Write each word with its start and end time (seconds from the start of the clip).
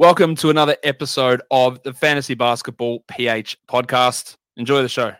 Welcome 0.00 0.36
to 0.36 0.50
another 0.50 0.76
episode 0.84 1.42
of 1.50 1.82
the 1.82 1.92
Fantasy 1.92 2.34
Basketball 2.34 3.02
PH 3.08 3.58
podcast. 3.68 4.36
Enjoy 4.56 4.80
the 4.80 4.88
show. 4.88 5.12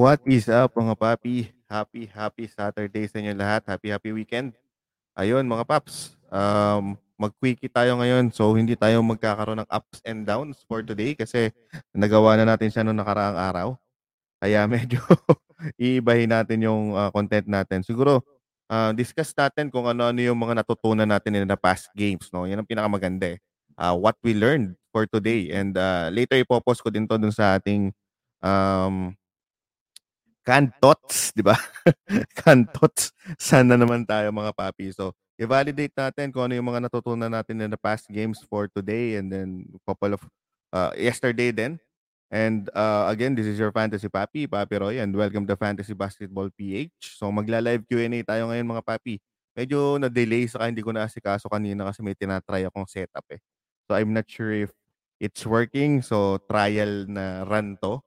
What 0.00 0.24
is 0.24 0.48
up 0.48 0.72
mga 0.80 0.96
papi? 0.96 1.52
Happy, 1.68 2.08
happy 2.08 2.48
Saturday 2.48 3.04
sa 3.04 3.20
inyo 3.20 3.36
lahat. 3.36 3.68
Happy, 3.68 3.92
happy 3.92 4.16
weekend. 4.16 4.56
Ayun 5.12 5.44
mga 5.44 5.68
paps, 5.68 6.16
um, 6.32 6.96
mag-quickie 7.20 7.68
tayo 7.68 8.00
ngayon. 8.00 8.32
So 8.32 8.48
hindi 8.56 8.80
tayo 8.80 9.04
magkakaroon 9.04 9.60
ng 9.60 9.68
ups 9.68 10.00
and 10.08 10.24
downs 10.24 10.64
for 10.64 10.80
today 10.80 11.12
kasi 11.12 11.52
nagawa 11.92 12.40
na 12.40 12.48
natin 12.48 12.72
siya 12.72 12.80
noong 12.80 12.96
nakaraang 12.96 13.36
araw. 13.44 13.68
Kaya 14.40 14.64
medyo 14.72 15.04
iibahin 15.76 16.32
natin 16.32 16.64
yung 16.64 16.96
uh, 16.96 17.12
content 17.12 17.44
natin. 17.44 17.84
Siguro, 17.84 18.24
uh, 18.72 18.96
discuss 18.96 19.36
natin 19.36 19.68
kung 19.68 19.84
ano-ano 19.84 20.16
yung 20.24 20.40
mga 20.40 20.64
natutunan 20.64 21.04
natin 21.04 21.44
in 21.44 21.44
the 21.44 21.60
past 21.60 21.92
games. 21.92 22.32
No? 22.32 22.48
Yan 22.48 22.64
ang 22.64 22.70
pinakamaganda 22.72 23.36
eh. 23.36 23.38
Uh, 23.76 23.92
what 24.00 24.16
we 24.24 24.32
learned 24.32 24.80
for 24.96 25.04
today. 25.04 25.52
And 25.52 25.76
uh, 25.76 26.08
later 26.08 26.40
ipopost 26.40 26.80
ko 26.80 26.88
din 26.88 27.04
to 27.04 27.20
dun 27.20 27.36
sa 27.36 27.60
ating 27.60 27.92
um, 28.40 29.12
Kantots, 30.40 31.36
di 31.36 31.44
ba? 31.44 31.54
Kantots. 32.40 33.12
Sana 33.36 33.76
naman 33.76 34.08
tayo 34.08 34.32
mga 34.32 34.56
papi. 34.56 34.88
So, 34.90 35.12
i-validate 35.36 35.92
natin 35.92 36.32
kung 36.32 36.48
ano 36.48 36.56
yung 36.56 36.68
mga 36.68 36.88
natutunan 36.88 37.28
natin 37.28 37.60
in 37.60 37.70
the 37.72 37.80
past 37.80 38.08
games 38.08 38.40
for 38.48 38.68
today 38.72 39.20
and 39.20 39.28
then 39.28 39.68
couple 39.84 40.16
of 40.16 40.22
uh, 40.72 40.92
yesterday 40.96 41.52
then. 41.52 41.76
And 42.30 42.70
uh, 42.72 43.10
again, 43.10 43.34
this 43.34 43.46
is 43.46 43.58
your 43.58 43.74
Fantasy 43.74 44.06
Papi, 44.06 44.46
Papi 44.46 44.78
Roy, 44.78 45.02
and 45.02 45.10
welcome 45.10 45.44
to 45.50 45.58
Fantasy 45.58 45.98
Basketball 45.98 46.48
PH. 46.54 47.18
So 47.18 47.28
magla-live 47.34 47.84
Q&A 47.90 48.22
tayo 48.22 48.46
ngayon 48.48 48.70
mga 48.70 48.86
papi. 48.86 49.18
Medyo 49.58 49.98
na-delay 49.98 50.46
sa 50.46 50.62
hindi 50.62 50.78
ko 50.78 50.94
na 50.94 51.10
asikaso 51.10 51.50
kanina 51.50 51.90
kasi 51.90 52.06
may 52.06 52.14
tinatry 52.14 52.62
akong 52.70 52.86
setup 52.86 53.26
eh. 53.34 53.42
So 53.90 53.98
I'm 53.98 54.14
not 54.14 54.30
sure 54.30 54.54
if 54.54 54.70
it's 55.18 55.42
working. 55.42 56.06
So 56.06 56.38
trial 56.46 57.10
na 57.10 57.42
run 57.42 57.74
to. 57.82 57.98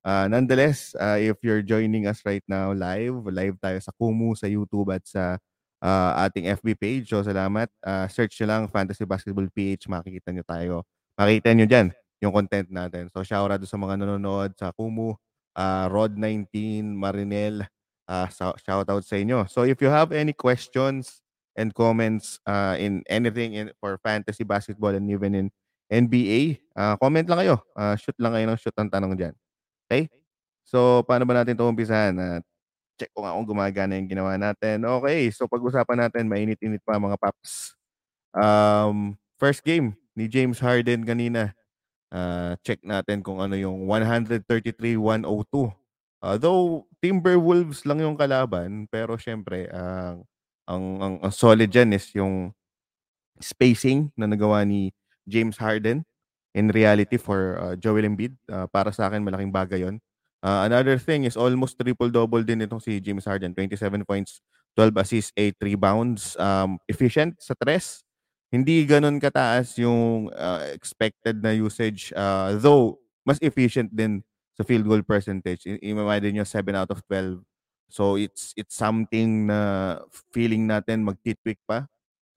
Uh, 0.00 0.26
nonetheless, 0.32 0.96
uh, 0.96 1.20
if 1.20 1.36
you're 1.44 1.60
joining 1.60 2.08
us 2.08 2.24
right 2.24 2.44
now 2.48 2.72
live, 2.72 3.20
live 3.28 3.60
tayo 3.60 3.76
sa 3.84 3.92
Kumu, 3.92 4.32
sa 4.32 4.48
YouTube 4.48 4.88
at 4.88 5.04
sa 5.04 5.36
uh, 5.82 6.10
ating 6.24 6.48
FB 6.56 6.68
page. 6.80 7.06
So 7.12 7.20
salamat. 7.20 7.68
Uh, 7.84 8.08
search 8.08 8.40
nyo 8.40 8.46
lang 8.48 8.62
Fantasy 8.72 9.04
Basketball 9.04 9.50
PH, 9.50 9.90
makikita 9.90 10.30
nyo 10.30 10.44
tayo. 10.46 10.74
Makikita 11.18 11.50
nyo 11.52 11.66
dyan 11.68 11.88
yung 12.22 12.32
content 12.32 12.70
natin. 12.70 13.10
So 13.10 13.26
shout 13.26 13.50
out 13.50 13.60
sa 13.66 13.76
mga 13.76 13.98
nanonood 13.98 14.54
sa 14.54 14.70
Kumu, 14.70 15.18
uh, 15.58 15.86
Rod19, 15.90 16.54
Marinel, 16.94 17.66
uh, 18.06 18.26
shout 18.30 18.86
out 18.86 19.02
sa 19.02 19.16
inyo. 19.18 19.50
So 19.50 19.66
if 19.66 19.82
you 19.82 19.90
have 19.90 20.14
any 20.14 20.30
questions 20.32 21.20
and 21.58 21.74
comments 21.74 22.38
uh, 22.46 22.78
in 22.78 23.02
anything 23.10 23.58
in, 23.58 23.74
for 23.82 23.98
fantasy 24.00 24.46
basketball 24.46 24.94
and 24.94 25.10
even 25.10 25.34
in 25.34 25.46
NBA, 25.92 26.62
uh, 26.78 26.96
comment 26.96 27.26
lang 27.28 27.44
kayo. 27.44 27.56
Uh, 27.76 27.98
shoot 27.98 28.16
lang 28.16 28.32
kayo 28.32 28.46
ng 28.48 28.56
shoot 28.56 28.76
ang 28.78 28.88
tanong 28.88 29.18
dyan. 29.18 29.34
Okay? 29.92 30.08
So, 30.64 31.04
paano 31.04 31.28
ba 31.28 31.44
natin 31.44 31.52
'to 31.52 31.68
umpisahan? 31.68 32.16
At 32.16 32.42
check 32.96 33.12
ko 33.12 33.28
nga 33.28 33.36
kung 33.36 33.44
gumagana 33.44 34.00
yung 34.00 34.08
ginawa 34.08 34.40
natin. 34.40 34.88
Okay, 34.88 35.28
so 35.28 35.44
pag-usapan 35.44 36.08
natin, 36.08 36.32
mainit-init 36.32 36.80
pa 36.80 36.96
mga 36.96 37.20
paps. 37.20 37.76
Um, 38.32 39.20
first 39.36 39.60
game 39.60 39.92
ni 40.16 40.32
James 40.32 40.56
Harden 40.56 41.04
kanina. 41.04 41.52
Uh, 42.08 42.56
check 42.64 42.80
natin 42.84 43.20
kung 43.20 43.40
ano 43.40 43.52
yung 43.52 43.84
133-102. 43.84 45.72
Uh, 46.22 46.36
though 46.40 46.88
Timberwolves 47.02 47.84
lang 47.84 48.00
yung 48.00 48.16
kalaban, 48.16 48.88
pero 48.88 49.20
syempre 49.20 49.68
ang 49.74 50.24
ang, 50.64 50.84
ang, 51.02 51.14
ang 51.26 51.32
solid 51.34 51.68
dyan 51.68 51.90
is 51.92 52.06
yung 52.14 52.54
spacing 53.42 54.08
na 54.14 54.30
nagawa 54.30 54.62
ni 54.62 54.94
James 55.26 55.58
Harden 55.58 56.06
in 56.54 56.68
reality 56.72 57.16
for 57.16 57.58
uh, 57.60 57.74
Joel 57.76 58.04
Embiid. 58.08 58.36
Uh, 58.48 58.68
para 58.68 58.92
sa 58.92 59.08
akin, 59.08 59.24
malaking 59.24 59.52
bagay 59.52 59.84
yon. 59.84 60.00
Uh, 60.42 60.66
another 60.66 60.98
thing 60.98 61.22
is 61.24 61.38
almost 61.38 61.78
triple-double 61.78 62.42
din 62.42 62.66
itong 62.66 62.82
si 62.82 62.98
James 62.98 63.24
Harden. 63.24 63.54
27 63.54 64.02
points, 64.02 64.42
12 64.74 64.90
assists, 64.98 65.32
8 65.38 65.54
rebounds. 65.62 66.34
Um, 66.36 66.82
efficient 66.90 67.38
sa 67.38 67.54
tres. 67.54 68.02
Hindi 68.52 68.84
ganun 68.84 69.16
kataas 69.16 69.78
yung 69.80 70.28
uh, 70.34 70.66
expected 70.74 71.40
na 71.40 71.56
usage. 71.56 72.12
Uh, 72.12 72.58
though, 72.60 73.00
mas 73.24 73.40
efficient 73.40 73.88
din 73.94 74.20
sa 74.52 74.66
field 74.66 74.84
goal 74.84 75.00
percentage. 75.00 75.64
I- 75.64 75.80
imagine 75.94 76.36
nyo 76.36 76.44
7 76.44 76.74
out 76.76 76.90
of 76.92 77.00
12. 77.08 77.40
So, 77.92 78.16
it's 78.16 78.52
it's 78.56 78.76
something 78.76 79.48
na 79.48 80.00
feeling 80.32 80.64
natin 80.68 81.04
magtitweak 81.04 81.60
pa 81.64 81.88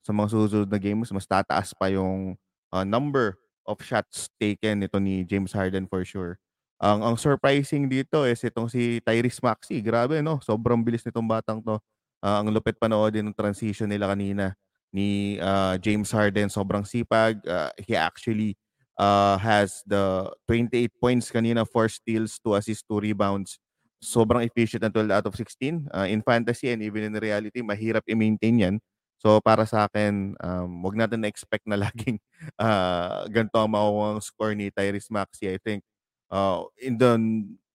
sa 0.04 0.12
mga 0.12 0.28
susunod 0.32 0.68
na 0.70 0.80
games. 0.80 1.10
Mas 1.12 1.26
tataas 1.28 1.74
pa 1.76 1.90
yung 1.92 2.36
uh, 2.72 2.84
number 2.86 3.36
of 3.66 3.82
shots 3.82 4.30
taken 4.40 4.82
nito 4.82 4.96
ni 5.02 5.26
James 5.26 5.52
Harden 5.52 5.86
for 5.90 6.06
sure. 6.06 6.38
Ang 6.80 7.02
ang 7.02 7.16
surprising 7.16 7.88
dito 7.88 8.24
is 8.28 8.40
itong 8.44 8.68
si 8.68 9.00
Tyrese 9.02 9.40
Maxey. 9.40 9.80
Grabe 9.80 10.20
no, 10.20 10.40
sobrang 10.44 10.80
bilis 10.80 11.04
nitong 11.04 11.26
batang 11.26 11.58
'to. 11.60 11.76
Uh, 12.20 12.42
ang 12.42 12.48
lupit 12.50 12.76
panoodin 12.80 13.28
ng 13.28 13.36
transition 13.36 13.88
nila 13.88 14.12
kanina 14.12 14.56
ni 14.92 15.36
uh, 15.40 15.76
James 15.80 16.08
Harden. 16.08 16.48
Sobrang 16.48 16.84
sipag. 16.84 17.40
Uh, 17.44 17.70
he 17.80 17.92
actually 17.96 18.56
uh, 18.96 19.36
has 19.40 19.84
the 19.84 20.28
28 20.48 20.90
points 21.00 21.28
kanina, 21.28 21.64
4 21.64 21.88
steals, 21.88 22.40
2 22.40 22.56
assists, 22.56 22.84
2 22.88 23.12
rebounds. 23.12 23.60
Sobrang 24.00 24.44
efficient 24.44 24.84
na 24.84 24.92
12 24.92 25.12
out 25.12 25.26
of 25.28 25.34
16. 25.36 25.88
Uh, 25.92 26.08
in 26.08 26.20
fantasy 26.20 26.72
and 26.72 26.80
even 26.84 27.08
in 27.08 27.14
reality, 27.16 27.60
mahirap 27.64 28.04
i-maintain 28.08 28.56
yan 28.56 28.76
So 29.16 29.40
para 29.40 29.64
sa 29.64 29.88
akin, 29.88 30.36
um, 30.38 30.70
wag 30.84 30.96
natin 30.96 31.24
na-expect 31.24 31.64
na 31.64 31.80
laging 31.88 32.20
uh, 32.60 33.24
ganito 33.32 33.56
ang 33.56 33.72
makukuha 33.72 34.20
score 34.20 34.54
ni 34.54 34.68
Tyrese 34.68 35.08
Maxey. 35.08 35.50
I 35.50 35.58
think 35.60 35.80
uh, 36.30 36.68
in 36.80 37.00
the 37.00 37.16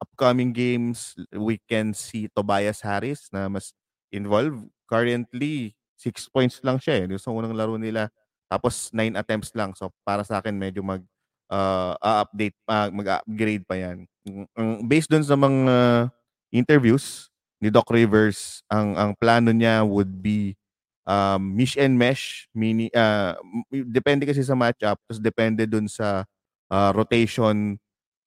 upcoming 0.01 0.53
games, 0.53 1.13
we 1.33 1.61
can 1.69 1.93
see 1.93 2.29
Tobias 2.33 2.81
Harris 2.81 3.29
na 3.33 3.49
mas 3.49 3.73
involved. 4.13 4.69
Currently, 4.91 5.71
6 5.95 6.33
points 6.33 6.59
lang 6.65 6.81
siya 6.81 7.05
eh. 7.05 7.07
Sa 7.21 7.31
unang 7.31 7.55
laro 7.55 7.77
nila. 7.77 8.09
Tapos 8.51 8.91
9 8.91 9.15
attempts 9.15 9.53
lang. 9.55 9.71
So 9.77 9.93
para 10.03 10.25
sa 10.27 10.43
akin, 10.43 10.57
medyo 10.57 10.83
mag 10.83 11.01
uh, 11.51 11.95
update 12.01 12.57
uh, 12.67 12.91
mag-upgrade 12.91 13.63
pa 13.67 13.75
yan. 13.79 14.03
Based 14.87 15.07
dun 15.07 15.23
sa 15.23 15.39
mga 15.39 16.07
interviews 16.51 17.31
ni 17.61 17.69
Doc 17.71 17.87
Rivers, 17.87 18.65
ang 18.67 18.97
ang 18.97 19.11
plano 19.15 19.53
niya 19.55 19.85
would 19.85 20.19
be 20.19 20.57
um, 21.11 21.41
mesh 21.51 21.75
and 21.75 21.99
mesh, 21.99 22.47
mini, 22.55 22.87
uh, 22.95 23.35
depende 23.91 24.23
kasi 24.23 24.39
sa 24.47 24.55
matchup, 24.55 24.95
tapos 24.95 25.19
depende 25.19 25.67
dun 25.67 25.91
sa 25.91 26.23
uh, 26.71 26.91
rotation 26.95 27.75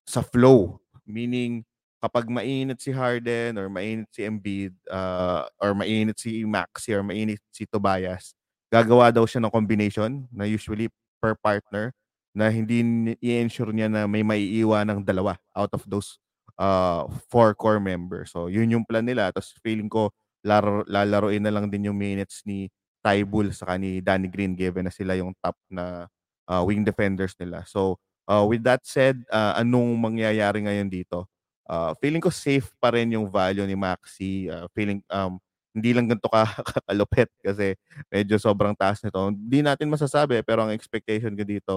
sa 0.04 0.20
flow. 0.20 0.76
Meaning, 1.08 1.64
kapag 2.04 2.28
mainit 2.28 2.84
si 2.84 2.92
Harden 2.92 3.56
or 3.56 3.72
mainit 3.72 4.08
si 4.12 4.28
Embiid 4.28 4.76
uh, 4.92 5.48
or 5.56 5.72
mainit 5.72 6.20
si 6.20 6.44
Maxi 6.44 6.92
or 6.92 7.00
mainit 7.00 7.40
si 7.48 7.64
Tobias, 7.64 8.36
gagawa 8.68 9.08
daw 9.08 9.24
siya 9.24 9.40
ng 9.40 9.52
combination 9.52 10.28
na 10.28 10.44
usually 10.44 10.92
per 11.24 11.32
partner 11.40 11.96
na 12.34 12.50
hindi 12.50 12.82
i-ensure 13.22 13.72
niya 13.72 13.88
na 13.88 14.04
may 14.10 14.26
maiiwan 14.26 14.84
ng 14.90 15.00
dalawa 15.06 15.38
out 15.54 15.70
of 15.72 15.86
those 15.86 16.18
uh, 16.58 17.06
four 17.30 17.54
core 17.54 17.78
members. 17.78 18.34
So, 18.34 18.50
yun 18.50 18.74
yung 18.74 18.84
plan 18.84 19.06
nila. 19.06 19.30
Tapos 19.30 19.54
feeling 19.62 19.88
ko, 19.88 20.10
laro, 20.44 20.84
lalaroin 20.86 21.42
na 21.42 21.52
lang 21.52 21.66
din 21.72 21.88
yung 21.90 21.98
minutes 21.98 22.44
ni 22.44 22.68
Ty 23.04 23.24
Bull 23.24 23.52
sa 23.52 23.76
ni 23.76 24.00
Danny 24.00 24.28
Green 24.28 24.56
given 24.56 24.88
na 24.88 24.92
sila 24.92 25.16
yung 25.16 25.32
top 25.40 25.56
na 25.68 26.08
uh, 26.48 26.62
wing 26.64 26.84
defenders 26.84 27.36
nila. 27.40 27.64
So, 27.68 28.00
uh, 28.28 28.44
with 28.48 28.64
that 28.64 28.84
said, 28.84 29.24
uh, 29.28 29.56
anong 29.60 29.96
mangyayari 30.00 30.64
ngayon 30.64 30.88
dito? 30.88 31.28
Uh, 31.64 31.96
feeling 31.96 32.20
ko 32.20 32.28
safe 32.28 32.68
pa 32.76 32.92
rin 32.92 33.12
yung 33.16 33.28
value 33.28 33.64
ni 33.64 33.76
Maxi. 33.76 34.48
Uh, 34.48 34.68
feeling 34.76 35.00
um, 35.08 35.40
hindi 35.74 35.90
lang 35.90 36.06
ganito 36.06 36.28
ka 36.30 36.46
kalupit 36.88 37.28
kasi 37.42 37.74
medyo 38.12 38.36
sobrang 38.38 38.76
taas 38.76 39.00
nito. 39.02 39.18
Hindi 39.32 39.60
natin 39.64 39.90
masasabi 39.90 40.44
pero 40.44 40.64
ang 40.64 40.72
expectation 40.72 41.34
ko 41.34 41.42
dito 41.42 41.74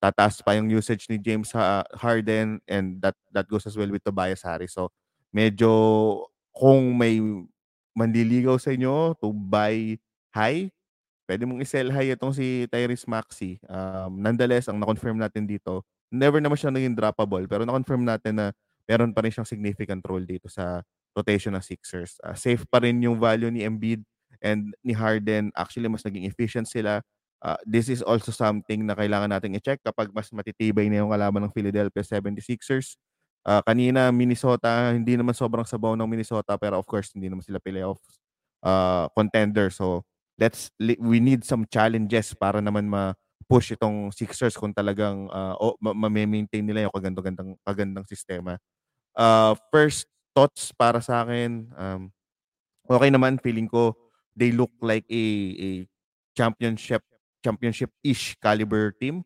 tataas 0.00 0.40
pa 0.40 0.56
yung 0.56 0.72
usage 0.72 1.04
ni 1.12 1.20
James 1.20 1.52
Harden 2.00 2.56
and 2.64 3.04
that 3.04 3.12
that 3.36 3.44
goes 3.44 3.68
as 3.68 3.76
well 3.76 3.90
with 3.92 4.00
Tobias 4.00 4.40
Harris. 4.40 4.72
So 4.72 4.88
medyo 5.28 5.68
kung 6.56 6.96
may 6.96 7.20
manliligaw 7.94 8.56
sa 8.56 8.74
inyo 8.74 9.18
to 9.18 9.34
buy 9.34 9.98
high, 10.34 10.70
pwede 11.30 11.46
mong 11.46 11.62
i-sell 11.62 11.94
high 11.94 12.10
itong 12.14 12.34
si 12.34 12.66
Tyrese 12.70 13.06
Maxey. 13.06 13.62
Um, 13.70 14.18
nonetheless, 14.18 14.66
ang 14.66 14.82
na-confirm 14.82 15.18
natin 15.18 15.46
dito, 15.46 15.86
never 16.10 16.42
naman 16.42 16.58
siya 16.58 16.74
naging 16.74 16.98
droppable. 16.98 17.46
Pero 17.46 17.62
na-confirm 17.62 18.02
natin 18.02 18.34
na 18.38 18.46
meron 18.90 19.14
pa 19.14 19.22
rin 19.22 19.30
siyang 19.30 19.46
significant 19.46 20.02
role 20.02 20.26
dito 20.26 20.50
sa 20.50 20.82
rotation 21.14 21.54
ng 21.54 21.62
Sixers. 21.62 22.18
Uh, 22.22 22.34
safe 22.34 22.66
pa 22.66 22.82
rin 22.82 22.98
yung 23.02 23.18
value 23.18 23.50
ni 23.50 23.62
Embiid 23.62 24.02
and 24.42 24.74
ni 24.82 24.90
Harden. 24.90 25.54
Actually, 25.54 25.86
mas 25.86 26.02
naging 26.02 26.26
efficient 26.26 26.66
sila. 26.66 26.98
Uh, 27.40 27.56
this 27.64 27.88
is 27.88 28.04
also 28.04 28.34
something 28.34 28.84
na 28.84 28.92
kailangan 28.92 29.32
nating 29.32 29.56
i-check 29.56 29.80
kapag 29.80 30.12
mas 30.12 30.28
matitibay 30.34 30.90
na 30.90 31.00
yung 31.06 31.14
kalaban 31.14 31.46
ng 31.46 31.54
Philadelphia 31.54 32.02
76ers. 32.04 32.98
Uh, 33.40 33.64
kanina, 33.64 34.12
Minnesota, 34.12 34.92
hindi 34.92 35.16
naman 35.16 35.32
sobrang 35.32 35.64
sabaw 35.64 35.96
ng 35.96 36.08
Minnesota 36.08 36.56
pero 36.60 36.76
of 36.76 36.84
course, 36.84 37.12
hindi 37.16 37.32
naman 37.32 37.44
sila 37.44 37.56
playoffs 37.56 38.20
uh, 38.64 39.08
contender. 39.16 39.72
So, 39.72 40.04
let's 40.40 40.72
we 40.80 41.20
need 41.20 41.44
some 41.44 41.68
challenges 41.68 42.32
para 42.36 42.60
naman 42.64 42.88
ma 42.88 43.12
push 43.50 43.74
itong 43.74 44.14
Sixers 44.14 44.54
kung 44.54 44.70
talagang 44.70 45.26
uh, 45.28 45.58
o, 45.58 45.74
ma-maintain 45.82 46.62
nila 46.62 46.86
yung 46.86 46.94
kagandang 46.94 47.50
kagandang 47.66 48.06
sistema. 48.06 48.56
Uh, 49.16 49.58
first 49.74 50.06
thoughts 50.36 50.70
para 50.70 51.02
sa 51.02 51.26
akin, 51.26 51.66
um, 51.74 52.12
okay 52.86 53.10
naman 53.10 53.42
feeling 53.42 53.66
ko 53.66 53.96
they 54.38 54.54
look 54.54 54.70
like 54.80 55.04
a, 55.10 55.24
a 55.58 55.68
championship 56.36 57.02
championship-ish 57.42 58.36
caliber 58.38 58.92
team. 58.96 59.24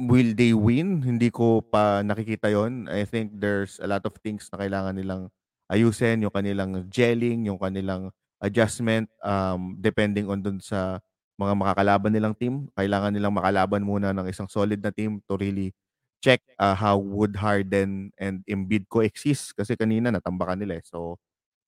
Will 0.00 0.32
they 0.32 0.56
win? 0.56 1.04
Hindi 1.04 1.28
ko 1.28 1.60
pa 1.60 2.00
nakikita 2.00 2.48
yon. 2.48 2.88
I 2.88 3.04
think 3.04 3.36
there's 3.36 3.76
a 3.84 3.86
lot 3.86 4.00
of 4.08 4.16
things 4.24 4.48
na 4.48 4.56
kailangan 4.56 4.96
nilang 4.96 5.28
ayusin, 5.68 6.24
yung 6.24 6.32
kanilang 6.32 6.88
gelling, 6.88 7.44
yung 7.44 7.60
kanilang 7.60 8.08
adjustment, 8.40 9.12
um, 9.20 9.76
depending 9.76 10.24
on 10.32 10.40
dun 10.40 10.56
sa 10.56 11.04
mga 11.36 11.52
makakalaban 11.52 12.16
nilang 12.16 12.32
team. 12.32 12.72
Kailangan 12.72 13.12
nilang 13.12 13.36
makalaban 13.36 13.84
muna 13.84 14.16
ng 14.16 14.24
isang 14.32 14.48
solid 14.48 14.80
na 14.80 14.88
team 14.88 15.20
to 15.28 15.36
really 15.36 15.76
check 16.24 16.40
uh, 16.56 16.72
how 16.76 16.96
would 16.96 17.36
Harden 17.36 18.12
and 18.16 18.40
Embiid 18.48 18.88
coexist 18.88 19.52
kasi 19.56 19.76
kanina 19.76 20.08
natambakan 20.08 20.64
nila 20.64 20.80
eh. 20.80 20.84
So 20.84 21.20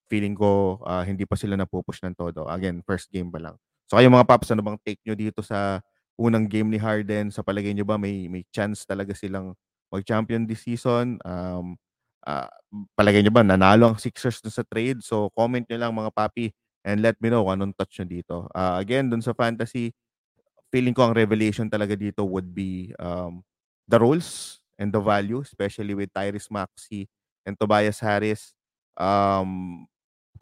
feeling 0.09 0.37
ko 0.37 0.81
uh, 0.85 1.05
hindi 1.05 1.25
pa 1.29 1.37
sila 1.37 1.57
napupush 1.57 2.01
ng 2.05 2.17
todo. 2.17 2.49
Again, 2.49 2.81
first 2.85 3.13
game 3.13 3.29
pa 3.29 3.41
lang. 3.41 3.57
So 3.89 4.01
kayo 4.01 4.09
mga 4.09 4.29
paps, 4.29 4.53
ano 4.53 4.65
bang 4.65 4.81
take 4.81 5.01
nyo 5.05 5.17
dito 5.17 5.45
sa 5.45 5.85
unang 6.23 6.47
game 6.47 6.71
ni 6.71 6.79
Harden? 6.79 7.35
Sa 7.35 7.43
palagay 7.43 7.75
nyo 7.75 7.83
ba 7.83 7.99
may 7.99 8.31
may 8.31 8.47
chance 8.55 8.87
talaga 8.87 9.11
silang 9.13 9.59
mag-champion 9.91 10.47
this 10.47 10.63
season? 10.63 11.19
Um, 11.27 11.75
uh, 12.23 12.49
palagay 12.95 13.27
nyo 13.27 13.35
ba 13.35 13.43
nanalo 13.43 13.93
ang 13.93 13.99
Sixers 13.99 14.39
sa 14.47 14.63
trade? 14.63 15.03
So 15.03 15.29
comment 15.35 15.67
nyo 15.67 15.79
lang 15.79 15.93
mga 15.93 16.15
papi 16.15 16.55
and 16.87 17.03
let 17.03 17.19
me 17.19 17.31
know 17.31 17.47
anong 17.51 17.75
touch 17.75 17.99
nyo 18.01 18.07
dito. 18.07 18.37
Uh, 18.55 18.79
again, 18.79 19.11
dun 19.11 19.23
sa 19.23 19.35
fantasy, 19.35 19.91
feeling 20.73 20.95
ko 20.95 21.07
ang 21.11 21.15
revelation 21.15 21.69
talaga 21.69 21.95
dito 21.99 22.25
would 22.25 22.51
be 22.55 22.91
um, 22.99 23.43
the 23.87 23.99
roles 23.99 24.59
and 24.81 24.91
the 24.91 25.03
value, 25.03 25.43
especially 25.45 25.95
with 25.95 26.11
Tyrese 26.11 26.51
Maxey 26.51 27.07
and 27.45 27.55
Tobias 27.59 28.01
Harris. 28.01 28.57
Um, 28.97 29.85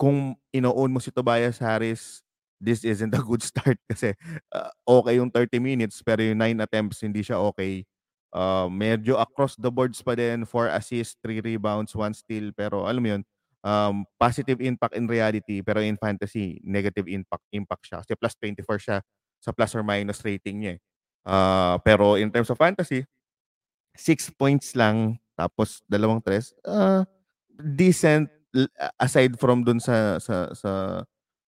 kung 0.01 0.39
ino-own 0.55 0.95
mo 0.95 1.01
si 1.03 1.13
Tobias 1.13 1.61
Harris, 1.61 2.25
this 2.61 2.85
isn't 2.85 3.17
a 3.17 3.25
good 3.25 3.43
start 3.51 3.81
kasi 3.89 4.13
uh, 4.53 4.71
okay 4.85 5.17
yung 5.17 5.33
30 5.33 5.59
minutes 5.59 6.05
pero 6.05 6.21
yung 6.21 6.39
9 6.39 6.61
attempts 6.61 7.01
hindi 7.01 7.25
siya 7.25 7.41
okay. 7.41 7.83
Uh, 8.31 8.71
medyo 8.71 9.19
across 9.19 9.59
the 9.59 9.67
boards 9.67 9.99
pa 10.07 10.15
din, 10.15 10.47
4 10.47 10.71
assists, 10.71 11.19
3 11.19 11.43
rebounds, 11.43 11.91
1 11.99 12.15
steal 12.15 12.55
pero 12.55 12.87
alam 12.87 13.03
mo 13.03 13.09
yun, 13.19 13.23
um, 13.65 14.07
positive 14.21 14.63
impact 14.63 14.95
in 14.95 15.11
reality 15.11 15.67
pero 15.67 15.83
in 15.83 15.99
fantasy 15.99 16.63
negative 16.63 17.11
impact 17.11 17.43
impact 17.51 17.83
siya 17.91 17.99
kasi 18.05 18.13
plus 18.15 18.35
24 18.39 18.79
siya 18.79 18.97
sa 19.41 19.51
plus 19.51 19.73
or 19.75 19.83
minus 19.83 20.21
rating 20.23 20.63
niya. 20.63 20.75
Uh, 21.27 21.77
pero 21.83 22.17
in 22.17 22.31
terms 22.31 22.49
of 22.49 22.57
fantasy 22.57 23.05
6 23.99 24.33
points 24.39 24.73
lang 24.79 25.19
tapos 25.37 25.85
dalawang 25.89 26.21
tres 26.21 26.53
uh, 26.65 27.05
decent 27.57 28.29
aside 28.99 29.37
from 29.39 29.63
dun 29.63 29.79
sa 29.79 30.19
sa 30.19 30.51
sa 30.57 31.03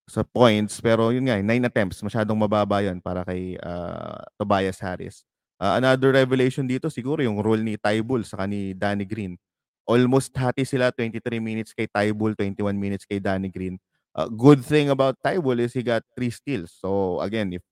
sa 0.08 0.26
points 0.26 0.82
pero 0.82 1.14
yun 1.14 1.26
nga 1.26 1.38
9 1.38 1.68
attempts 1.68 2.02
masyadong 2.02 2.36
mababa 2.36 2.82
yun 2.82 2.98
para 2.98 3.22
kay 3.22 3.54
uh, 3.62 4.22
Tobias 4.38 4.82
Harris. 4.82 5.22
Uh, 5.62 5.78
another 5.78 6.10
revelation 6.10 6.66
dito 6.66 6.90
siguro 6.90 7.22
yung 7.22 7.38
role 7.38 7.62
ni 7.62 7.78
Tybull 7.78 8.26
sa 8.26 8.42
ni 8.50 8.74
Danny 8.74 9.06
Green 9.06 9.38
almost 9.86 10.30
hati 10.34 10.62
sila 10.62 10.94
23 10.94 11.42
minutes 11.42 11.74
kay 11.74 11.90
Tybull, 11.90 12.38
21 12.38 12.74
minutes 12.78 13.04
kay 13.06 13.18
Danny 13.18 13.50
Green. 13.50 13.78
Uh, 14.12 14.28
good 14.28 14.60
thing 14.62 14.92
about 14.92 15.16
Tybull 15.24 15.58
is 15.58 15.72
he 15.72 15.82
got 15.82 16.04
three 16.14 16.30
steals. 16.30 16.76
So 16.76 17.18
again, 17.20 17.56
if 17.56 17.64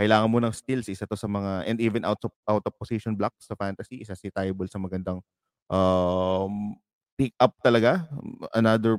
kailangan 0.00 0.28
mo 0.32 0.38
ng 0.40 0.54
steals, 0.56 0.88
isa 0.88 1.06
to 1.06 1.14
sa 1.14 1.28
mga 1.28 1.68
and 1.68 1.78
even 1.78 2.02
out 2.02 2.18
of 2.24 2.32
out 2.48 2.64
of 2.64 2.72
position 2.80 3.14
blocks 3.14 3.46
sa 3.46 3.54
fantasy, 3.54 4.02
isa 4.02 4.16
si 4.16 4.32
Tybull 4.32 4.66
sa 4.66 4.80
magandang 4.80 5.20
um, 5.68 6.74
pick 7.14 7.36
up 7.38 7.54
talaga. 7.62 8.08
Another 8.56 8.98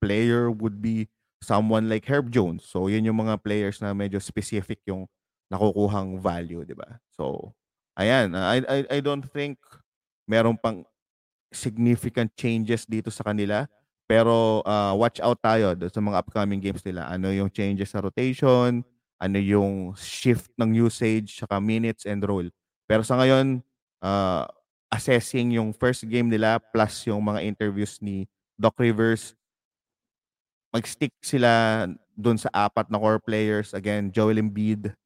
player 0.00 0.48
would 0.50 0.80
be 0.80 1.10
someone 1.42 1.90
like 1.90 2.06
Herb 2.06 2.30
Jones. 2.30 2.64
So 2.64 2.86
yun 2.86 3.04
yung 3.04 3.18
mga 3.18 3.42
players 3.42 3.82
na 3.82 3.92
medyo 3.92 4.22
specific 4.22 4.80
yung 4.86 5.10
nakukuhang 5.52 6.22
value, 6.22 6.62
'di 6.64 6.78
ba? 6.78 7.02
So 7.12 7.52
ayan, 7.98 8.32
I 8.38 8.62
I 8.64 8.78
I 8.88 8.98
don't 9.02 9.26
think 9.26 9.58
meron 10.30 10.56
pang 10.56 10.86
significant 11.52 12.32
changes 12.38 12.88
dito 12.88 13.12
sa 13.12 13.26
kanila. 13.26 13.68
Pero 14.08 14.60
uh, 14.66 14.92
watch 14.98 15.22
out 15.24 15.38
tayo 15.40 15.72
sa 15.88 16.00
mga 16.02 16.20
upcoming 16.20 16.60
games 16.60 16.84
nila. 16.84 17.08
Ano 17.08 17.32
yung 17.32 17.48
changes 17.48 17.94
sa 17.94 18.02
rotation, 18.02 18.84
ano 19.16 19.38
yung 19.38 19.94
shift 19.96 20.50
ng 20.58 20.74
usage, 20.74 21.38
saka 21.38 21.62
minutes 21.62 22.04
and 22.04 22.20
role. 22.26 22.48
Pero 22.84 23.06
sa 23.06 23.16
ngayon, 23.16 23.62
uh, 24.04 24.44
assessing 24.92 25.56
yung 25.56 25.72
first 25.72 26.04
game 26.04 26.28
nila 26.28 26.60
plus 26.60 27.08
yung 27.08 27.24
mga 27.24 27.40
interviews 27.46 27.96
ni 28.04 28.28
Doc 28.60 28.76
Rivers, 28.76 29.32
mag-stick 30.72 31.12
sila 31.20 31.86
doon 32.16 32.40
sa 32.40 32.48
apat 32.52 32.88
na 32.88 32.98
core 32.98 33.20
players. 33.20 33.76
Again, 33.76 34.08
Joel 34.08 34.40
Embiid, 34.40 34.96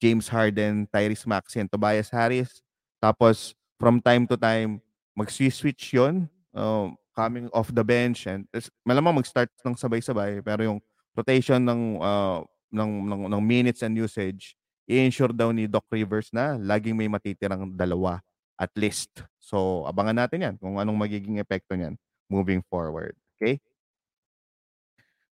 James 0.00 0.26
Harden, 0.26 0.88
Tyrese 0.88 1.28
Maxey, 1.28 1.60
and 1.60 1.70
Tobias 1.70 2.08
Harris. 2.08 2.64
Tapos, 2.98 3.52
from 3.76 4.00
time 4.00 4.26
to 4.26 4.36
time, 4.40 4.80
mag-switch 5.12 5.92
yun, 5.92 6.28
um, 6.56 6.96
coming 7.12 7.48
off 7.52 7.68
the 7.72 7.84
bench 7.84 8.24
and 8.24 8.48
malamang 8.88 9.20
mag-start 9.20 9.52
ng 9.60 9.76
sabay-sabay 9.76 10.40
pero 10.40 10.64
yung 10.64 10.78
rotation 11.12 11.60
ng 11.60 12.00
uh, 12.00 12.40
ng, 12.72 12.90
ng 13.04 13.22
ng 13.28 13.42
minutes 13.44 13.84
and 13.84 13.92
usage 14.00 14.56
i-ensure 14.88 15.30
daw 15.30 15.52
ni 15.52 15.68
Doc 15.68 15.84
Rivers 15.92 16.32
na 16.32 16.56
laging 16.56 16.96
may 16.96 17.06
matitirang 17.06 17.68
dalawa 17.76 18.18
at 18.56 18.72
least. 18.74 19.12
So 19.38 19.84
abangan 19.84 20.24
natin 20.24 20.44
'yan 20.44 20.54
kung 20.56 20.80
anong 20.80 20.96
magiging 20.96 21.38
epekto 21.38 21.76
niyan 21.76 21.94
moving 22.32 22.64
forward. 22.64 23.12
Okay? 23.36 23.60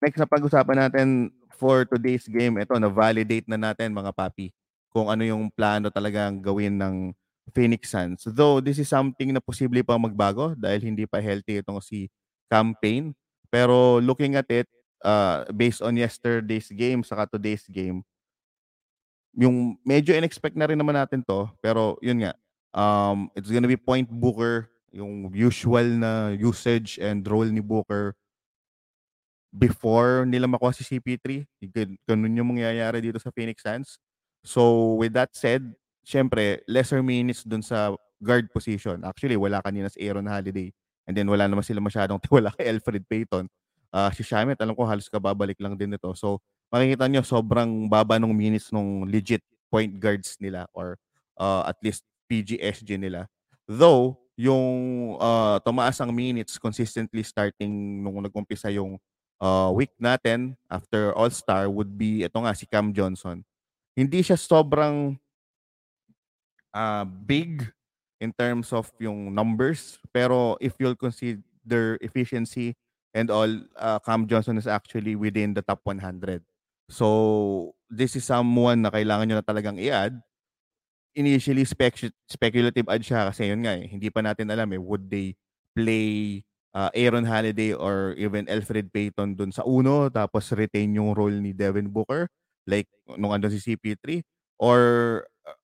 Next 0.02 0.18
na 0.18 0.26
pag-usapan 0.26 0.90
natin 0.90 1.30
for 1.54 1.86
today's 1.86 2.26
game, 2.26 2.58
ito 2.58 2.74
na 2.74 2.90
validate 2.90 3.46
na 3.46 3.54
natin 3.54 3.94
mga 3.94 4.10
papi 4.10 4.50
kung 4.90 5.06
ano 5.06 5.22
yung 5.22 5.46
plano 5.46 5.94
talagang 5.94 6.42
gawin 6.42 6.74
ng 6.74 7.14
Phoenix 7.54 7.94
Suns. 7.94 8.26
Though 8.26 8.58
this 8.58 8.82
is 8.82 8.90
something 8.90 9.30
na 9.30 9.38
posible 9.38 9.78
pa 9.86 9.94
magbago 9.94 10.58
dahil 10.58 10.90
hindi 10.90 11.06
pa 11.06 11.22
healthy 11.22 11.62
itong 11.62 11.78
si 11.78 12.10
campaign. 12.50 13.14
Pero 13.46 14.02
looking 14.02 14.34
at 14.34 14.50
it, 14.50 14.66
uh, 15.06 15.46
based 15.54 15.78
on 15.78 15.94
yesterday's 15.94 16.66
game 16.74 17.06
saka 17.06 17.38
today's 17.38 17.62
game, 17.70 18.02
yung 19.38 19.78
medyo 19.86 20.18
in-expect 20.18 20.58
na 20.58 20.66
rin 20.66 20.82
naman 20.82 20.98
natin 20.98 21.22
to. 21.22 21.46
Pero 21.62 21.94
yun 22.02 22.26
nga, 22.26 22.34
um, 22.74 23.30
it's 23.38 23.54
gonna 23.54 23.70
be 23.70 23.78
point 23.78 24.10
Booker, 24.10 24.66
yung 24.90 25.30
usual 25.30 25.86
na 25.94 26.34
usage 26.34 26.98
and 26.98 27.22
role 27.22 27.46
ni 27.46 27.62
Booker 27.62 28.18
before 29.52 30.24
nila 30.24 30.48
makuha 30.48 30.72
si 30.72 30.82
CP3. 30.82 31.44
Ganun 32.08 32.32
yung 32.32 32.56
mangyayari 32.56 33.04
dito 33.04 33.20
sa 33.20 33.28
Phoenix 33.28 33.60
Suns. 33.60 34.00
So 34.42 34.96
with 34.96 35.12
that 35.12 35.36
said, 35.36 35.62
syempre, 36.02 36.64
lesser 36.66 37.04
minutes 37.04 37.44
dun 37.44 37.62
sa 37.62 37.92
guard 38.18 38.48
position. 38.50 39.04
Actually, 39.04 39.36
wala 39.36 39.60
kanina 39.60 39.92
si 39.92 40.00
Aaron 40.02 40.26
Holiday. 40.26 40.72
And 41.04 41.12
then 41.14 41.28
wala 41.28 41.46
naman 41.46 41.62
sila 41.62 41.84
masyadong 41.84 42.18
tiwala 42.24 42.50
kay 42.56 42.72
Alfred 42.72 43.04
Payton. 43.06 43.46
Uh, 43.92 44.08
si 44.16 44.24
Shamet, 44.24 44.56
alam 44.56 44.72
ko 44.72 44.88
halos 44.88 45.12
kababalik 45.12 45.60
lang 45.60 45.76
din 45.76 45.92
ito. 45.92 46.08
So, 46.16 46.40
makikita 46.72 47.04
nyo, 47.12 47.20
sobrang 47.20 47.92
baba 47.92 48.16
ng 48.16 48.32
minutes 48.32 48.72
ng 48.72 49.04
legit 49.04 49.44
point 49.68 49.92
guards 50.00 50.40
nila 50.40 50.64
or 50.72 50.96
uh, 51.36 51.68
at 51.68 51.76
least 51.84 52.00
PGSG 52.24 52.96
nila. 52.96 53.28
Though, 53.68 54.16
yung 54.32 54.72
uh, 55.20 55.60
tumaas 55.60 56.00
ang 56.00 56.08
minutes 56.08 56.56
consistently 56.56 57.20
starting 57.20 58.00
nung 58.00 58.24
nag-umpisa 58.24 58.72
yung 58.72 58.96
uh, 59.42 59.74
week 59.74 59.90
natin 59.98 60.54
after 60.70 61.10
All-Star 61.18 61.66
would 61.66 61.98
be, 61.98 62.22
ito 62.22 62.38
nga, 62.38 62.54
si 62.54 62.64
Cam 62.70 62.94
Johnson. 62.94 63.42
Hindi 63.98 64.22
siya 64.22 64.38
sobrang 64.38 65.18
uh, 66.70 67.04
big 67.04 67.66
in 68.22 68.30
terms 68.30 68.70
of 68.70 68.86
yung 69.02 69.34
numbers. 69.34 69.98
Pero 70.14 70.54
if 70.62 70.78
you'll 70.78 70.96
consider 70.96 71.98
efficiency 71.98 72.78
and 73.12 73.28
all, 73.28 73.50
uh, 73.76 73.98
Cam 74.06 74.30
Johnson 74.30 74.56
is 74.56 74.70
actually 74.70 75.18
within 75.18 75.52
the 75.52 75.60
top 75.66 75.82
100. 75.82 76.40
So, 76.88 77.74
this 77.90 78.14
is 78.14 78.24
someone 78.24 78.86
na 78.86 78.94
kailangan 78.94 79.26
nyo 79.26 79.36
na 79.42 79.44
talagang 79.44 79.76
i-add 79.76 80.16
initially 81.12 81.64
spec- 81.68 82.12
speculative 82.24 82.88
ad 82.88 83.04
siya 83.04 83.28
kasi 83.28 83.52
yun 83.52 83.60
nga 83.60 83.76
eh, 83.76 83.84
hindi 83.84 84.08
pa 84.08 84.24
natin 84.24 84.48
alam 84.48 84.68
eh, 84.72 84.80
would 84.80 85.12
they 85.12 85.36
play 85.76 86.40
uh, 86.74 86.90
Aaron 86.96 87.24
Holiday 87.24 87.72
or 87.76 88.16
even 88.16 88.48
Alfred 88.48 88.92
Payton 88.92 89.36
dun 89.36 89.52
sa 89.52 89.62
uno 89.64 90.08
tapos 90.08 90.50
retain 90.56 90.92
yung 90.92 91.12
role 91.12 91.36
ni 91.38 91.52
Devin 91.52 91.88
Booker 91.88 92.28
like 92.68 92.88
nung 93.16 93.32
andun 93.32 93.52
si 93.52 93.60
CP3 93.60 94.24
or 94.58 94.80
uh, 95.46 95.58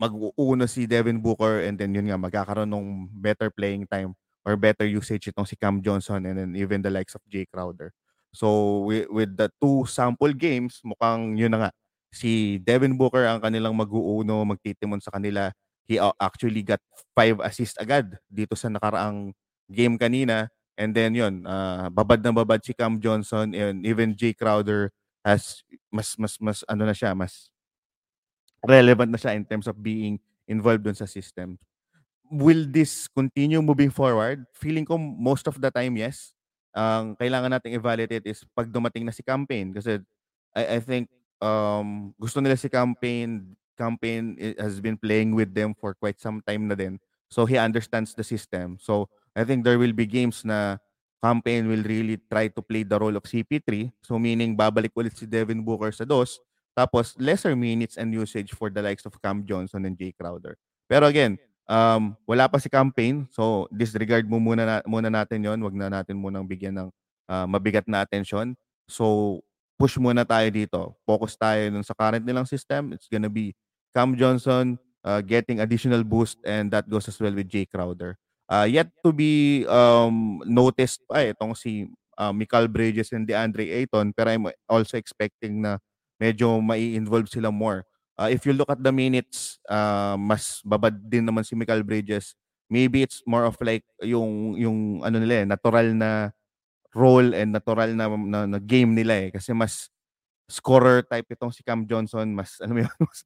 mag-uuno 0.00 0.64
si 0.64 0.86
Devin 0.86 1.20
Booker 1.20 1.66
and 1.66 1.76
then 1.76 1.92
yun 1.92 2.08
nga 2.08 2.18
magkakaroon 2.20 2.70
ng 2.70 3.10
better 3.12 3.50
playing 3.52 3.84
time 3.88 4.14
or 4.44 4.56
better 4.56 4.88
usage 4.88 5.28
itong 5.28 5.44
si 5.44 5.56
Cam 5.56 5.84
Johnson 5.84 6.24
and 6.24 6.36
then 6.40 6.50
even 6.56 6.80
the 6.80 6.88
likes 6.92 7.12
of 7.12 7.22
Jay 7.28 7.44
Crowder. 7.44 7.92
So 8.32 8.80
with, 8.86 9.10
with 9.10 9.32
the 9.36 9.50
two 9.60 9.84
sample 9.90 10.32
games, 10.32 10.80
mukhang 10.86 11.36
yun 11.36 11.52
na 11.52 11.68
nga. 11.68 11.70
Si 12.10 12.58
Devin 12.62 12.98
Booker 12.98 13.26
ang 13.26 13.42
kanilang 13.42 13.74
mag-uuno, 13.76 14.42
magtitimon 14.42 15.02
sa 15.02 15.14
kanila. 15.14 15.50
He 15.86 15.98
actually 15.98 16.62
got 16.62 16.78
five 17.14 17.42
assists 17.42 17.78
agad 17.78 18.14
dito 18.30 18.54
sa 18.54 18.70
nakaraang 18.70 19.34
game 19.70 19.96
kanina. 19.96 20.50
And 20.80 20.96
then 20.96 21.14
yun, 21.14 21.44
uh, 21.44 21.92
babad 21.92 22.24
na 22.24 22.32
babad 22.32 22.64
si 22.64 22.72
Cam 22.72 22.98
Johnson 23.00 23.52
and 23.52 23.84
even 23.84 24.16
Jay 24.16 24.32
Crowder 24.32 24.90
has 25.20 25.60
mas 25.92 26.16
mas 26.16 26.40
mas 26.40 26.58
ano 26.64 26.88
na 26.88 26.96
siya, 26.96 27.12
mas 27.12 27.52
relevant 28.64 29.12
na 29.12 29.20
siya 29.20 29.36
in 29.36 29.44
terms 29.44 29.68
of 29.68 29.76
being 29.80 30.20
involved 30.48 30.84
dun 30.84 30.96
sa 30.96 31.04
system. 31.04 31.60
Will 32.30 32.64
this 32.64 33.10
continue 33.10 33.60
moving 33.60 33.90
forward? 33.90 34.46
Feeling 34.54 34.86
ko 34.86 34.96
most 34.96 35.50
of 35.50 35.60
the 35.60 35.68
time, 35.68 35.98
yes. 36.00 36.32
Ang 36.72 37.18
kailangan 37.18 37.58
nating 37.58 37.74
evaluate 37.74 38.22
is 38.24 38.46
pag 38.54 38.70
dumating 38.70 39.02
na 39.04 39.12
si 39.12 39.26
campaign 39.26 39.74
kasi 39.74 39.98
I, 40.54 40.78
I 40.78 40.80
think 40.80 41.10
um, 41.42 42.14
gusto 42.16 42.38
nila 42.38 42.54
si 42.54 42.70
campaign 42.70 43.58
campaign 43.74 44.36
has 44.60 44.78
been 44.78 44.94
playing 44.96 45.34
with 45.34 45.50
them 45.56 45.74
for 45.74 45.96
quite 45.96 46.20
some 46.20 46.40
time 46.46 46.68
na 46.70 46.76
din. 46.78 47.00
So 47.32 47.46
he 47.48 47.58
understands 47.58 48.14
the 48.14 48.22
system. 48.22 48.78
So 48.78 49.08
I 49.34 49.46
think 49.46 49.62
there 49.62 49.78
will 49.78 49.94
be 49.94 50.06
games 50.06 50.42
na 50.42 50.78
campaign 51.20 51.68
will 51.68 51.84
really 51.84 52.16
try 52.32 52.48
to 52.48 52.60
play 52.64 52.82
the 52.82 52.96
role 52.96 53.14
of 53.14 53.22
CP3. 53.28 53.92
So 54.02 54.18
meaning 54.18 54.56
babalik 54.56 54.96
ulit 54.96 55.14
si 55.14 55.28
Devin 55.28 55.60
Booker 55.60 55.92
sa 55.92 56.08
dos. 56.08 56.40
Tapos 56.72 57.12
lesser 57.20 57.52
minutes 57.54 58.00
and 58.00 58.08
usage 58.14 58.56
for 58.56 58.72
the 58.72 58.80
likes 58.80 59.04
of 59.04 59.14
Cam 59.20 59.44
Johnson 59.44 59.84
and 59.84 59.94
Jay 59.98 60.16
Crowder. 60.16 60.56
Pero 60.88 61.06
again, 61.06 61.36
um, 61.68 62.16
wala 62.24 62.48
pa 62.48 62.56
si 62.56 62.72
campaign. 62.72 63.28
So 63.30 63.68
disregard 63.68 64.24
mo 64.26 64.40
muna, 64.40 64.64
na, 64.64 64.76
muna 64.88 65.12
natin 65.12 65.44
yon 65.44 65.60
Wag 65.60 65.76
na 65.76 65.92
natin 65.92 66.16
munang 66.16 66.48
bigyan 66.48 66.74
ng 66.74 66.88
uh, 67.28 67.46
mabigat 67.46 67.84
na 67.84 68.02
atensyon. 68.02 68.56
So 68.88 69.38
push 69.76 70.00
muna 70.00 70.24
tayo 70.24 70.48
dito. 70.48 70.80
Focus 71.04 71.36
tayo 71.36 71.60
dun 71.68 71.84
sa 71.84 71.92
current 71.94 72.24
nilang 72.24 72.48
system. 72.48 72.96
It's 72.96 73.06
gonna 73.06 73.30
be 73.30 73.52
Cam 73.92 74.16
Johnson 74.16 74.80
uh, 75.04 75.20
getting 75.20 75.60
additional 75.60 76.02
boost 76.02 76.40
and 76.48 76.72
that 76.72 76.88
goes 76.88 77.06
as 77.12 77.18
well 77.20 77.34
with 77.34 77.50
Jay 77.50 77.68
Crowder. 77.68 78.16
Uh, 78.50 78.66
yet 78.66 78.90
to 79.06 79.14
be 79.14 79.62
um, 79.70 80.42
noticed 80.42 81.06
pa 81.06 81.22
eh, 81.22 81.30
itong 81.30 81.54
si 81.54 81.86
uh, 82.18 82.34
Michael 82.34 82.66
Bridges 82.66 83.14
and 83.14 83.22
DeAndre 83.22 83.70
Ayton 83.78 84.10
pero 84.10 84.34
I'm 84.34 84.50
also 84.66 84.98
expecting 84.98 85.62
na 85.62 85.78
medyo 86.18 86.58
mai-involve 86.58 87.30
sila 87.30 87.54
more. 87.54 87.86
Uh, 88.18 88.28
if 88.28 88.44
you 88.44 88.52
look 88.52 88.68
at 88.68 88.82
the 88.82 88.92
minutes, 88.92 89.56
uh, 89.70 90.18
mas 90.18 90.60
babad 90.66 90.92
din 90.98 91.24
naman 91.24 91.46
si 91.46 91.54
Michael 91.56 91.86
Bridges. 91.86 92.34
Maybe 92.68 93.06
it's 93.06 93.22
more 93.24 93.46
of 93.46 93.54
like 93.62 93.86
yung 94.02 94.58
yung 94.58 95.00
ano 95.06 95.16
nila 95.22 95.42
eh, 95.42 95.46
natural 95.48 95.94
na 95.94 96.34
role 96.94 97.34
and 97.34 97.54
natural 97.54 97.90
na, 97.94 98.06
na, 98.10 98.40
na 98.46 98.58
game 98.58 98.94
nila 98.94 99.14
eh 99.26 99.30
kasi 99.30 99.54
mas 99.54 99.86
scorer 100.50 101.06
type 101.06 101.26
itong 101.30 101.54
si 101.54 101.62
Cam 101.62 101.86
Johnson 101.86 102.26
mas 102.34 102.58
ano 102.58 102.82
mo 102.82 102.82
mas, 103.06 103.20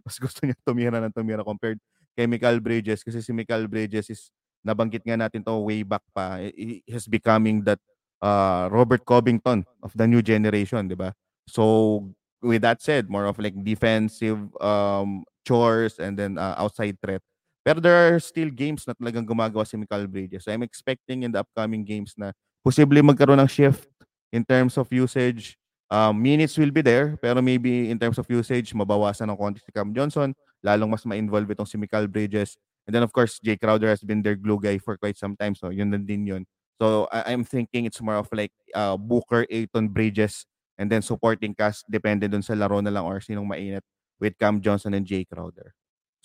mas 0.00 0.16
gusto 0.16 0.40
niya 0.44 0.56
tumira 0.64 0.98
ng 1.04 1.12
tumira 1.12 1.44
compared 1.44 1.76
kay 2.16 2.24
Michael 2.24 2.64
Bridges 2.64 3.04
kasi 3.04 3.20
si 3.20 3.32
Michael 3.36 3.68
Bridges 3.68 4.08
is 4.08 4.32
nabanggit 4.64 5.02
nga 5.04 5.16
natin 5.16 5.44
to 5.44 5.56
way 5.60 5.82
back 5.82 6.02
pa, 6.12 6.38
he 6.40 6.84
is 6.86 7.08
becoming 7.08 7.64
that 7.64 7.80
uh, 8.20 8.68
Robert 8.70 9.04
Covington 9.04 9.64
of 9.82 9.92
the 9.96 10.06
new 10.06 10.20
generation, 10.20 10.88
di 10.88 10.94
ba? 10.94 11.12
So, 11.48 12.06
with 12.42 12.62
that 12.62 12.80
said, 12.80 13.08
more 13.08 13.26
of 13.26 13.38
like 13.38 13.56
defensive 13.64 14.38
um, 14.60 15.24
chores 15.46 15.98
and 15.98 16.16
then 16.16 16.38
uh, 16.38 16.54
outside 16.56 16.96
threat. 17.00 17.20
Pero 17.60 17.80
there 17.80 17.92
are 17.92 18.20
still 18.20 18.48
games 18.48 18.88
na 18.88 18.96
talagang 18.96 19.28
gumagawa 19.28 19.68
si 19.68 19.76
Michael 19.76 20.08
Bridges. 20.08 20.48
So 20.48 20.52
I'm 20.52 20.64
expecting 20.64 21.28
in 21.28 21.30
the 21.32 21.44
upcoming 21.44 21.84
games 21.84 22.16
na 22.16 22.32
posible 22.64 23.04
magkaroon 23.04 23.40
ng 23.40 23.50
shift 23.52 23.84
in 24.32 24.44
terms 24.44 24.80
of 24.80 24.88
usage. 24.88 25.60
Um, 25.90 26.22
minutes 26.22 26.56
will 26.56 26.70
be 26.70 26.80
there, 26.80 27.18
pero 27.18 27.42
maybe 27.42 27.90
in 27.90 27.98
terms 27.98 28.16
of 28.16 28.24
usage, 28.30 28.70
mabawasan 28.72 29.26
ng 29.28 29.36
konti 29.36 29.60
si 29.60 29.74
Cam 29.74 29.90
Johnson, 29.90 30.30
lalong 30.62 30.88
mas 30.88 31.02
ma-involve 31.02 31.50
itong 31.50 31.66
si 31.66 31.76
Michael 31.76 32.06
Bridges. 32.06 32.54
And 32.90 32.94
then 32.98 33.06
of 33.06 33.14
course, 33.14 33.38
Jay 33.38 33.54
Crowder 33.54 33.86
has 33.86 34.02
been 34.02 34.18
their 34.18 34.34
glue 34.34 34.58
guy 34.58 34.82
for 34.82 34.98
quite 34.98 35.14
some 35.14 35.38
time. 35.38 35.54
So 35.54 35.70
yun 35.70 35.94
din 35.94 36.26
yun. 36.26 36.42
So 36.82 37.06
I- 37.14 37.30
I'm 37.30 37.46
thinking 37.46 37.86
it's 37.86 38.02
more 38.02 38.18
of 38.18 38.26
like 38.34 38.50
uh, 38.74 38.98
Booker, 38.98 39.46
Aiton, 39.46 39.94
Bridges, 39.94 40.42
and 40.74 40.90
then 40.90 41.06
supporting 41.06 41.54
cast 41.54 41.86
depende 41.86 42.26
dun 42.26 42.42
sa 42.42 42.58
laro 42.58 42.82
na 42.82 42.90
lang 42.90 43.06
or 43.06 43.22
sinong 43.22 43.46
mainit 43.46 43.86
with 44.18 44.34
Cam 44.42 44.58
Johnson 44.58 44.98
and 44.98 45.06
Jay 45.06 45.22
Crowder. 45.22 45.70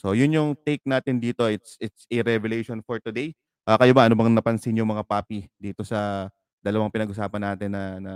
So 0.01 0.17
yun 0.17 0.33
yung 0.33 0.57
take 0.65 0.81
natin 0.89 1.21
dito. 1.21 1.45
It's 1.45 1.77
it's 1.77 2.09
a 2.09 2.25
revelation 2.25 2.81
for 2.81 2.97
today. 2.97 3.37
Uh, 3.61 3.77
kayo 3.77 3.93
ba 3.93 4.09
ano 4.09 4.17
bang 4.17 4.33
napansin 4.33 4.73
yung 4.73 4.89
mga 4.89 5.05
papi 5.05 5.45
dito 5.61 5.85
sa 5.85 6.33
dalawang 6.65 6.89
pinag-usapan 6.89 7.41
natin 7.53 7.69
na 7.69 7.83
na, 8.01 8.13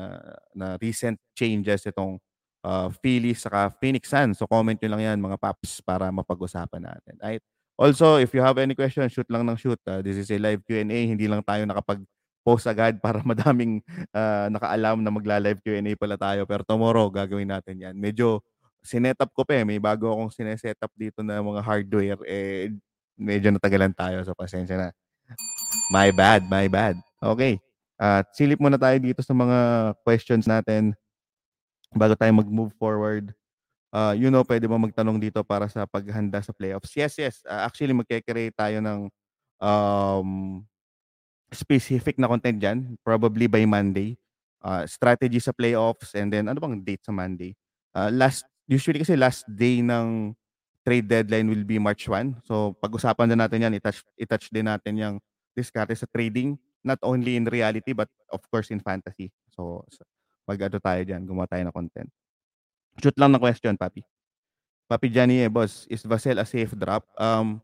na 0.57 0.67
recent 0.81 1.21
changes 1.37 1.85
itong 1.85 2.17
uh, 2.65 2.89
Phillies 2.97 3.45
saka 3.45 3.69
Phoenix 3.77 4.09
Suns. 4.09 4.41
So 4.41 4.49
comment 4.49 4.73
nyo 4.81 4.89
lang 4.97 5.03
yan 5.05 5.17
mga 5.21 5.37
paps 5.37 5.85
para 5.85 6.09
mapag-usapan 6.09 6.81
natin. 6.81 7.15
Right? 7.21 7.43
Also, 7.79 8.19
if 8.19 8.35
you 8.35 8.43
have 8.43 8.59
any 8.59 8.75
questions, 8.75 9.15
shoot 9.15 9.31
lang 9.31 9.47
ng 9.47 9.55
shoot. 9.55 9.79
Uh, 9.87 10.03
this 10.03 10.19
is 10.19 10.27
a 10.27 10.35
live 10.35 10.59
Q&A. 10.67 10.83
Hindi 10.83 11.31
lang 11.31 11.39
tayo 11.47 11.63
nakapag-post 11.63 12.67
agad 12.67 12.99
para 13.05 13.23
madaming 13.23 13.79
uh, 14.11 14.51
nakaalam 14.51 14.99
na 14.99 15.07
magla-live 15.07 15.63
Q&A 15.63 15.95
pala 15.95 16.19
tayo. 16.19 16.43
Pero 16.43 16.67
tomorrow, 16.67 17.07
gagawin 17.07 17.47
natin 17.47 17.79
yan. 17.79 17.95
Medyo 17.95 18.43
sinetup 18.83 19.31
ko 19.31 19.47
pa 19.47 19.55
eh. 19.55 19.63
May 19.63 19.79
bago 19.79 20.11
akong 20.11 20.27
sinesetup 20.27 20.91
dito 20.91 21.23
na 21.23 21.39
mga 21.39 21.63
hardware. 21.63 22.19
Eh, 22.27 22.75
medyo 23.15 23.47
natagalan 23.55 23.95
tayo. 23.95 24.19
So, 24.27 24.35
pasensya 24.35 24.75
na. 24.75 24.87
My 25.95 26.11
bad, 26.11 26.51
my 26.51 26.67
bad. 26.67 26.99
Okay. 27.23 27.63
At 27.95 28.27
uh, 28.27 28.35
silip 28.35 28.59
muna 28.59 28.75
tayo 28.75 28.99
dito 28.99 29.23
sa 29.23 29.31
mga 29.31 29.91
questions 30.03 30.43
natin 30.51 30.91
bago 31.95 32.11
tayo 32.19 32.31
mag-move 32.35 32.75
forward 32.75 33.31
uh, 33.93 34.13
you 34.17 34.29
know, 34.33 34.43
pwede 34.45 34.65
mo 34.69 34.77
magtanong 34.81 35.17
dito 35.21 35.41
para 35.45 35.69
sa 35.69 35.85
paghanda 35.85 36.41
sa 36.41 36.53
playoffs. 36.53 36.93
Yes, 36.97 37.17
yes. 37.17 37.35
Uh, 37.45 37.65
actually, 37.65 37.93
magkikreate 37.93 38.55
tayo 38.55 38.79
ng 38.81 39.09
um, 39.61 40.61
specific 41.53 42.17
na 42.21 42.29
content 42.29 42.57
dyan, 42.61 42.79
probably 43.01 43.49
by 43.49 43.65
Monday. 43.65 44.17
Uh, 44.59 44.83
strategy 44.83 45.39
sa 45.39 45.55
playoffs 45.55 46.11
and 46.19 46.35
then 46.35 46.51
ano 46.51 46.59
bang 46.59 46.83
date 46.83 46.99
sa 47.03 47.15
Monday? 47.15 47.55
Uh, 47.95 48.11
last 48.11 48.43
usually 48.67 48.99
kasi 48.99 49.15
last 49.15 49.47
day 49.47 49.79
ng 49.79 50.35
trade 50.83 51.07
deadline 51.07 51.47
will 51.47 51.63
be 51.63 51.79
March 51.79 52.05
1. 52.11 52.43
So 52.43 52.75
pag-usapan 52.83 53.31
na 53.33 53.47
natin 53.47 53.63
'yan, 53.63 53.73
i-touch 53.79 54.03
i-touch 54.19 54.51
din 54.51 54.67
natin 54.67 54.93
yung 54.99 55.15
diskarte 55.55 55.95
sa 55.95 56.07
trading 56.11 56.59
not 56.83 56.99
only 57.03 57.35
in 57.35 57.47
reality 57.47 57.91
but 57.95 58.07
of 58.31 58.43
course 58.51 58.71
in 58.71 58.79
fantasy. 58.83 59.31
So, 59.55 59.83
so 59.91 60.03
mag-ano 60.47 60.79
tayo 60.79 61.01
diyan, 61.03 61.23
gumawa 61.27 61.47
tayo 61.47 61.63
ng 61.67 61.75
content. 61.75 62.09
Shoot 62.99 63.15
lang 63.15 63.31
na 63.31 63.39
question, 63.39 63.79
Papi. 63.79 64.03
Papi 64.91 65.07
Johnny, 65.07 65.45
eh, 65.45 65.51
boss, 65.51 65.87
is 65.87 66.03
Vassell 66.03 66.41
a 66.41 66.45
safe 66.45 66.75
drop? 66.75 67.05
Um, 67.15 67.61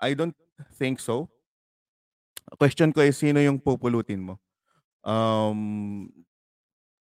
I 0.00 0.12
don't 0.12 0.36
think 0.76 1.00
so. 1.00 1.30
Question 2.58 2.92
ko 2.92 3.00
is, 3.00 3.16
sino 3.16 3.40
yung 3.40 3.56
pupulutin 3.62 4.20
mo? 4.20 4.34
Um, 5.06 6.10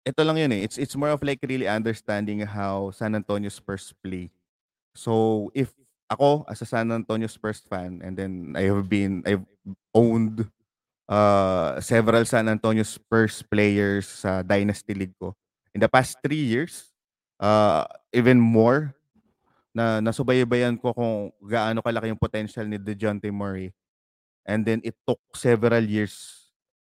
ito 0.02 0.22
lang 0.24 0.38
yun 0.38 0.52
eh. 0.56 0.64
It's, 0.64 0.78
it's 0.78 0.96
more 0.96 1.10
of 1.12 1.22
like 1.22 1.44
really 1.44 1.68
understanding 1.68 2.40
how 2.42 2.90
San 2.90 3.14
Antonio 3.14 3.50
Spurs 3.50 3.92
play. 4.02 4.32
So, 4.96 5.52
if 5.54 5.70
ako, 6.08 6.46
as 6.48 6.62
a 6.62 6.66
San 6.66 6.90
Antonio 6.90 7.28
Spurs 7.28 7.60
fan, 7.68 8.00
and 8.02 8.16
then 8.16 8.54
I 8.56 8.70
have 8.72 8.88
been, 8.88 9.22
I've 9.26 9.44
owned 9.92 10.48
uh, 11.08 11.80
several 11.80 12.24
San 12.24 12.48
Antonio 12.48 12.82
Spurs 12.82 13.42
players 13.42 14.06
sa 14.08 14.42
Dynasty 14.42 14.94
League 14.94 15.18
ko. 15.20 15.36
In 15.74 15.80
the 15.84 15.90
past 15.90 16.16
three 16.24 16.40
years, 16.40 16.95
uh, 17.40 17.84
even 18.12 18.40
more 18.40 18.94
na 19.76 20.00
nasubaybayan 20.00 20.80
ko 20.80 20.96
kung 20.96 21.28
gaano 21.44 21.84
kalaki 21.84 22.08
yung 22.08 22.20
potential 22.20 22.64
ni 22.64 22.80
DeJounte 22.80 23.28
Murray. 23.28 23.76
And 24.46 24.64
then 24.64 24.80
it 24.86 24.96
took 25.04 25.20
several 25.36 25.84
years 25.84 26.46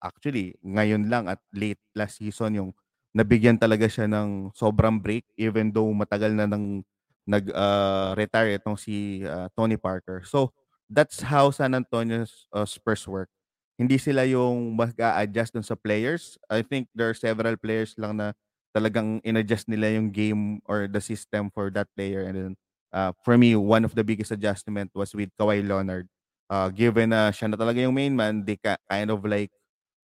actually 0.04 0.60
ngayon 0.60 1.08
lang 1.08 1.32
at 1.32 1.40
late 1.56 1.80
last 1.96 2.20
season 2.20 2.60
yung 2.60 2.70
nabigyan 3.16 3.56
talaga 3.56 3.88
siya 3.88 4.10
ng 4.10 4.52
sobrang 4.52 5.00
break 5.00 5.24
even 5.40 5.72
though 5.72 5.88
matagal 5.96 6.36
na 6.36 6.44
nang 6.44 6.84
nag 7.24 7.48
uh, 7.56 8.12
retire 8.20 8.60
itong 8.60 8.76
si 8.76 9.24
uh, 9.24 9.48
Tony 9.56 9.80
Parker. 9.80 10.28
So 10.28 10.52
that's 10.92 11.24
how 11.24 11.48
San 11.56 11.72
Antonio's 11.72 12.52
uh, 12.52 12.68
Spurs 12.68 13.08
work. 13.08 13.32
Hindi 13.80 13.96
sila 13.98 14.28
yung 14.28 14.76
mag-a-adjust 14.76 15.56
dun 15.56 15.66
sa 15.66 15.80
players. 15.80 16.36
I 16.52 16.62
think 16.62 16.92
there 16.92 17.10
are 17.10 17.18
several 17.18 17.56
players 17.56 17.96
lang 17.96 18.20
na 18.20 18.36
talagang 18.74 19.22
inadjust 19.22 19.70
nila 19.70 19.94
yung 19.94 20.10
game 20.10 20.60
or 20.66 20.90
the 20.90 21.00
system 21.00 21.54
for 21.54 21.70
that 21.70 21.88
player 21.96 22.26
and 22.26 22.36
then 22.36 22.54
uh, 22.94 23.12
for 23.26 23.36
me, 23.36 23.58
one 23.58 23.84
of 23.84 23.98
the 23.98 24.06
biggest 24.06 24.32
adjustment 24.32 24.94
was 24.94 25.12
with 25.18 25.34
Kawhi 25.36 25.66
Leonard. 25.66 26.08
Uh, 26.48 26.70
given 26.70 27.10
na 27.10 27.34
siya 27.34 27.50
na 27.50 27.58
talaga 27.58 27.82
yung 27.82 27.98
main 27.98 28.14
man, 28.14 28.46
they 28.46 28.56
ka, 28.56 28.78
kind 28.86 29.10
of 29.10 29.26
like 29.26 29.50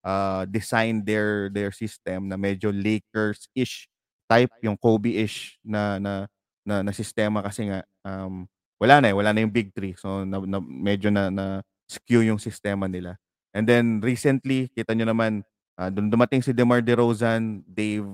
uh, 0.01 0.43
design 0.49 1.05
their 1.05 1.53
their 1.53 1.69
system 1.69 2.25
na 2.25 2.35
medyo 2.35 2.73
Lakers-ish 2.73 3.85
type, 4.25 4.49
yung 4.65 4.75
Kobe-ish 4.75 5.61
na 5.61 6.01
na 6.01 6.25
na, 6.65 6.81
na 6.81 6.91
sistema 6.91 7.45
kasi 7.45 7.69
nga 7.69 7.85
um, 8.01 8.49
wala 8.81 8.97
na 8.99 9.13
eh, 9.13 9.15
wala 9.15 9.29
na 9.31 9.45
yung 9.45 9.53
big 9.53 9.69
three. 9.77 9.93
So 9.93 10.25
na, 10.25 10.41
na, 10.41 10.57
medyo 10.63 11.13
na, 11.13 11.29
na 11.29 11.61
skew 11.85 12.25
yung 12.25 12.41
sistema 12.41 12.89
nila. 12.89 13.19
And 13.53 13.65
then 13.65 13.99
recently, 14.01 14.69
kita 14.73 14.93
nyo 14.93 15.09
naman, 15.09 15.41
uh, 15.77 15.89
dumating 15.89 16.45
si 16.45 16.53
DeMar 16.53 16.85
DeRozan, 16.85 17.65
they've 17.65 18.07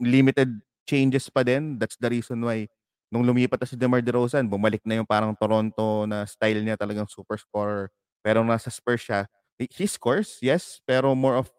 limited 0.00 0.48
changes 0.88 1.28
pa 1.28 1.44
din. 1.44 1.76
That's 1.78 2.00
the 2.00 2.10
reason 2.10 2.42
why 2.42 2.66
nung 3.12 3.26
lumipat 3.26 3.60
na 3.60 3.66
si 3.68 3.76
DeMar 3.76 4.00
DeRozan, 4.00 4.46
bumalik 4.48 4.82
na 4.86 5.02
yung 5.02 5.08
parang 5.08 5.34
Toronto 5.36 6.06
na 6.06 6.24
style 6.24 6.62
niya 6.62 6.78
talagang 6.78 7.10
super 7.10 7.36
scorer. 7.36 7.90
Pero 8.22 8.40
nasa 8.42 8.70
Spurs 8.70 9.02
siya, 9.02 9.26
he 9.58 9.86
scores, 9.86 10.40
yes, 10.40 10.80
pero 10.88 11.12
more 11.12 11.36
of 11.36 11.52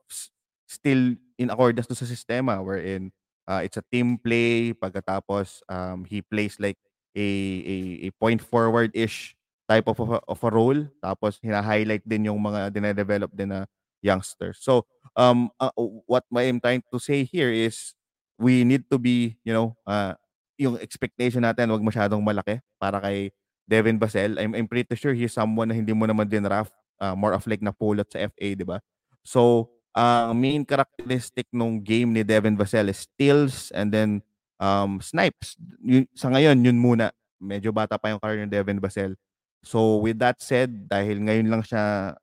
still 0.72 1.14
in 1.36 1.52
accordance 1.52 1.86
to 1.86 1.98
sa 1.98 2.08
sistema 2.08 2.64
wherein 2.64 3.12
uh, 3.46 3.60
it's 3.60 3.76
a 3.76 3.86
team 3.92 4.16
play 4.16 4.72
pagkatapos 4.72 5.60
um, 5.68 6.08
he 6.08 6.24
plays 6.24 6.56
like 6.64 6.80
a, 7.12 7.28
a, 7.68 7.78
a 8.08 8.10
point 8.16 8.40
forward-ish 8.40 9.36
type 9.68 9.84
of 9.92 10.00
a, 10.00 10.24
of 10.32 10.40
a 10.40 10.50
role 10.50 10.80
tapos 11.04 11.44
hina-highlight 11.44 12.08
din 12.08 12.32
yung 12.32 12.40
mga 12.40 12.72
dine-develop 12.72 13.36
din 13.36 13.52
na 13.52 13.68
youngsters. 14.00 14.64
So 14.64 14.88
um 15.20 15.52
uh, 15.60 15.76
what 16.08 16.24
I'm 16.32 16.64
trying 16.64 16.88
to 16.88 16.98
say 17.04 17.28
here 17.28 17.52
is 17.52 17.94
we 18.42 18.66
need 18.66 18.90
to 18.90 18.98
be, 18.98 19.38
you 19.46 19.54
know, 19.54 19.78
uh, 19.86 20.18
yung 20.58 20.82
expectation 20.82 21.46
natin 21.46 21.70
wag 21.70 21.86
masyadong 21.86 22.26
malaki 22.26 22.58
para 22.82 22.98
kay 22.98 23.30
Devin 23.70 24.02
Basel. 24.02 24.42
I'm, 24.42 24.58
I'm 24.58 24.66
pretty 24.66 24.98
sure 24.98 25.14
he's 25.14 25.38
someone 25.38 25.70
na 25.70 25.78
hindi 25.78 25.94
mo 25.94 26.10
naman 26.10 26.26
din 26.26 26.42
draft 26.42 26.74
uh, 26.98 27.14
more 27.14 27.38
of 27.38 27.46
like 27.46 27.62
na 27.62 27.74
pulot 27.74 28.10
sa 28.10 28.26
FA, 28.30 28.48
di 28.58 28.66
ba? 28.66 28.82
So, 29.22 29.70
ang 29.94 30.34
uh, 30.34 30.38
main 30.38 30.64
characteristic 30.64 31.46
nung 31.52 31.84
game 31.84 32.16
ni 32.16 32.24
Devin 32.24 32.56
Vassell 32.56 32.90
is 32.90 33.06
steals 33.06 33.70
and 33.76 33.92
then 33.94 34.24
um, 34.58 34.98
snipes. 35.04 35.60
Yun, 35.84 36.08
sa 36.16 36.32
ngayon, 36.32 36.64
yun 36.64 36.80
muna. 36.80 37.12
Medyo 37.42 37.74
bata 37.76 37.98
pa 37.98 38.14
yung 38.14 38.22
career 38.22 38.46
ni 38.46 38.50
Devin 38.50 38.80
Vassell. 38.80 39.18
So, 39.62 40.00
with 40.00 40.18
that 40.22 40.40
said, 40.40 40.90
dahil 40.90 41.22
ngayon 41.22 41.48
lang 41.52 41.62
siya 41.66 42.16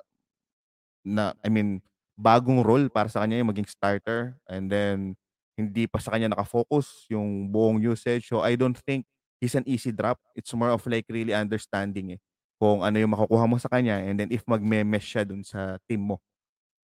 na, 1.05 1.37
I 1.45 1.51
mean, 1.53 1.85
bagong 2.19 2.67
role 2.67 2.91
para 2.91 3.07
sa 3.07 3.23
kanya 3.23 3.39
yung 3.39 3.51
maging 3.53 3.71
starter 3.71 4.35
and 4.51 4.67
then 4.67 5.15
hindi 5.59 5.91
pa 5.91 5.99
sa 5.99 6.15
kanya 6.15 6.31
nakafocus 6.33 7.11
yung 7.11 7.51
buong 7.51 7.83
usage. 7.83 8.31
So, 8.31 8.47
I 8.47 8.55
don't 8.55 8.79
think 8.79 9.05
he's 9.43 9.59
an 9.59 9.67
easy 9.67 9.91
drop. 9.91 10.23
It's 10.39 10.55
more 10.55 10.71
of 10.71 10.87
like 10.87 11.11
really 11.11 11.35
understanding 11.35 12.15
eh 12.15 12.21
kung 12.59 12.83
ano 12.83 12.99
yung 12.99 13.15
makukuha 13.15 13.47
mo 13.47 13.57
sa 13.57 13.71
kanya 13.71 14.03
and 14.03 14.19
then 14.19 14.29
if 14.35 14.43
magme-mesh 14.45 15.07
siya 15.07 15.23
dun 15.23 15.47
sa 15.47 15.79
team 15.87 16.11
mo. 16.15 16.19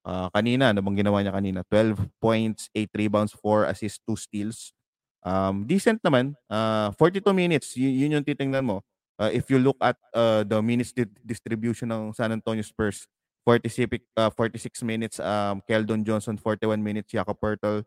Uh, 0.05 0.29
kanina, 0.37 0.71
ano 0.71 0.85
bang 0.85 1.01
ginawa 1.01 1.25
niya 1.25 1.33
kanina? 1.33 1.61
12 1.67 1.97
points, 2.21 2.69
8 2.77 2.93
rebounds, 2.93 3.33
4 3.41 3.67
assists, 3.73 4.01
2 4.05 4.17
steals. 4.21 4.73
Um, 5.25 5.65
decent 5.65 5.99
naman. 6.05 6.37
Uh, 6.47 6.93
42 7.01 7.33
minutes, 7.33 7.73
y- 7.75 8.05
yun 8.05 8.21
yung 8.21 8.27
titingnan 8.27 8.65
mo. 8.65 8.85
Uh, 9.17 9.33
if 9.33 9.49
you 9.49 9.57
look 9.57 9.79
at 9.81 9.97
uh, 10.13 10.45
the 10.45 10.61
minutes 10.61 10.93
di- 10.93 11.09
distribution 11.25 11.89
ng 11.89 12.13
San 12.13 12.33
Antonio 12.37 12.61
Spurs, 12.61 13.09
46, 13.49 14.05
uh, 14.17 14.29
46 14.29 14.85
minutes, 14.85 15.17
um, 15.21 15.65
Keldon 15.65 16.05
Johnson 16.05 16.37
41 16.37 16.81
minutes, 16.85 17.09
Jakob 17.09 17.41
Pertl, 17.41 17.81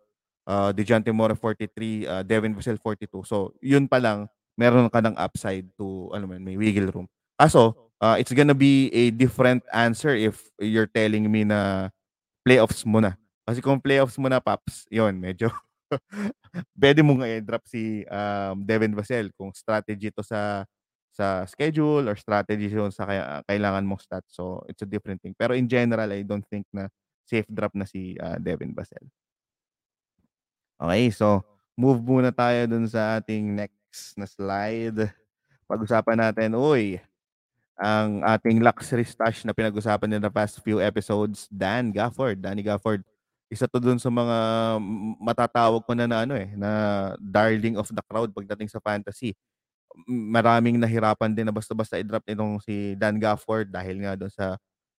uh, 0.47 0.71
DeJounte 0.71 1.11
Mora 1.11 1.35
43, 1.35 2.07
uh, 2.07 2.23
Devin 2.23 2.55
Vassell 2.55 2.79
42. 2.79 3.27
So, 3.27 3.51
yun 3.59 3.85
pa 3.85 3.99
lang, 3.99 4.31
meron 4.55 4.87
ka 4.87 5.03
ng 5.03 5.19
upside 5.19 5.67
to, 5.75 6.09
ano 6.15 6.25
man, 6.25 6.41
may 6.41 6.55
wiggle 6.55 6.89
room. 6.89 7.07
Kaso, 7.35 7.91
uh, 7.99 8.15
it's 8.17 8.31
gonna 8.31 8.55
be 8.55 8.89
a 8.95 9.11
different 9.11 9.61
answer 9.75 10.15
if 10.15 10.47
you're 10.57 10.89
telling 10.89 11.27
me 11.29 11.43
na 11.43 11.91
playoffs 12.47 12.87
muna. 12.87 13.19
Kasi 13.43 13.59
kung 13.61 13.83
playoffs 13.83 14.17
muna, 14.17 14.39
Paps, 14.39 14.87
yon 14.89 15.19
medyo 15.19 15.51
pwede 16.81 16.99
mo 17.05 17.15
nga 17.19 17.27
i-drop 17.27 17.63
si 17.67 18.03
um, 18.07 18.63
Devin 18.63 18.95
Vassell 18.95 19.31
kung 19.35 19.53
strategy 19.55 20.11
to 20.11 20.23
sa 20.23 20.67
sa 21.15 21.47
schedule 21.49 22.05
or 22.05 22.15
strategy 22.19 22.69
yun 22.69 22.93
sa 22.93 23.09
kaya, 23.09 23.41
kailangan 23.49 23.85
mong 23.85 24.01
stat. 24.01 24.25
So, 24.31 24.63
it's 24.65 24.81
a 24.81 24.89
different 24.89 25.21
thing. 25.21 25.35
Pero 25.37 25.53
in 25.53 25.67
general, 25.69 26.09
I 26.09 26.21
don't 26.23 26.45
think 26.45 26.65
na 26.73 26.89
safe 27.27 27.47
drop 27.49 27.73
na 27.75 27.83
si 27.83 28.15
uh, 28.21 28.37
Devin 28.39 28.71
Vassell. 28.71 29.05
Okay, 30.77 31.09
so 31.09 31.41
move 31.73 32.05
muna 32.05 32.29
tayo 32.29 32.69
dun 32.69 32.85
sa 32.85 33.17
ating 33.17 33.49
next 33.57 34.13
na 34.13 34.29
slide. 34.29 35.09
Pag-usapan 35.65 36.17
natin, 36.29 36.53
uy, 36.53 37.01
ang 37.77 38.21
ating 38.25 38.61
luxury 38.61 39.05
stash 39.05 39.45
na 39.45 39.53
pinag-usapan 39.57 40.17
na 40.21 40.33
past 40.33 40.61
few 40.61 40.81
episodes, 40.81 41.49
Dan 41.49 41.89
Gafford, 41.93 42.41
Danny 42.41 42.61
Gafford. 42.65 43.01
Isa 43.49 43.65
to 43.69 43.81
dun 43.81 43.97
sa 44.01 44.09
mga 44.13 44.37
matatawag 45.23 45.81
ko 45.85 45.93
na 45.97 46.05
na 46.05 46.25
ano 46.27 46.35
eh, 46.37 46.51
na 46.57 46.69
darling 47.21 47.79
of 47.79 47.87
the 47.89 48.03
crowd 48.05 48.29
pagdating 48.35 48.69
sa 48.69 48.81
fantasy. 48.83 49.33
Maraming 50.09 50.77
nahirapan 50.77 51.33
din 51.33 51.47
na 51.49 51.55
basta-basta 51.55 51.97
i-drop 51.97 52.25
nitong 52.29 52.61
si 52.61 52.93
Dan 52.97 53.17
Gafford 53.17 53.73
dahil 53.73 54.03
nga 54.05 54.13
doon 54.13 54.29
sa 54.33 54.57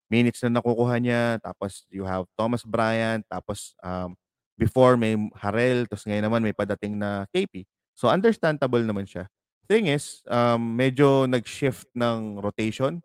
minutes 0.10 0.42
na 0.46 0.58
nakukuha 0.62 0.98
niya. 1.02 1.38
Tapos 1.44 1.86
you 1.94 2.06
have 2.08 2.26
Thomas 2.40 2.66
Bryant, 2.66 3.22
tapos 3.30 3.78
um, 3.84 4.16
before 4.58 4.98
may 4.98 5.16
Harrell, 5.38 5.86
tapos 5.86 6.04
ngayon 6.10 6.26
naman 6.26 6.42
may 6.44 6.54
padating 6.54 6.98
na 6.98 7.30
KP. 7.32 7.64
So 7.94 8.10
understandable 8.10 8.82
naman 8.82 9.06
siya. 9.06 9.30
Thing 9.70 9.88
is, 9.92 10.24
um, 10.28 10.76
medyo 10.76 11.30
nag-shift 11.30 11.88
ng 11.94 12.42
rotation 12.42 13.04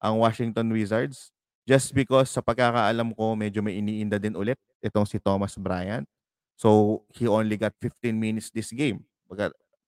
ang 0.00 0.14
Washington 0.20 0.70
Wizards 0.72 1.32
just 1.64 1.92
because 1.96 2.28
sa 2.32 2.40
pagkakaalam 2.44 3.16
ko, 3.16 3.34
medyo 3.34 3.64
may 3.64 3.80
iniinda 3.80 4.20
din 4.20 4.36
ulit 4.36 4.60
itong 4.84 5.08
si 5.08 5.16
Thomas 5.20 5.56
Bryant. 5.56 6.04
So, 6.54 7.02
he 7.10 7.26
only 7.26 7.58
got 7.58 7.74
15 7.82 8.14
minutes 8.14 8.52
this 8.54 8.70
game. 8.70 9.02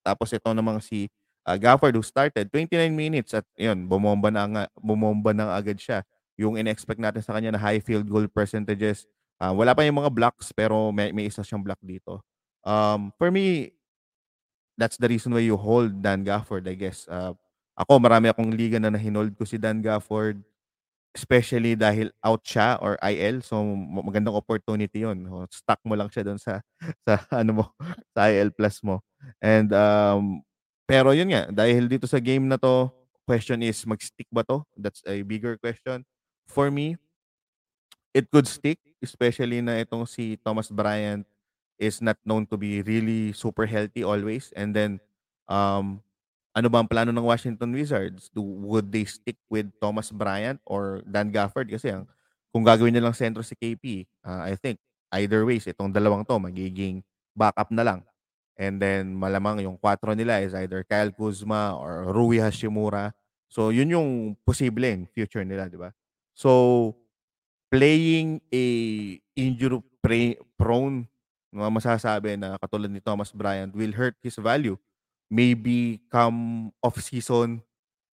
Tapos 0.03 0.31
ito 0.31 0.49
namang 0.51 0.79
si 0.79 1.07
uh, 1.43 1.55
Gafford 1.59 1.95
who 1.95 2.03
started 2.03 2.47
29 2.51 2.91
minutes 2.91 3.31
at 3.35 3.43
yun, 3.59 3.87
bumomba 3.87 4.31
na, 4.31 4.67
bumomba 4.75 5.31
na 5.35 5.55
agad 5.55 5.79
siya. 5.79 6.03
Yung 6.39 6.55
in-expect 6.55 7.01
natin 7.01 7.23
sa 7.23 7.35
kanya 7.35 7.55
na 7.55 7.61
high 7.61 7.81
field 7.81 8.07
goal 8.07 8.27
percentages. 8.29 9.07
Uh, 9.37 9.53
wala 9.53 9.77
pa 9.77 9.85
yung 9.85 10.01
mga 10.01 10.13
blocks 10.13 10.49
pero 10.49 10.89
may, 10.89 11.13
may 11.13 11.29
isa 11.29 11.45
siyang 11.45 11.61
block 11.61 11.77
dito. 11.85 12.21
Um, 12.65 13.13
for 13.15 13.29
me, 13.29 13.77
that's 14.77 14.97
the 14.97 15.09
reason 15.09 15.33
why 15.33 15.45
you 15.45 15.57
hold 15.57 16.01
Dan 16.01 16.25
Gafford, 16.25 16.69
I 16.69 16.75
guess. 16.77 17.05
Uh, 17.09 17.37
ako, 17.77 18.01
marami 18.01 18.29
akong 18.33 18.49
liga 18.53 18.81
na 18.81 18.89
nahinold 18.89 19.37
ko 19.37 19.45
si 19.45 19.61
Dan 19.61 19.85
Gafford, 19.85 20.41
especially 21.13 21.73
dahil 21.77 22.09
out 22.25 22.41
siya 22.41 22.77
or 22.81 22.97
IL. 23.01 23.41
So, 23.45 23.61
magandang 24.01 24.37
opportunity 24.37 25.05
yon 25.05 25.25
Stuck 25.49 25.81
mo 25.85 25.93
lang 25.97 26.09
siya 26.09 26.25
doon 26.25 26.41
sa, 26.41 26.61
sa, 27.05 27.21
ano 27.33 27.51
mo, 27.61 27.63
sa 28.13 28.29
IL 28.29 28.53
plus 28.53 28.81
mo. 28.81 29.01
And, 29.41 29.69
um, 29.73 30.41
pero 30.89 31.13
yun 31.13 31.29
nga, 31.29 31.49
dahil 31.53 31.89
dito 31.89 32.09
sa 32.09 32.21
game 32.21 32.45
na 32.45 32.57
to, 32.57 32.89
question 33.27 33.59
is, 33.65 33.81
mag-stick 33.83 34.29
ba 34.31 34.45
to? 34.45 34.63
That's 34.77 35.03
a 35.03 35.21
bigger 35.21 35.57
question. 35.59 36.07
For 36.47 36.71
me, 36.71 36.95
it 38.17 38.25
could 38.33 38.49
stick, 38.49 38.81
especially 38.97 39.61
na 39.61 39.77
itong 39.85 40.09
si 40.09 40.41
Thomas 40.41 40.73
Bryant 40.73 41.21
is 41.77 42.01
not 42.01 42.17
known 42.25 42.49
to 42.49 42.57
be 42.57 42.81
really 42.81 43.29
super 43.37 43.69
healthy 43.69 44.01
always. 44.01 44.49
And 44.57 44.73
then, 44.73 44.97
um, 45.45 46.01
ano 46.57 46.73
ba 46.73 46.81
ang 46.81 46.89
plano 46.89 47.13
ng 47.13 47.21
Washington 47.21 47.69
Wizards? 47.77 48.33
Do, 48.33 48.41
would 48.41 48.89
they 48.89 49.05
stick 49.05 49.37
with 49.45 49.69
Thomas 49.77 50.09
Bryant 50.09 50.57
or 50.65 51.05
Dan 51.05 51.29
Gafford? 51.29 51.69
Kasi 51.69 51.93
ang, 51.93 52.09
kung 52.49 52.65
gagawin 52.65 52.97
nilang 52.97 53.13
sentro 53.13 53.45
si 53.45 53.53
KP, 53.53 54.09
uh, 54.25 54.49
I 54.49 54.57
think 54.57 54.81
either 55.13 55.45
ways, 55.45 55.69
itong 55.69 55.93
dalawang 55.93 56.25
to, 56.25 56.41
magiging 56.41 57.05
backup 57.37 57.69
na 57.69 57.85
lang. 57.85 58.01
And 58.57 58.81
then, 58.81 59.13
malamang 59.13 59.61
yung 59.61 59.77
kwatro 59.77 60.17
nila 60.17 60.41
is 60.41 60.57
either 60.57 60.81
Kyle 60.81 61.13
Kuzma 61.13 61.77
or 61.77 62.09
Rui 62.09 62.41
Hashimura. 62.41 63.13
So, 63.45 63.69
yun 63.69 63.93
yung 63.93 64.09
posibleng 64.41 65.05
future 65.13 65.45
nila, 65.45 65.69
di 65.69 65.77
ba? 65.77 65.93
So, 66.33 66.97
playing 67.71 68.39
a 68.53 68.65
injury 69.35 70.39
prone 70.55 71.07
mga 71.51 71.71
masasabi 71.71 72.35
na 72.35 72.59
katulad 72.59 72.91
ni 72.91 72.99
Thomas 72.99 73.31
Bryant 73.31 73.71
will 73.71 73.95
hurt 73.95 74.15
his 74.21 74.35
value. 74.37 74.75
Maybe 75.27 75.99
come 76.07 76.71
off-season, 76.79 77.59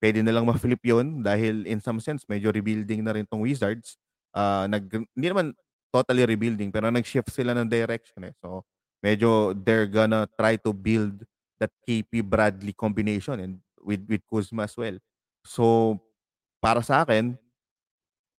pwede 0.02 0.22
na 0.22 0.34
lang 0.34 0.46
ma-flip 0.46 0.82
yun 0.82 1.22
dahil 1.22 1.66
in 1.66 1.78
some 1.78 1.98
sense, 1.98 2.26
medyo 2.26 2.50
rebuilding 2.50 3.02
na 3.02 3.14
rin 3.14 3.26
tong 3.26 3.42
Wizards. 3.42 3.98
Uh, 4.34 4.66
nag, 4.66 4.86
hindi 5.14 5.26
naman 5.30 5.54
totally 5.94 6.26
rebuilding, 6.26 6.74
pero 6.74 6.90
nag-shift 6.90 7.30
sila 7.30 7.54
ng 7.54 7.70
direction 7.70 8.26
eh. 8.26 8.34
So, 8.42 8.66
medyo 8.98 9.54
they're 9.54 9.86
gonna 9.86 10.26
try 10.34 10.58
to 10.58 10.74
build 10.74 11.22
that 11.62 11.70
KP 11.86 12.18
Bradley 12.26 12.74
combination 12.74 13.38
and 13.38 13.54
with 13.78 14.02
with 14.10 14.22
Kuzma 14.26 14.66
as 14.66 14.74
well. 14.74 14.98
So, 15.46 15.96
para 16.58 16.82
sa 16.82 17.06
akin, 17.06 17.38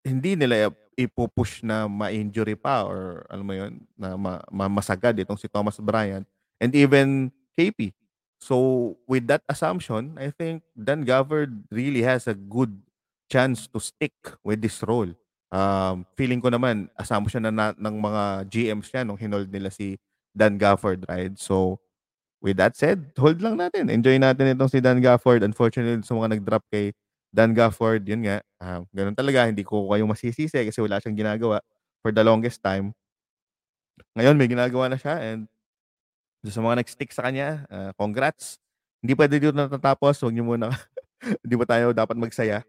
hindi 0.05 0.37
nila 0.37 0.69
ipupush 0.95 1.65
na 1.65 1.89
ma-injury 1.89 2.55
pa 2.55 2.85
or 2.87 3.25
ano 3.27 3.41
mo 3.43 3.53
yun, 3.57 3.83
na 3.97 4.15
ma- 4.15 4.45
ma- 4.47 4.71
masagad 4.71 5.17
itong 5.19 5.35
si 5.35 5.49
Thomas 5.51 5.81
Bryant 5.81 6.23
and 6.61 6.71
even 6.71 7.33
KP. 7.57 7.91
So 8.39 8.95
with 9.09 9.27
that 9.27 9.43
assumption, 9.49 10.15
I 10.15 10.29
think 10.31 10.63
Dan 10.77 11.03
Gafford 11.03 11.65
really 11.73 12.05
has 12.05 12.29
a 12.29 12.37
good 12.37 12.71
chance 13.27 13.65
to 13.73 13.81
stick 13.81 14.13
with 14.45 14.61
this 14.61 14.79
role. 14.85 15.11
Um, 15.49 16.05
feeling 16.15 16.39
ko 16.39 16.53
naman 16.53 16.87
assumption 16.99 17.43
na, 17.47 17.51
na 17.51 17.65
ng 17.75 17.97
mga 17.97 18.23
GMs 18.51 18.87
niya 18.91 19.03
nung 19.03 19.19
hinold 19.19 19.49
nila 19.49 19.73
si 19.73 19.97
Dan 20.35 20.59
Gafford, 20.59 21.03
right? 21.09 21.33
So 21.39 21.79
with 22.43 22.61
that 22.61 22.77
said, 22.77 23.11
hold 23.17 23.41
lang 23.41 23.57
natin. 23.57 23.89
Enjoy 23.89 24.15
natin 24.19 24.53
itong 24.53 24.69
si 24.69 24.79
Dan 24.79 25.01
Gafford. 25.01 25.41
Unfortunately, 25.41 26.03
sa 26.05 26.13
mga 26.13 26.37
nag-drop 26.37 26.63
kay 26.69 26.93
Dan 27.35 27.51
Gafford, 27.51 28.07
yun 28.07 28.23
nga, 28.23 28.39
uh, 28.63 28.87
ganun 28.95 29.11
talaga. 29.11 29.43
Hindi 29.43 29.67
ko 29.67 29.91
kayo 29.91 30.07
masisisi 30.07 30.55
kasi 30.55 30.79
wala 30.79 31.03
siyang 31.03 31.19
ginagawa 31.19 31.59
for 31.99 32.15
the 32.15 32.23
longest 32.23 32.63
time. 32.63 32.95
Ngayon, 34.15 34.39
may 34.39 34.47
ginagawa 34.47 34.87
na 34.87 34.95
siya 34.95 35.19
and 35.19 35.51
sa 36.47 36.63
mga 36.63 36.79
nag-stick 36.79 37.11
sa 37.11 37.27
kanya, 37.27 37.67
uh, 37.67 37.91
congrats. 37.99 38.55
Hindi 39.03 39.17
pwede 39.19 39.35
dito 39.41 39.51
natatapos. 39.51 40.23
Huwag 40.23 40.31
niyo 40.31 40.47
muna, 40.47 40.71
hindi 41.43 41.55
ba 41.59 41.67
tayo 41.67 41.91
dapat 41.91 42.15
magsaya? 42.15 42.63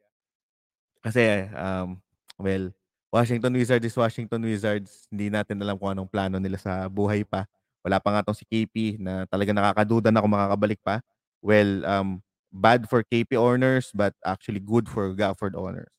Kasi, 1.04 1.46
um, 1.54 2.00
well, 2.34 2.74
Washington 3.14 3.54
Wizards 3.54 3.86
is 3.86 3.94
Washington 3.94 4.42
Wizards. 4.42 5.06
Hindi 5.12 5.30
natin 5.30 5.62
alam 5.62 5.78
kung 5.78 5.94
anong 5.94 6.10
plano 6.10 6.42
nila 6.42 6.58
sa 6.58 6.90
buhay 6.90 7.22
pa. 7.22 7.46
Wala 7.86 8.02
pa 8.02 8.10
nga 8.18 8.26
tong 8.26 8.34
si 8.34 8.42
KP 8.42 8.98
na 8.98 9.30
talaga 9.30 9.54
nakakaduda 9.54 10.10
na 10.10 10.18
kung 10.18 10.34
makakabalik 10.34 10.82
pa. 10.82 10.98
Well, 11.38 11.86
um, 11.86 12.18
bad 12.56 12.88
for 12.88 13.04
KP 13.04 13.36
owners 13.36 13.92
but 13.92 14.16
actually 14.24 14.60
good 14.60 14.88
for 14.88 15.12
Gafford 15.12 15.52
owners. 15.52 15.92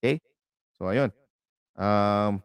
Okay? 0.00 0.24
So, 0.80 0.88
ayun. 0.88 1.12
Um, 1.76 2.40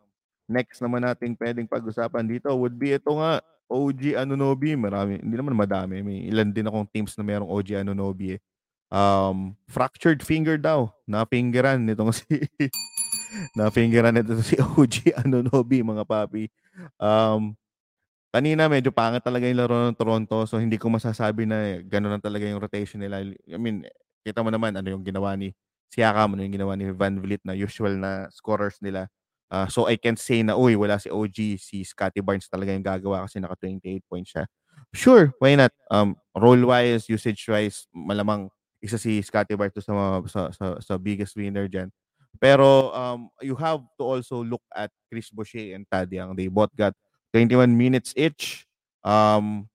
next 0.46 0.84
naman 0.84 1.08
natin 1.08 1.40
pwedeng 1.40 1.72
pag-usapan 1.72 2.28
dito 2.28 2.52
would 2.54 2.76
be 2.76 2.94
ito 2.94 3.16
nga, 3.16 3.40
OG 3.66 4.14
Anunobi. 4.20 4.78
Marami, 4.78 5.18
hindi 5.18 5.36
naman 5.36 5.58
madami. 5.58 6.04
May 6.06 6.30
ilan 6.30 6.54
din 6.54 6.70
akong 6.70 6.86
teams 6.94 7.18
na 7.18 7.26
merong 7.26 7.50
OG 7.50 7.82
Anunobi 7.82 8.38
eh. 8.38 8.42
Um, 8.94 9.58
fractured 9.66 10.22
finger 10.22 10.62
daw. 10.62 10.94
Napingeran 11.10 11.82
nitong 11.84 12.14
si 12.22 12.46
napingeran 13.58 14.14
nito 14.14 14.38
si 14.46 14.56
OG 14.62 15.26
Anunobi, 15.26 15.82
mga 15.82 16.06
papi. 16.06 16.48
Um, 17.02 17.58
kanina 18.36 18.68
medyo 18.68 18.92
pangit 18.92 19.24
talaga 19.24 19.48
yung 19.48 19.60
laro 19.64 19.88
ng 19.88 19.96
Toronto 19.96 20.44
so 20.44 20.60
hindi 20.60 20.76
ko 20.76 20.92
masasabi 20.92 21.48
na 21.48 21.80
gano'n 21.80 22.20
na 22.20 22.22
talaga 22.22 22.44
yung 22.44 22.60
rotation 22.60 23.00
nila. 23.00 23.24
I 23.24 23.56
mean, 23.56 23.88
kita 24.28 24.44
mo 24.44 24.52
naman 24.52 24.76
ano 24.76 24.92
yung 24.92 25.08
ginawa 25.08 25.40
ni 25.40 25.56
Siakam, 25.88 26.36
ano 26.36 26.44
yung 26.44 26.56
ginawa 26.60 26.76
ni 26.76 26.92
Van 26.92 27.16
Vliet 27.16 27.40
na 27.48 27.56
usual 27.56 27.96
na 27.96 28.28
scorers 28.28 28.76
nila. 28.84 29.08
Uh, 29.48 29.70
so 29.72 29.88
I 29.88 29.96
can't 29.96 30.20
say 30.20 30.44
na, 30.44 30.58
uy, 30.58 30.76
wala 30.76 31.00
si 31.00 31.08
OG, 31.08 31.62
si 31.62 31.86
Scotty 31.86 32.20
Barnes 32.20 32.50
talaga 32.50 32.76
yung 32.76 32.84
gagawa 32.84 33.24
kasi 33.24 33.40
naka 33.40 33.56
28 33.64 34.04
points 34.10 34.36
siya. 34.36 34.44
Sure, 34.92 35.32
why 35.40 35.56
not? 35.56 35.72
Um, 35.88 36.20
role-wise, 36.36 37.08
usage-wise, 37.08 37.88
malamang 37.96 38.52
isa 38.84 39.00
si 39.00 39.22
Scotty 39.24 39.56
Barnes 39.56 39.78
sa, 39.80 39.94
sa, 40.28 40.42
sa, 40.52 40.66
sa 40.82 40.94
biggest 41.00 41.38
winner 41.38 41.70
dyan. 41.72 41.94
Pero 42.42 42.92
um, 42.92 43.32
you 43.40 43.56
have 43.56 43.80
to 43.96 44.04
also 44.04 44.44
look 44.44 44.66
at 44.76 44.92
Chris 45.08 45.32
Boucher 45.32 45.72
and 45.78 45.88
Tadiang. 45.88 46.36
They 46.36 46.52
both 46.52 46.74
got 46.76 46.92
21 47.36 47.76
minutes 47.76 48.16
each. 48.16 48.64
Um, 49.04 49.68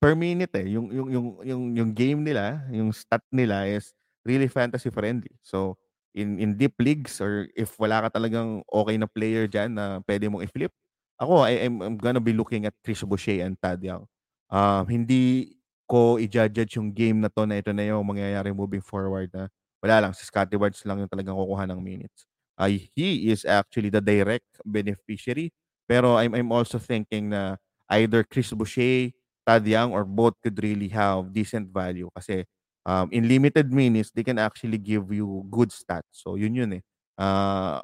per 0.00 0.16
minute 0.16 0.56
eh. 0.56 0.72
Yung, 0.72 0.88
yung, 0.88 1.08
yung, 1.12 1.26
yung, 1.44 1.62
yung 1.76 1.90
game 1.92 2.24
nila, 2.24 2.64
yung 2.72 2.88
stat 2.88 3.20
nila 3.28 3.68
is 3.68 3.92
really 4.24 4.48
fantasy 4.48 4.88
friendly. 4.88 5.36
So, 5.44 5.76
in, 6.16 6.40
in 6.40 6.56
deep 6.56 6.72
leagues 6.80 7.20
or 7.20 7.52
if 7.52 7.76
wala 7.76 8.08
ka 8.08 8.16
talagang 8.16 8.64
okay 8.64 8.96
na 8.96 9.04
player 9.04 9.44
dyan 9.44 9.76
na 9.76 10.00
pwede 10.08 10.32
mong 10.32 10.48
i-flip, 10.48 10.72
ako, 11.20 11.44
I, 11.44 11.68
I'm, 11.68 11.84
I'm 11.84 11.96
gonna 12.00 12.22
be 12.22 12.32
looking 12.32 12.64
at 12.64 12.72
Chris 12.80 13.04
Boucher 13.04 13.44
and 13.44 13.60
Tad 13.60 13.84
Young. 13.84 14.08
Um, 14.48 14.88
hindi 14.88 15.52
ko 15.84 16.16
i-judge 16.16 16.80
yung 16.80 16.96
game 16.96 17.20
na 17.20 17.28
to 17.28 17.44
na 17.44 17.60
ito 17.60 17.76
na 17.76 17.84
yung 17.84 18.08
mangyayari 18.08 18.56
moving 18.56 18.80
forward 18.80 19.28
na 19.36 19.52
wala 19.84 20.08
lang, 20.08 20.12
si 20.16 20.24
Scotty 20.24 20.56
Barnes 20.56 20.80
lang 20.88 21.04
yung 21.04 21.12
talagang 21.12 21.36
kukuha 21.36 21.68
ng 21.68 21.80
minutes. 21.82 22.24
Uh, 22.56 22.72
he 22.96 23.30
is 23.30 23.44
actually 23.44 23.92
the 23.92 24.02
direct 24.02 24.48
beneficiary 24.66 25.52
pero 25.88 26.20
I'm, 26.20 26.36
I'm 26.36 26.52
also 26.52 26.78
thinking 26.78 27.32
na 27.32 27.56
either 27.90 28.22
Chris 28.22 28.52
Boucher, 28.52 29.10
Tad 29.48 29.64
Young, 29.66 29.96
or 29.96 30.04
both 30.04 30.36
could 30.44 30.60
really 30.62 30.92
have 30.92 31.32
decent 31.32 31.72
value 31.72 32.12
kasi 32.12 32.44
um, 32.84 33.08
in 33.10 33.26
limited 33.28 33.72
minutes, 33.72 34.12
they 34.12 34.22
can 34.22 34.38
actually 34.38 34.78
give 34.78 35.12
you 35.12 35.44
good 35.50 35.70
stats. 35.72 36.12
So 36.12 36.36
yun 36.36 36.54
yun 36.54 36.72
eh. 36.78 36.82
Uh, 37.18 37.80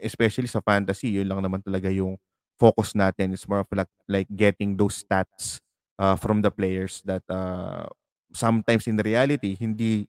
especially 0.00 0.48
sa 0.48 0.64
fantasy, 0.64 1.20
yun 1.20 1.28
lang 1.28 1.44
naman 1.44 1.60
talaga 1.60 1.92
yung 1.92 2.16
focus 2.60 2.96
natin. 2.96 3.32
It's 3.32 3.48
more 3.48 3.60
of 3.64 3.68
like, 3.72 3.92
like 4.08 4.28
getting 4.32 4.76
those 4.76 5.04
stats 5.04 5.60
uh, 5.98 6.16
from 6.16 6.40
the 6.40 6.50
players 6.50 7.04
that 7.04 7.22
uh, 7.28 7.86
sometimes 8.32 8.86
in 8.88 8.96
reality, 8.96 9.56
hindi 9.60 10.08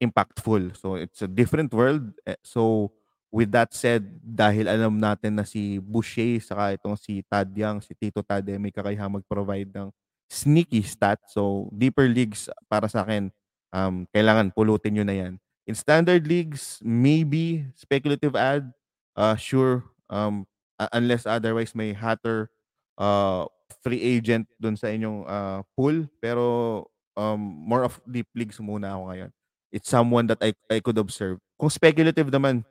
impactful. 0.00 0.76
So 0.76 0.96
it's 0.96 1.22
a 1.22 1.28
different 1.28 1.72
world. 1.72 2.12
Eh, 2.26 2.36
so 2.44 2.92
with 3.34 3.50
that 3.50 3.74
said, 3.74 4.06
dahil 4.22 4.70
alam 4.70 4.94
natin 4.94 5.34
na 5.34 5.42
si 5.42 5.82
Boucher 5.82 6.38
saka 6.38 6.78
itong 6.78 6.94
si 6.94 7.18
Tadyang, 7.26 7.82
si 7.82 7.90
Tito 7.98 8.22
Tade 8.22 8.54
may 8.62 8.70
kakayahang 8.70 9.18
mag-provide 9.18 9.74
ng 9.74 9.90
sneaky 10.30 10.86
stat. 10.86 11.18
So, 11.34 11.66
deeper 11.74 12.06
leagues 12.06 12.46
para 12.70 12.86
sa 12.86 13.02
akin, 13.02 13.34
um, 13.74 14.06
kailangan 14.14 14.54
pulutin 14.54 14.94
nyo 14.94 15.02
na 15.02 15.18
yan. 15.18 15.34
In 15.66 15.74
standard 15.74 16.22
leagues, 16.30 16.78
maybe 16.78 17.66
speculative 17.74 18.38
ad, 18.38 18.70
uh, 19.18 19.34
sure, 19.34 19.82
um, 20.06 20.46
unless 20.94 21.26
otherwise 21.26 21.74
may 21.74 21.90
hatter 21.90 22.54
uh, 23.02 23.50
free 23.82 23.98
agent 23.98 24.46
dun 24.62 24.78
sa 24.78 24.94
inyong 24.94 25.26
uh, 25.26 25.58
pool. 25.74 26.06
Pero 26.22 26.86
um, 27.18 27.40
more 27.66 27.82
of 27.82 27.98
deep 28.06 28.30
leagues 28.38 28.62
muna 28.62 28.94
ako 28.94 29.02
ngayon. 29.10 29.30
It's 29.74 29.90
someone 29.90 30.30
that 30.30 30.38
I, 30.38 30.54
I 30.70 30.78
could 30.78 31.02
observe. 31.02 31.42
Kung 31.58 31.72
speculative 31.72 32.30
naman, 32.30 32.62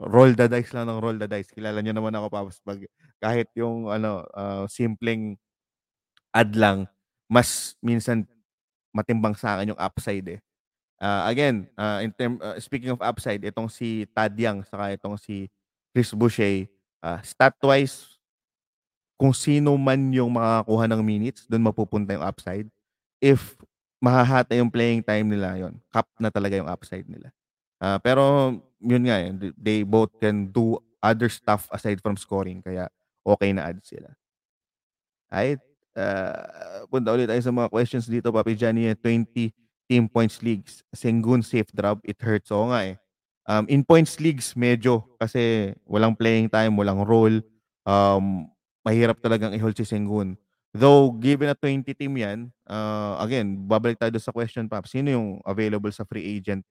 roll 0.00 0.32
the 0.32 0.48
dice 0.48 0.72
lang 0.72 0.88
ng 0.88 1.00
roll 1.00 1.16
the 1.20 1.28
dice. 1.28 1.52
Kilala 1.52 1.84
niyo 1.84 1.92
naman 1.92 2.16
ako 2.16 2.26
Paps 2.32 2.58
pag 2.64 2.80
kahit 3.20 3.48
yung 3.56 3.92
ano 3.92 4.24
uh, 4.32 4.64
simpleng 4.64 5.36
ad 6.32 6.54
lang 6.56 6.86
mas 7.30 7.78
minsan 7.78 8.26
matimbang 8.90 9.38
sa 9.38 9.54
akin 9.58 9.74
yung 9.74 9.82
upside 9.82 10.26
eh. 10.38 10.40
Uh, 11.00 11.24
again, 11.30 11.64
uh, 11.78 12.02
in 12.04 12.12
term 12.12 12.36
uh, 12.42 12.58
speaking 12.60 12.90
of 12.92 13.00
upside, 13.00 13.40
itong 13.40 13.70
si 13.70 14.04
Tadyang 14.12 14.66
saka 14.66 14.92
itong 14.98 15.16
si 15.16 15.48
Chris 15.94 16.12
Boucher, 16.12 16.68
uh, 17.00 17.22
stat 17.24 17.56
wise 17.64 18.20
kung 19.20 19.36
sino 19.36 19.76
man 19.76 20.00
yung 20.16 20.32
makakuha 20.32 20.88
ng 20.88 21.02
minutes, 21.04 21.44
doon 21.44 21.68
mapupunta 21.68 22.16
yung 22.16 22.24
upside. 22.24 22.66
If 23.20 23.54
mahahata 24.00 24.56
yung 24.56 24.72
playing 24.72 25.04
time 25.04 25.28
nila 25.28 25.60
yon, 25.60 25.76
cap 25.92 26.08
na 26.16 26.32
talaga 26.32 26.56
yung 26.56 26.68
upside 26.72 27.04
nila. 27.04 27.28
Uh, 27.80 27.98
pero 28.04 28.54
yun 28.80 29.08
nga 29.08 29.16
eh, 29.24 29.32
they 29.56 29.80
both 29.82 30.12
can 30.20 30.52
do 30.52 30.76
other 31.00 31.32
stuff 31.32 31.64
aside 31.72 31.96
from 32.04 32.16
scoring 32.16 32.60
kaya 32.60 32.92
okay 33.24 33.50
na 33.56 33.72
add 33.72 33.80
sila. 33.80 34.12
Ay, 35.32 35.56
uh, 35.96 36.84
punta 36.90 37.14
ulit 37.14 37.30
tayo 37.30 37.40
sa 37.40 37.54
mga 37.54 37.70
questions 37.72 38.04
dito, 38.06 38.28
Papi 38.34 38.58
Johnny. 38.58 38.90
20 38.92 39.54
team 39.86 40.04
points 40.06 40.42
leagues. 40.42 40.82
Sengun 40.94 41.42
safe 41.42 41.70
drop, 41.74 42.02
it 42.02 42.18
hurts. 42.22 42.50
Oo 42.50 42.70
nga 42.70 42.86
eh. 42.86 42.96
Um, 43.50 43.66
in 43.66 43.82
points 43.82 44.18
leagues, 44.22 44.54
medyo. 44.54 45.06
Kasi 45.18 45.74
walang 45.86 46.14
playing 46.14 46.50
time, 46.50 46.78
walang 46.78 47.02
role. 47.02 47.42
Um, 47.86 48.46
mahirap 48.86 49.18
talagang 49.18 49.54
i-hold 49.54 49.74
si 49.74 49.86
Sengun. 49.86 50.38
Though, 50.70 51.10
given 51.18 51.50
na 51.50 51.58
20 51.58 51.82
team 51.98 52.14
yan, 52.14 52.46
uh, 52.70 53.18
again, 53.18 53.66
babalik 53.66 53.98
tayo 53.98 54.14
sa 54.22 54.30
question, 54.30 54.70
Pap. 54.70 54.86
Sino 54.86 55.10
yung 55.10 55.28
available 55.42 55.90
sa 55.90 56.06
free 56.06 56.38
agent 56.38 56.62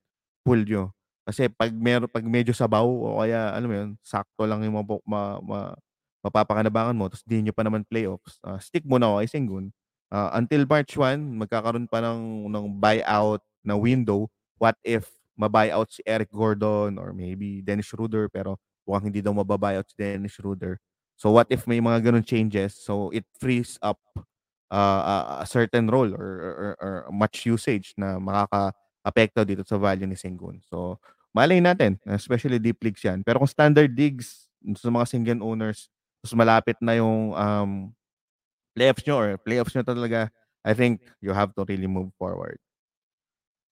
pool 0.47 0.63
nyo? 0.63 0.95
Kasi 1.29 1.45
pag 1.53 1.69
mer 1.69 2.09
pag 2.09 2.25
medyo 2.25 2.57
sabaw 2.57 2.89
o 2.89 3.21
kaya 3.21 3.53
alam 3.53 3.69
mo 3.69 3.75
'yun, 3.77 3.91
sakto 4.01 4.49
lang 4.49 4.65
yung 4.65 4.81
mapo 4.81 4.97
ma 5.05 5.37
ma 5.45 5.59
mapapakinabangan 6.25 6.97
mo 6.97 7.05
tapos 7.07 7.21
di 7.23 7.45
niyo 7.45 7.53
pa 7.53 7.61
naman 7.61 7.85
playoffs, 7.85 8.41
uh, 8.43 8.57
stick 8.57 8.83
muna 8.83 9.07
ako 9.07 9.15
kay 9.21 9.29
Sengun. 9.29 9.65
Uh, 10.09 10.33
until 10.35 10.65
March 10.65 10.97
1, 10.97 11.21
magkakaroon 11.37 11.85
pa 11.85 12.01
ng 12.01 12.49
ng 12.49 12.65
buyout 12.81 13.45
na 13.61 13.77
window. 13.77 14.25
What 14.57 14.75
if 14.81 15.05
ma-buyout 15.39 15.87
si 15.93 16.01
Eric 16.03 16.33
Gordon 16.35 16.99
or 16.99 17.15
maybe 17.15 17.63
Dennis 17.63 17.87
Schroeder 17.87 18.27
pero 18.27 18.59
mukhang 18.83 19.07
hindi 19.07 19.23
daw 19.23 19.31
mababuyout 19.31 19.87
si 19.87 19.95
Dennis 19.95 20.35
Schroeder. 20.35 20.83
So 21.15 21.31
what 21.31 21.47
if 21.47 21.63
may 21.63 21.79
mga 21.79 22.11
ganun 22.11 22.27
changes? 22.27 22.75
So 22.75 23.13
it 23.15 23.23
frees 23.39 23.79
up 23.79 24.01
uh, 24.67 25.01
a, 25.05 25.15
a 25.43 25.47
certain 25.47 25.87
role 25.87 26.11
or, 26.11 26.27
or, 26.41 26.69
or 26.79 26.93
much 27.13 27.47
usage 27.47 27.95
na 27.95 28.19
makaka-apekto 28.19 29.47
dito 29.47 29.63
sa 29.63 29.79
value 29.79 30.09
ni 30.09 30.19
Sengun. 30.19 30.59
So 30.67 30.99
malay 31.35 31.61
natin, 31.61 31.97
especially 32.09 32.57
deep 32.57 32.81
leagues 32.81 33.03
yan. 33.03 33.21
Pero 33.21 33.39
kung 33.39 33.49
standard 33.49 33.93
leagues, 33.93 34.49
sa 34.75 34.91
mga 34.91 35.05
single 35.07 35.41
owners, 35.45 35.87
mas 36.19 36.35
malapit 36.35 36.75
na 36.83 36.99
yung 36.99 37.31
um, 37.31 37.71
playoffs 38.75 39.03
nyo 39.07 39.15
or 39.15 39.29
playoffs 39.39 39.71
nyo 39.71 39.83
talaga, 39.83 40.27
I 40.63 40.75
think 40.75 40.99
you 41.23 41.31
have 41.31 41.55
to 41.55 41.63
really 41.63 41.87
move 41.87 42.11
forward. 42.19 42.59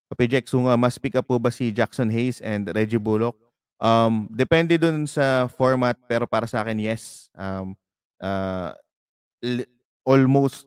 Kapijek, 0.07 0.47
so 0.47 0.63
nga, 0.63 0.79
mas 0.79 0.95
pick 0.95 1.19
up 1.19 1.27
po 1.27 1.35
ba 1.35 1.51
si 1.51 1.75
Jackson 1.75 2.07
Hayes 2.07 2.39
and 2.39 2.71
Reggie 2.71 3.01
Bullock? 3.01 3.35
Um, 3.77 4.31
depende 4.31 4.79
dun 4.79 5.03
sa 5.03 5.51
format, 5.51 5.99
pero 6.07 6.23
para 6.23 6.47
sa 6.47 6.63
akin, 6.63 6.79
yes. 6.79 7.27
Um, 7.35 7.75
uh, 8.23 8.71
almost 10.07 10.65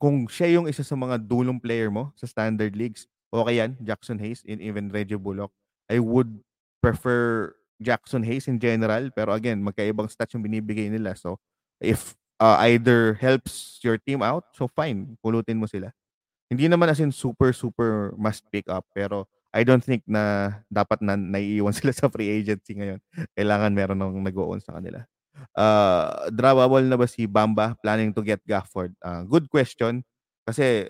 kung 0.00 0.24
siya 0.26 0.56
yung 0.56 0.66
isa 0.66 0.80
sa 0.80 0.96
mga 0.96 1.20
dulong 1.20 1.60
player 1.60 1.92
mo 1.92 2.10
sa 2.16 2.24
standard 2.24 2.72
leagues, 2.72 3.04
okay 3.28 3.60
yan, 3.60 3.76
Jackson 3.84 4.16
Hayes 4.16 4.40
and 4.48 4.64
even 4.64 4.88
Reggie 4.88 5.20
Bullock. 5.20 5.52
I 5.88 5.98
would 5.98 6.40
prefer 6.84 7.52
Jackson 7.80 8.22
Hayes 8.22 8.46
in 8.46 8.60
general, 8.60 9.10
pero 9.14 9.32
again, 9.32 9.62
magkaibang 9.64 10.10
stats 10.12 10.34
yung 10.36 10.44
binibigay 10.44 10.92
nila. 10.92 11.16
So, 11.16 11.40
if 11.80 12.14
uh, 12.38 12.58
either 12.68 13.14
helps 13.18 13.78
your 13.82 13.98
team 13.98 14.22
out, 14.22 14.44
so 14.54 14.68
fine, 14.68 15.16
pulutin 15.24 15.58
mo 15.58 15.66
sila. 15.66 15.94
Hindi 16.48 16.66
naman 16.66 16.88
as 16.88 17.00
in 17.00 17.12
super, 17.12 17.52
super 17.52 18.16
must 18.16 18.44
pick 18.48 18.66
up, 18.72 18.86
pero 18.96 19.28
I 19.52 19.64
don't 19.64 19.84
think 19.84 20.04
na 20.04 20.54
dapat 20.68 21.00
na 21.00 21.16
naiiwan 21.16 21.72
sila 21.78 21.92
sa 21.94 22.10
free 22.12 22.28
agency 22.28 22.76
ngayon. 22.76 23.00
Kailangan 23.36 23.72
meron 23.72 23.98
nang 23.98 24.20
nag-own 24.20 24.60
sa 24.60 24.76
kanila. 24.76 25.04
Uh, 25.54 26.28
drawable 26.34 26.82
na 26.82 26.98
ba 26.98 27.06
si 27.06 27.24
Bamba 27.24 27.78
planning 27.78 28.10
to 28.10 28.26
get 28.26 28.42
Gafford? 28.42 28.92
Uh, 28.98 29.22
good 29.22 29.46
question. 29.46 30.02
Kasi 30.48 30.88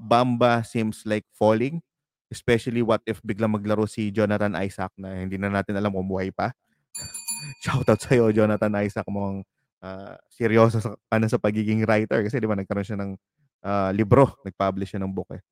Bamba 0.00 0.62
seems 0.64 1.02
like 1.04 1.26
falling. 1.34 1.82
Especially 2.28 2.82
what 2.82 3.02
if 3.06 3.22
biglang 3.22 3.54
maglaro 3.54 3.86
si 3.86 4.10
Jonathan 4.10 4.54
Isaac 4.58 4.90
na 4.98 5.14
hindi 5.14 5.38
na 5.38 5.50
natin 5.50 5.78
alam 5.78 5.94
kung 5.94 6.08
buhay 6.08 6.34
pa. 6.34 6.50
Shoutout 7.64 8.02
sa'yo, 8.02 8.34
Jonathan 8.34 8.74
Isaac. 8.82 9.06
Mong 9.06 9.46
uh, 9.82 10.14
seryoso 10.30 10.82
sa, 10.82 10.96
ano, 11.12 11.26
sa 11.30 11.38
pagiging 11.38 11.86
writer. 11.86 12.22
Kasi 12.26 12.42
di 12.42 12.48
ba 12.50 12.58
nagkaroon 12.58 12.86
siya 12.86 12.98
ng 12.98 13.10
uh, 13.62 13.90
libro. 13.94 14.34
Nag-publish 14.42 14.96
siya 14.96 15.02
ng 15.02 15.12
book 15.14 15.30
eh 15.34 15.42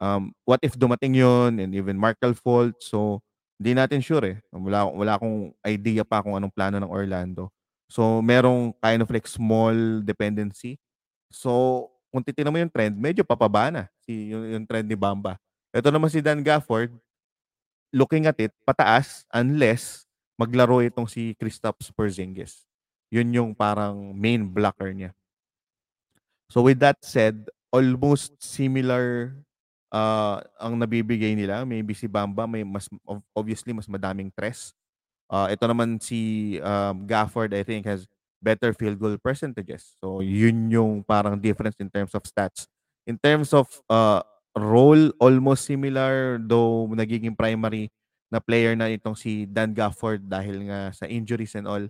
um, 0.00 0.32
what 0.44 0.60
if 0.62 0.74
dumating 0.74 1.14
yon 1.18 1.58
and 1.60 1.74
even 1.74 1.98
Markel 1.98 2.34
fault. 2.34 2.74
So, 2.82 3.22
hindi 3.58 3.76
natin 3.78 4.02
sure 4.02 4.24
eh. 4.26 4.36
Wala, 4.50 4.90
wala 4.90 5.12
akong 5.18 5.54
idea 5.62 6.02
pa 6.02 6.22
kung 6.22 6.34
anong 6.34 6.54
plano 6.54 6.76
ng 6.80 6.90
Orlando. 6.90 7.50
So, 7.86 8.18
merong 8.24 8.74
kind 8.82 9.00
of 9.04 9.10
like 9.10 9.28
small 9.28 10.02
dependency. 10.02 10.80
So, 11.30 11.90
kung 12.10 12.22
titignan 12.22 12.50
mo 12.50 12.58
yung 12.58 12.72
trend, 12.72 12.94
medyo 12.98 13.22
papaba 13.22 13.70
na 13.70 13.82
si, 14.02 14.30
yung, 14.30 14.44
yung 14.58 14.64
trend 14.66 14.86
ni 14.86 14.98
Bamba. 14.98 15.38
Ito 15.74 15.90
naman 15.90 16.06
si 16.06 16.22
Dan 16.22 16.46
Gafford, 16.46 16.94
looking 17.90 18.30
at 18.30 18.38
it, 18.38 18.54
pataas 18.62 19.26
unless 19.34 20.06
maglaro 20.38 20.78
itong 20.78 21.10
si 21.10 21.34
Kristaps 21.34 21.90
Porzingis. 21.90 22.62
Yun 23.10 23.34
yung 23.34 23.50
parang 23.54 24.14
main 24.14 24.46
blocker 24.46 24.94
niya. 24.94 25.10
So 26.46 26.62
with 26.62 26.78
that 26.78 27.02
said, 27.02 27.50
almost 27.74 28.38
similar 28.38 29.34
uh, 29.90 30.38
ang 30.62 30.78
nabibigay 30.78 31.34
nila. 31.34 31.66
Maybe 31.66 31.94
si 31.94 32.06
Bamba 32.06 32.46
may 32.46 32.62
mas 32.62 32.86
obviously 33.34 33.74
mas 33.74 33.90
madaming 33.90 34.30
tres. 34.30 34.70
Uh, 35.26 35.50
ito 35.50 35.66
naman 35.66 35.98
si 35.98 36.54
um, 36.62 37.02
Gafford 37.06 37.50
I 37.50 37.66
think 37.66 37.86
has 37.90 38.06
better 38.38 38.70
field 38.74 39.02
goal 39.02 39.18
percentages. 39.18 39.98
So 39.98 40.22
yun 40.22 40.70
yung 40.70 41.02
parang 41.02 41.38
difference 41.38 41.78
in 41.82 41.90
terms 41.90 42.14
of 42.14 42.22
stats. 42.22 42.70
In 43.06 43.18
terms 43.18 43.50
of 43.50 43.66
uh, 43.90 44.22
role, 44.56 45.10
almost 45.18 45.66
similar 45.66 46.38
though 46.38 46.86
nagiging 46.94 47.34
primary 47.34 47.90
na 48.30 48.38
player 48.38 48.74
na 48.74 48.90
itong 48.90 49.14
si 49.18 49.46
Dan 49.46 49.74
Gafford 49.74 50.26
dahil 50.26 50.70
nga 50.70 50.90
sa 50.94 51.06
injuries 51.06 51.54
and 51.58 51.66
all. 51.66 51.84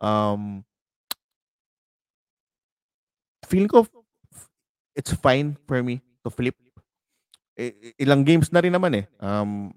Um, 0.00 0.60
feeling 3.48 3.68
ko 3.68 3.88
it's 4.92 5.12
fine 5.12 5.56
for 5.64 5.80
me 5.80 6.04
to 6.24 6.28
flip 6.28 6.56
ilang 7.96 8.20
games 8.24 8.52
na 8.52 8.60
rin 8.60 8.72
naman 8.72 8.92
eh. 9.00 9.04
Um, 9.16 9.72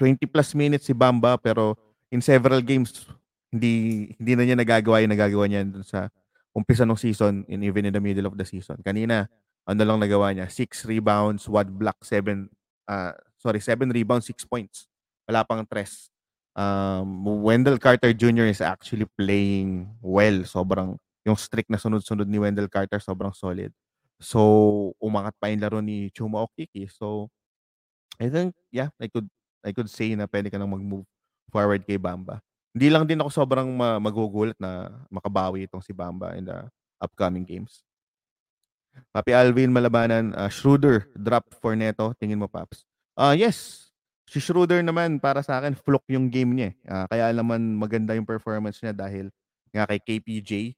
20 0.00 0.24
plus 0.30 0.56
minutes 0.56 0.88
si 0.88 0.96
Bamba 0.96 1.36
pero 1.36 1.76
in 2.08 2.24
several 2.24 2.64
games 2.64 3.04
hindi 3.52 4.08
hindi 4.16 4.32
na 4.32 4.42
niya 4.44 4.56
nagagawa 4.56 5.04
yung 5.04 5.12
nagagawa 5.12 5.44
niya 5.48 5.64
dun 5.68 5.84
sa 5.84 6.08
umpisa 6.56 6.88
ng 6.88 6.96
season 6.96 7.44
and 7.44 7.60
even 7.64 7.84
in 7.84 7.92
the 7.92 8.00
middle 8.00 8.26
of 8.26 8.34
the 8.34 8.44
season. 8.44 8.80
Kanina, 8.80 9.28
ano 9.68 9.82
lang 9.84 10.00
nagawa 10.00 10.32
niya? 10.32 10.48
6 10.48 10.88
rebounds, 10.88 11.44
1 11.44 11.68
block, 11.76 12.00
7 12.00 12.48
uh, 12.88 13.12
sorry, 13.36 13.60
7 13.60 13.84
rebounds, 13.92 14.24
6 14.26 14.48
points. 14.48 14.88
Wala 15.28 15.44
pang 15.44 15.60
tres. 15.68 16.08
Um, 16.56 17.44
Wendell 17.44 17.76
Carter 17.76 18.10
Jr. 18.16 18.48
is 18.48 18.64
actually 18.64 19.06
playing 19.14 19.92
well. 20.00 20.42
Sobrang 20.48 20.96
yung 21.28 21.36
streak 21.36 21.68
na 21.68 21.76
sunod-sunod 21.76 22.24
ni 22.24 22.40
Wendell 22.40 22.72
Carter 22.72 22.98
sobrang 22.98 23.36
solid. 23.36 23.68
So, 24.18 24.96
umangat 24.98 25.36
pa 25.36 25.52
yung 25.52 25.60
laro 25.62 25.78
ni 25.84 26.08
Chuma 26.10 26.42
Okiki. 26.42 26.88
So, 26.90 27.28
I 28.18 28.32
think, 28.32 28.56
yeah, 28.72 28.90
I 28.98 29.06
could 29.06 29.28
I 29.62 29.70
could 29.70 29.86
say 29.92 30.16
na 30.16 30.26
pwede 30.26 30.50
ka 30.50 30.56
nang 30.58 30.72
mag-move 30.72 31.06
forward 31.52 31.84
kay 31.84 32.00
Bamba. 32.00 32.40
Hindi 32.72 32.88
lang 32.90 33.04
din 33.06 33.20
ako 33.20 33.30
sobrang 33.30 33.68
ma- 33.70 34.00
magugulat 34.02 34.56
na 34.58 34.90
makabawi 35.12 35.68
itong 35.68 35.84
si 35.84 35.92
Bamba 35.92 36.34
in 36.34 36.48
the 36.48 36.66
upcoming 36.98 37.44
games. 37.46 37.84
Papi 39.12 39.32
Alvin 39.34 39.72
Malabanan, 39.72 40.34
uh, 40.34 40.50
Schroeder 40.50 41.08
drop 41.14 41.48
for 41.58 41.74
Neto. 41.74 42.12
Tingin 42.18 42.38
mo, 42.38 42.46
Paps? 42.46 42.84
Uh, 43.18 43.34
yes. 43.34 43.88
Si 44.28 44.38
Schroeder 44.38 44.84
naman, 44.84 45.16
para 45.18 45.40
sa 45.40 45.58
akin, 45.58 45.72
fluke 45.72 46.04
yung 46.12 46.28
game 46.28 46.52
niya. 46.52 46.70
Uh, 46.84 47.06
kaya 47.08 47.32
naman 47.32 47.74
maganda 47.74 48.12
yung 48.12 48.28
performance 48.28 48.78
niya 48.84 48.92
dahil 48.92 49.32
nga 49.72 49.88
kay 49.88 50.00
KPJ. 50.00 50.76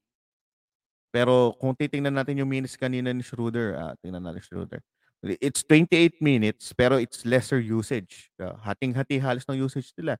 Pero 1.11 1.53
kung 1.59 1.75
titingnan 1.75 2.15
natin 2.15 2.39
yung 2.39 2.47
minutes 2.47 2.79
kanina 2.79 3.11
ni 3.11 3.19
Schroeder, 3.19 3.75
ah, 3.75 3.93
tingnan 3.99 4.23
natin 4.23 4.41
Schroeder. 4.41 4.79
It's 5.21 5.61
28 5.69 6.17
minutes 6.17 6.73
pero 6.73 6.97
it's 6.97 7.21
lesser 7.27 7.61
usage. 7.61 8.33
Uh, 8.41 8.57
hating-hati 8.65 9.21
halos 9.21 9.45
ng 9.45 9.59
usage 9.59 9.93
nila. 9.93 10.17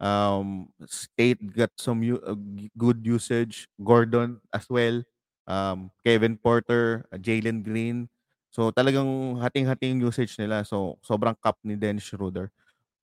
Um, 0.00 0.70
State 0.86 1.42
got 1.52 1.74
some 1.76 2.00
uh, 2.00 2.38
good 2.78 3.04
usage. 3.04 3.68
Gordon 3.82 4.40
as 4.54 4.64
well. 4.70 5.02
Um, 5.48 5.88
Kevin 6.04 6.36
Porter, 6.36 7.08
uh, 7.08 7.16
Jalen 7.16 7.64
Green. 7.64 8.12
So 8.52 8.68
talagang 8.68 9.40
hating-hati 9.40 9.96
yung 9.96 10.04
usage 10.04 10.36
nila. 10.36 10.62
So 10.68 11.00
sobrang 11.00 11.34
cup 11.40 11.56
ni 11.64 11.72
Dennis 11.72 12.04
Schroeder. 12.04 12.52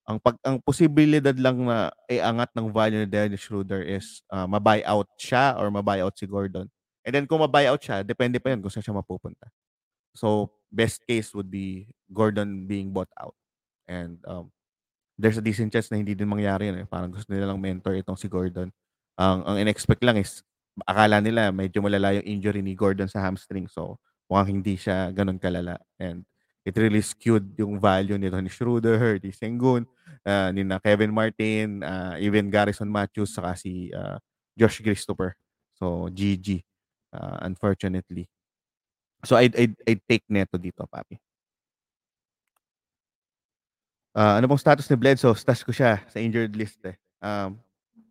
Ang 0.05 0.21
pag 0.21 0.37
ang 0.45 0.61
posibilidad 0.61 1.33
lang 1.33 1.65
na 1.65 1.89
iangat 2.05 2.53
ng 2.53 2.69
value 2.69 3.01
ni 3.01 3.09
Dennis 3.09 3.41
Schroeder 3.41 3.81
is 3.81 4.21
uh, 4.29 4.45
ma-buy 4.45 4.85
out 4.85 5.09
siya 5.17 5.57
or 5.57 5.73
ma-buy 5.73 6.05
out 6.05 6.13
si 6.13 6.29
Gordon. 6.29 6.69
And 7.05 7.13
then 7.13 7.25
kung 7.29 7.45
ma-buyout 7.45 7.81
siya, 7.81 8.01
depende 8.01 8.41
pa 8.41 8.49
yun 8.49 8.65
kung 8.65 8.73
saan 8.73 8.81
siya 8.81 8.97
mapupunta. 8.97 9.45
So, 10.17 10.49
best 10.73 11.05
case 11.05 11.29
would 11.37 11.53
be 11.53 11.93
Gordon 12.09 12.65
being 12.65 12.89
bought 12.89 13.13
out. 13.21 13.37
And 13.85 14.17
um, 14.25 14.49
there's 15.13 15.37
a 15.37 15.45
decent 15.45 15.69
chance 15.69 15.93
na 15.93 16.01
hindi 16.01 16.17
din 16.17 16.25
mangyari 16.25 16.73
yun. 16.73 16.81
Eh. 16.81 16.87
Parang 16.89 17.13
gusto 17.13 17.29
nila 17.29 17.53
lang 17.53 17.61
mentor 17.61 17.93
itong 18.01 18.17
si 18.17 18.25
Gordon. 18.25 18.73
Ang, 19.21 19.45
ang 19.45 19.57
in-expect 19.61 20.01
lang 20.01 20.17
is, 20.17 20.41
akala 20.83 21.23
nila 21.23 21.55
medyo 21.55 21.79
malala 21.79 22.19
yung 22.19 22.27
injury 22.27 22.59
ni 22.59 22.75
Gordon 22.75 23.07
sa 23.07 23.23
hamstring. 23.23 23.71
So, 23.71 23.95
mukhang 24.27 24.59
hindi 24.59 24.75
siya 24.75 25.15
ganun 25.15 25.39
kalala. 25.39 25.79
And 25.95 26.27
it 26.67 26.75
really 26.75 26.99
skewed 26.99 27.55
yung 27.55 27.79
value 27.79 28.19
nito 28.19 28.35
ni 28.41 28.51
Schroeder, 28.51 29.21
ni 29.23 29.31
Sengun, 29.31 29.87
uh, 30.27 30.49
ni 30.51 30.67
na 30.67 30.81
Kevin 30.83 31.15
Martin, 31.15 31.79
uh, 31.85 32.19
even 32.19 32.51
Garrison 32.51 32.91
Matthews, 32.91 33.31
saka 33.31 33.55
si 33.55 33.93
uh, 33.95 34.19
Josh 34.57 34.83
Christopher. 34.83 35.37
So, 35.79 36.11
GG 36.11 36.65
uh, 37.15 37.37
unfortunately. 37.41 38.27
So 39.23 39.35
I'd, 39.35 39.55
I'd, 39.55 39.75
I'd 39.87 40.01
take 40.07 40.23
Neto 40.29 40.57
dito, 40.57 40.85
papi. 40.85 41.17
Uh, 44.15 44.39
ano 44.39 44.47
pong 44.47 44.61
status 44.61 44.87
ni 44.87 44.95
Bledsoe? 44.95 45.35
Stash 45.35 45.63
ko 45.63 45.75
siya 45.75 45.99
sa 46.07 46.17
injured 46.23 46.55
list 46.55 46.79
eh. 46.87 46.95
Um, 47.19 47.59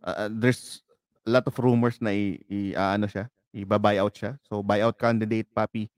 uh, 0.05 0.29
there's 0.29 0.84
lot 1.31 1.45
of 1.49 1.57
rumors 1.57 2.01
na 2.01 2.13
i, 2.13 2.37
i 2.49 2.77
siya, 3.09 3.29
i-buyout 3.57 4.15
siya. 4.15 4.33
So 4.45 4.61
buyout 4.61 5.01
candidate, 5.01 5.49
papi. 5.51 5.89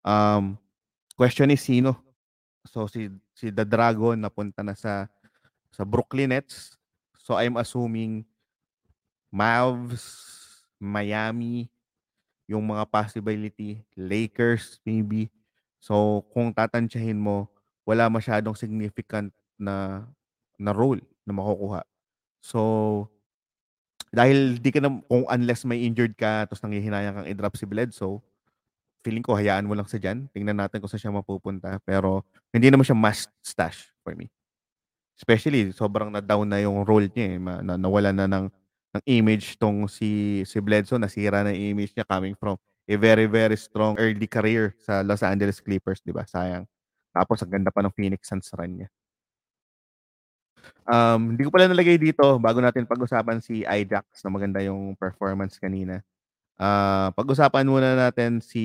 Um, 0.00 0.56
question 1.16 1.52
is 1.52 1.60
sino? 1.60 2.00
So 2.64 2.88
si 2.88 3.12
si 3.36 3.52
The 3.52 3.64
Dragon 3.64 4.16
napunta 4.20 4.64
na 4.64 4.72
sa 4.76 5.08
sa 5.72 5.82
Brooklyn 5.84 6.32
Nets. 6.32 6.76
So 7.20 7.36
I'm 7.36 7.60
assuming 7.60 8.24
Mavs, 9.30 10.02
Miami, 10.80 11.70
yung 12.50 12.66
mga 12.66 12.88
possibility, 12.88 13.84
Lakers 13.94 14.80
maybe. 14.82 15.30
So 15.78 16.26
kung 16.34 16.50
tatansyahin 16.50 17.16
mo, 17.16 17.46
wala 17.86 18.10
masyadong 18.10 18.58
significant 18.58 19.32
na 19.54 20.04
na 20.60 20.72
role 20.74 21.00
na 21.24 21.32
makukuha. 21.32 21.80
So 22.42 23.08
dahil 24.14 24.58
di 24.58 24.70
ka 24.74 24.80
na, 24.82 24.90
kung 25.06 25.24
unless 25.30 25.62
may 25.66 25.82
injured 25.86 26.14
ka 26.18 26.46
tapos 26.50 26.62
nanghihinayang 26.66 27.22
kang 27.22 27.28
i-drop 27.30 27.54
si 27.58 27.66
Bledsoe, 27.66 28.18
feeling 29.06 29.24
ko 29.24 29.34
hayaan 29.38 29.66
mo 29.68 29.74
lang 29.78 29.88
sa 29.88 29.96
dyan. 30.00 30.28
Tingnan 30.34 30.58
natin 30.60 30.80
kung 30.82 30.90
saan 30.90 31.02
siya 31.02 31.14
mapupunta. 31.14 31.78
Pero 31.86 32.22
hindi 32.52 32.68
naman 32.72 32.84
siya 32.86 32.98
must 32.98 33.30
stash 33.44 33.90
for 34.04 34.14
me. 34.18 34.28
Especially, 35.18 35.70
sobrang 35.76 36.10
na-down 36.12 36.48
na 36.48 36.60
yung 36.64 36.82
role 36.86 37.08
niya 37.12 37.36
eh. 37.36 37.38
Na, 37.40 37.76
nawala 37.78 38.10
na 38.14 38.26
ng 38.30 38.46
ng 38.96 39.04
image 39.06 39.54
tong 39.60 39.86
si 39.86 40.42
si 40.48 40.58
Bledsoe 40.58 40.98
nasira 40.98 41.46
na 41.46 41.54
image 41.54 41.94
niya 41.94 42.02
coming 42.08 42.34
from 42.34 42.58
a 42.90 42.96
very 42.98 43.26
very 43.30 43.54
strong 43.54 43.94
early 44.02 44.26
career 44.26 44.74
sa 44.82 45.02
Los 45.06 45.22
Angeles 45.22 45.62
Clippers, 45.62 46.02
'di 46.02 46.10
ba? 46.14 46.26
Sayang. 46.26 46.66
Tapos 47.14 47.38
ang 47.42 47.50
ganda 47.54 47.70
pa 47.74 47.82
ng 47.86 47.94
Phoenix 47.94 48.26
Suns 48.30 48.50
run 48.58 48.82
niya. 48.84 48.88
Um, 50.90 51.34
hindi 51.34 51.46
ko 51.46 51.50
pala 51.54 51.70
nalagay 51.70 51.96
dito 52.00 52.38
bago 52.42 52.58
natin 52.58 52.88
pag-usapan 52.88 53.38
si 53.38 53.62
Ijax 53.62 54.24
na 54.26 54.30
maganda 54.34 54.58
yung 54.60 54.98
performance 54.98 55.60
kanina. 55.60 56.02
Uh, 56.60 57.08
pag-usapan 57.16 57.64
muna 57.64 57.96
natin 57.96 58.42
si 58.44 58.64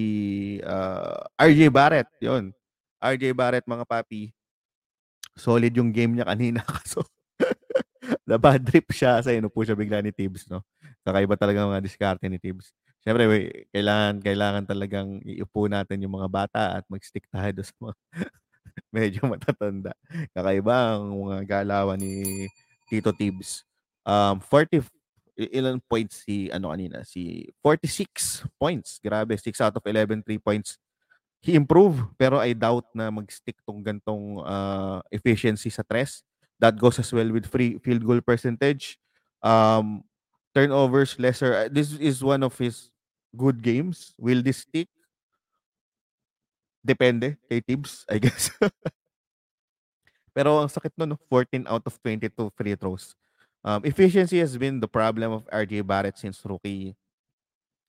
uh, 0.66 1.24
RJ 1.40 1.72
Barrett. 1.72 2.10
Yun. 2.20 2.52
RJ 3.00 3.32
Barrett, 3.32 3.64
mga 3.64 3.88
papi. 3.88 4.36
Solid 5.38 5.72
yung 5.76 5.96
game 5.96 6.18
niya 6.18 6.28
kanina. 6.28 6.60
Kaso, 6.76 7.08
na 8.26 8.42
bad 8.42 8.66
trip 8.66 8.90
siya 8.92 9.22
sa 9.22 9.32
ino 9.32 9.48
po 9.48 9.62
siya 9.62 9.78
bigla 9.78 10.02
ni 10.02 10.10
Tibbs, 10.10 10.50
no? 10.50 10.66
Kakaiba 11.06 11.38
talaga 11.38 11.70
mga 11.70 11.86
diskarte 11.86 12.26
ni 12.26 12.42
Tibbs. 12.42 12.74
Siyempre, 13.06 13.26
kailangan, 13.70 14.18
kailangan 14.18 14.64
talagang 14.66 15.22
iupo 15.22 15.70
natin 15.70 16.02
yung 16.02 16.18
mga 16.18 16.30
bata 16.30 16.64
at 16.82 16.84
mag-stick 16.90 17.30
tayo 17.30 17.62
sa 17.62 17.74
mga 17.78 17.96
medyo 18.96 19.24
matatanda. 19.28 19.96
Kakaiba 20.36 20.98
ang 20.98 21.12
mga 21.32 21.40
galawan 21.48 22.00
ni 22.00 22.48
Tito 22.90 23.12
Tibbs. 23.16 23.64
Um, 24.06 24.38
40, 24.40 24.86
ilan 25.36 25.84
points 25.84 26.24
si 26.24 26.48
ano 26.48 26.72
kanina 26.72 27.04
si 27.04 27.52
46 27.60 28.48
points. 28.56 29.00
Grabe 29.04 29.36
6 29.36 29.52
out 29.60 29.76
of 29.76 29.84
11 29.84 30.24
3 30.24 30.40
points. 30.40 30.80
He 31.44 31.54
improved 31.54 32.02
pero 32.18 32.42
I 32.42 32.56
doubt 32.58 32.90
na 32.96 33.12
mag-stick 33.14 33.60
tong 33.68 33.84
gantong 33.84 34.42
uh, 34.42 35.04
efficiency 35.12 35.70
sa 35.70 35.86
tres. 35.86 36.26
That 36.58 36.80
goes 36.80 36.98
as 36.98 37.12
well 37.12 37.28
with 37.30 37.46
free 37.52 37.78
field 37.84 38.02
goal 38.08 38.24
percentage. 38.24 38.98
Um 39.44 40.08
turnovers 40.56 41.20
lesser 41.20 41.68
this 41.68 42.00
is 42.00 42.24
one 42.24 42.42
of 42.42 42.56
his 42.56 42.90
good 43.36 43.60
games. 43.60 44.16
Will 44.16 44.40
this 44.40 44.64
stick 44.64 44.88
depende 46.86 47.34
kay 47.50 47.58
Tibbs 47.66 48.06
I 48.06 48.22
guess 48.24 48.54
pero 50.36 50.62
ang 50.62 50.70
sakit 50.70 50.94
no 51.02 51.18
14 51.28 51.66
out 51.66 51.82
of 51.90 51.98
22 52.06 52.30
free 52.54 52.78
throws 52.78 53.18
Um, 53.66 53.82
efficiency 53.82 54.38
has 54.38 54.54
been 54.62 54.78
the 54.78 54.86
problem 54.86 55.34
of 55.34 55.50
RJ 55.50 55.82
Barrett 55.82 56.22
since 56.22 56.38
rookie 56.46 56.94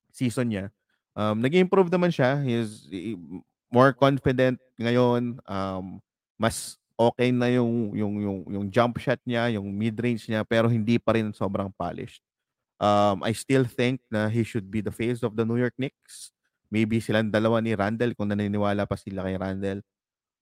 season 0.08 0.48
niya. 0.48 0.72
Um, 1.12 1.44
nag-improve 1.44 1.92
naman 1.92 2.08
siya. 2.08 2.40
He 2.40 2.56
is 2.56 2.88
more 3.68 3.92
confident 3.92 4.56
ngayon. 4.80 5.36
Um, 5.44 6.00
mas 6.40 6.80
okay 6.96 7.28
na 7.28 7.52
yung 7.52 7.92
yung 7.92 8.14
yung 8.24 8.38
yung 8.48 8.66
jump 8.72 8.96
shot 8.96 9.20
niya, 9.28 9.52
yung 9.52 9.68
mid-range 9.68 10.24
niya 10.32 10.48
pero 10.48 10.72
hindi 10.72 10.96
pa 10.96 11.12
rin 11.12 11.28
sobrang 11.36 11.68
polished. 11.76 12.24
Um, 12.80 13.20
I 13.20 13.36
still 13.36 13.68
think 13.68 14.00
na 14.08 14.32
he 14.32 14.48
should 14.48 14.72
be 14.72 14.80
the 14.80 14.92
face 14.92 15.20
of 15.20 15.36
the 15.36 15.44
New 15.44 15.60
York 15.60 15.76
Knicks. 15.76 16.32
Maybe 16.72 16.98
silang 17.02 17.30
dalawa 17.32 17.60
ni 17.62 17.72
Randall 17.76 18.14
kung 18.18 18.30
naniniwala 18.32 18.84
pa 18.88 18.96
sila 18.98 19.24
kay 19.26 19.36
Randall. 19.38 19.80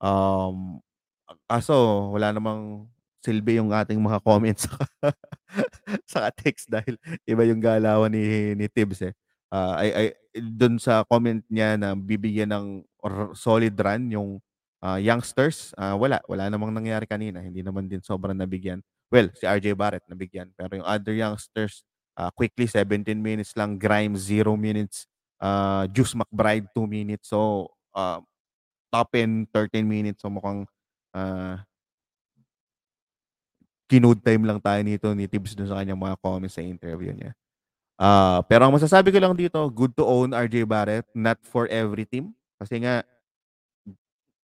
Um, 0.02 0.80
kaso 1.48 1.74
wala 2.14 2.32
namang 2.34 2.88
silbi 3.24 3.56
yung 3.56 3.72
ating 3.72 3.96
mga 4.00 4.20
comments 4.20 4.68
sa 6.12 6.28
text 6.34 6.68
dahil 6.68 7.00
iba 7.24 7.42
yung 7.48 7.60
galawan 7.62 8.12
ni 8.12 8.52
ni 8.56 8.66
Tibbs 8.68 9.00
eh. 9.04 9.14
Uh, 9.48 9.74
ay, 9.80 9.90
ay 9.94 10.06
doon 10.34 10.76
sa 10.82 11.06
comment 11.06 11.40
niya 11.46 11.78
na 11.78 11.94
bibigyan 11.94 12.50
ng 12.50 12.66
solid 13.38 13.72
run 13.78 14.10
yung 14.10 14.30
uh, 14.84 14.98
youngsters, 15.00 15.72
uh, 15.80 15.94
wala 15.96 16.20
wala 16.28 16.50
namang 16.52 16.74
nangyari 16.74 17.08
kanina, 17.08 17.40
hindi 17.40 17.64
naman 17.64 17.86
din 17.88 18.02
sobrang 18.04 18.36
nabigyan. 18.36 18.82
Well, 19.08 19.30
si 19.32 19.46
RJ 19.46 19.78
Barrett 19.78 20.04
nabigyan, 20.10 20.50
pero 20.58 20.74
yung 20.76 20.88
other 20.88 21.14
youngsters 21.14 21.86
uh, 22.18 22.28
quickly 22.34 22.66
17 22.66 23.14
minutes 23.16 23.54
lang, 23.54 23.78
Grimes 23.78 24.26
0 24.26 24.58
minutes, 24.58 25.06
uh, 25.44 25.84
Juice 25.92 26.16
McBride 26.16 26.72
2 26.72 26.88
minutes. 26.88 27.28
So 27.28 27.68
uh, 27.92 28.24
top 28.88 29.12
in 29.20 29.44
13 29.52 29.84
minutes 29.84 30.24
so 30.24 30.32
mukhang 30.32 30.64
uh, 31.12 31.60
kinood 33.90 34.24
time 34.24 34.48
lang 34.48 34.62
tayo 34.62 34.80
nito 34.80 35.12
ni 35.12 35.28
Tibbs 35.28 35.52
dun 35.52 35.68
sa 35.68 35.76
kanyang 35.82 36.00
mga 36.00 36.16
comments 36.24 36.56
sa 36.56 36.64
interview 36.64 37.12
niya. 37.12 37.36
Uh, 37.94 38.42
pero 38.50 38.66
ang 38.66 38.74
masasabi 38.74 39.14
ko 39.14 39.18
lang 39.22 39.36
dito, 39.38 39.60
good 39.70 39.94
to 39.94 40.02
own 40.02 40.34
RJ 40.34 40.66
Barrett, 40.66 41.06
not 41.14 41.38
for 41.46 41.70
every 41.70 42.02
team. 42.02 42.34
Kasi 42.58 42.82
nga, 42.82 43.06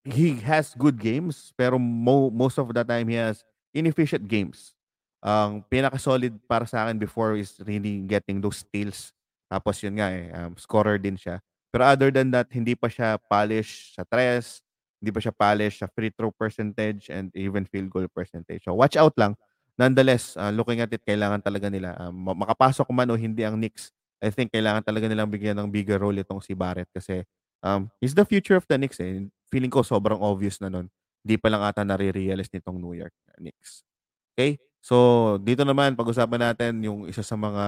he 0.04 0.36
has 0.44 0.76
good 0.76 1.00
games, 1.00 1.56
pero 1.56 1.80
mo, 1.80 2.28
most 2.28 2.60
of 2.60 2.68
the 2.68 2.84
time 2.84 3.08
he 3.08 3.16
has 3.16 3.44
inefficient 3.72 4.28
games. 4.28 4.76
Ang 5.24 5.64
pinaka-solid 5.72 6.36
para 6.48 6.68
sa 6.68 6.88
akin 6.88 7.00
before 7.00 7.40
is 7.40 7.56
really 7.64 8.04
getting 8.04 8.44
those 8.44 8.68
steals. 8.68 9.16
Tapos 9.48 9.80
yun 9.80 9.96
nga 9.96 10.12
eh, 10.12 10.28
um, 10.36 10.54
scorer 10.60 11.00
din 11.00 11.16
siya. 11.16 11.40
Pero 11.72 11.84
other 11.88 12.12
than 12.12 12.32
that, 12.32 12.48
hindi 12.52 12.76
pa 12.76 12.88
siya 12.92 13.20
polish 13.20 13.96
sa 13.96 14.04
tres, 14.08 14.64
hindi 15.00 15.12
pa 15.12 15.20
siya 15.24 15.34
polish 15.36 15.84
sa 15.84 15.88
free 15.92 16.12
throw 16.12 16.32
percentage 16.32 17.08
and 17.12 17.32
even 17.36 17.64
field 17.68 17.92
goal 17.92 18.08
percentage. 18.12 18.64
So 18.68 18.76
watch 18.76 18.96
out 19.00 19.16
lang. 19.16 19.36
Nonetheless, 19.78 20.34
uh, 20.36 20.50
looking 20.50 20.82
at 20.82 20.90
it, 20.90 21.06
kailangan 21.06 21.44
talaga 21.44 21.70
nila 21.70 21.94
um, 22.02 22.34
makapasok 22.34 22.90
man 22.90 23.14
o 23.14 23.20
hindi 23.20 23.46
ang 23.46 23.62
Knicks. 23.62 23.94
I 24.18 24.34
think 24.34 24.50
kailangan 24.50 24.82
talaga 24.82 25.06
nilang 25.06 25.30
bigyan 25.30 25.54
ng 25.62 25.70
bigger 25.70 26.02
role 26.02 26.18
itong 26.18 26.42
si 26.42 26.58
Barrett 26.58 26.90
kasi 26.90 27.22
um, 27.62 27.86
he's 28.02 28.18
the 28.18 28.26
future 28.26 28.58
of 28.58 28.66
the 28.66 28.74
Knicks. 28.74 28.98
Eh. 28.98 29.30
Feeling 29.54 29.70
ko 29.70 29.86
sobrang 29.86 30.18
obvious 30.18 30.58
na 30.58 30.74
nun. 30.74 30.90
Hindi 31.22 31.38
pa 31.38 31.54
lang 31.54 31.62
ata 31.62 31.86
nare-realize 31.86 32.50
nitong 32.50 32.82
New 32.82 32.98
York 32.98 33.14
Knicks. 33.38 33.86
Okay? 34.34 34.58
So, 34.82 35.36
dito 35.44 35.62
naman, 35.62 35.94
pag-usapan 35.94 36.54
natin 36.54 36.82
yung 36.82 37.06
isa 37.06 37.22
sa 37.22 37.38
mga 37.38 37.66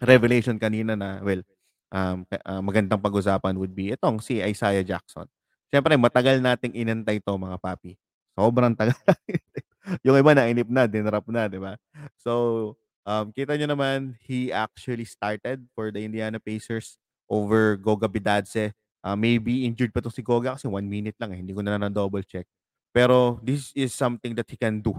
revelation 0.00 0.56
kanina 0.56 0.96
na, 0.96 1.20
well, 1.20 1.44
um, 1.92 2.24
uh, 2.24 2.62
magandang 2.64 3.00
pag-usapan 3.00 3.54
would 3.60 3.74
be 3.76 3.92
itong 3.92 4.18
si 4.24 4.40
Isaiah 4.40 4.84
Jackson. 4.84 5.28
Siyempre, 5.70 5.94
matagal 5.94 6.42
nating 6.42 6.74
inantay 6.74 7.22
to 7.22 7.36
mga 7.38 7.56
papi. 7.62 7.94
Sobrang 8.34 8.74
tagal. 8.74 8.96
yung 10.06 10.18
iba 10.18 10.32
na 10.34 10.50
inip 10.50 10.66
na, 10.66 10.86
dinrap 10.90 11.26
na, 11.30 11.46
di 11.46 11.60
ba? 11.62 11.78
So, 12.18 12.74
um, 13.06 13.30
kita 13.30 13.54
nyo 13.54 13.68
naman, 13.70 14.18
he 14.26 14.50
actually 14.50 15.06
started 15.06 15.62
for 15.74 15.94
the 15.94 16.02
Indiana 16.02 16.42
Pacers 16.42 16.98
over 17.30 17.78
Goga 17.78 18.10
Bidadse. 18.10 18.74
Uh, 19.00 19.16
maybe 19.16 19.64
injured 19.64 19.94
pa 19.94 20.04
to 20.04 20.12
si 20.12 20.20
Goga 20.20 20.58
kasi 20.58 20.68
one 20.68 20.84
minute 20.84 21.16
lang 21.16 21.32
eh. 21.32 21.38
Hindi 21.40 21.54
ko 21.54 21.62
na 21.62 21.78
na 21.78 21.88
double 21.88 22.26
check. 22.26 22.44
Pero 22.90 23.38
this 23.40 23.70
is 23.72 23.94
something 23.94 24.34
that 24.34 24.50
he 24.50 24.58
can 24.58 24.82
do. 24.82 24.92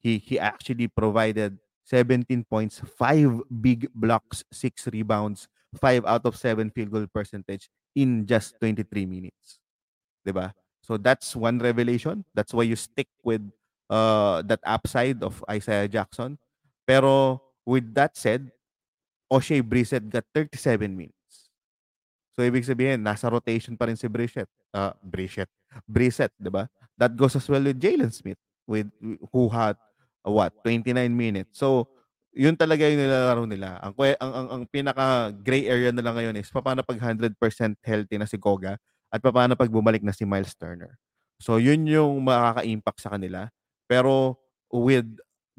He, 0.00 0.18
he 0.18 0.38
actually 0.38 0.86
provided 0.86 1.58
17 1.84 2.44
points, 2.44 2.80
5 2.98 3.42
big 3.60 3.88
blocks, 3.94 4.44
6 4.52 4.88
rebounds, 4.92 5.48
5 5.80 6.04
out 6.06 6.24
of 6.26 6.36
7 6.36 6.70
field 6.70 6.90
goal 6.90 7.06
percentage 7.12 7.68
in 7.94 8.26
just 8.26 8.56
23 8.60 9.06
minutes. 9.06 9.58
'di 10.24 10.32
ba? 10.32 10.54
So 10.82 10.98
that's 10.98 11.34
one 11.34 11.58
revelation. 11.58 12.26
That's 12.34 12.54
why 12.54 12.66
you 12.66 12.74
stick 12.74 13.06
with 13.22 13.42
uh, 13.90 14.42
that 14.46 14.62
upside 14.66 15.22
of 15.22 15.38
Isaiah 15.46 15.86
Jackson. 15.86 16.38
Pero 16.86 17.38
with 17.66 17.94
that 17.94 18.18
said, 18.18 18.50
O'Shea 19.30 19.62
Brissett 19.62 20.10
got 20.10 20.26
37 20.34 20.90
minutes. 20.90 21.50
So 22.34 22.42
ibig 22.42 22.66
sabihin, 22.66 23.04
nasa 23.04 23.30
rotation 23.30 23.76
pa 23.76 23.86
rin 23.86 23.98
si 23.98 24.08
Brissett. 24.08 24.48
Uh, 24.72 24.96
Brissett. 25.04 25.50
Brissett, 25.86 26.32
'di 26.40 26.50
ba? 26.50 26.66
That 26.96 27.14
goes 27.14 27.36
as 27.36 27.46
well 27.46 27.62
with 27.62 27.78
Jalen 27.78 28.12
Smith 28.12 28.40
with 28.66 28.88
who 29.30 29.48
had 29.50 29.76
what 30.24 30.54
29 30.64 30.94
minutes. 31.10 31.58
So 31.58 31.90
yun 32.32 32.56
talaga 32.56 32.88
yung 32.88 33.00
nilalaro 33.04 33.44
nila. 33.44 33.76
Ang, 33.84 33.92
ang, 34.18 34.32
ang, 34.32 34.48
ang 34.48 34.62
pinaka 34.64 35.30
gray 35.36 35.68
area 35.68 35.92
nila 35.92 36.16
ngayon 36.16 36.40
is 36.40 36.48
paano 36.48 36.80
pag 36.80 36.96
100% 36.96 37.36
healthy 37.84 38.16
na 38.16 38.24
si 38.24 38.40
Goga 38.40 38.80
at 39.12 39.20
paano 39.20 39.52
pag 39.52 39.68
bumalik 39.68 40.00
na 40.00 40.16
si 40.16 40.24
Miles 40.24 40.56
Turner. 40.56 40.96
So 41.36 41.60
yun 41.60 41.84
yung 41.84 42.24
makaka-impact 42.24 43.00
sa 43.04 43.12
kanila. 43.18 43.52
Pero 43.84 44.40
with 44.72 45.04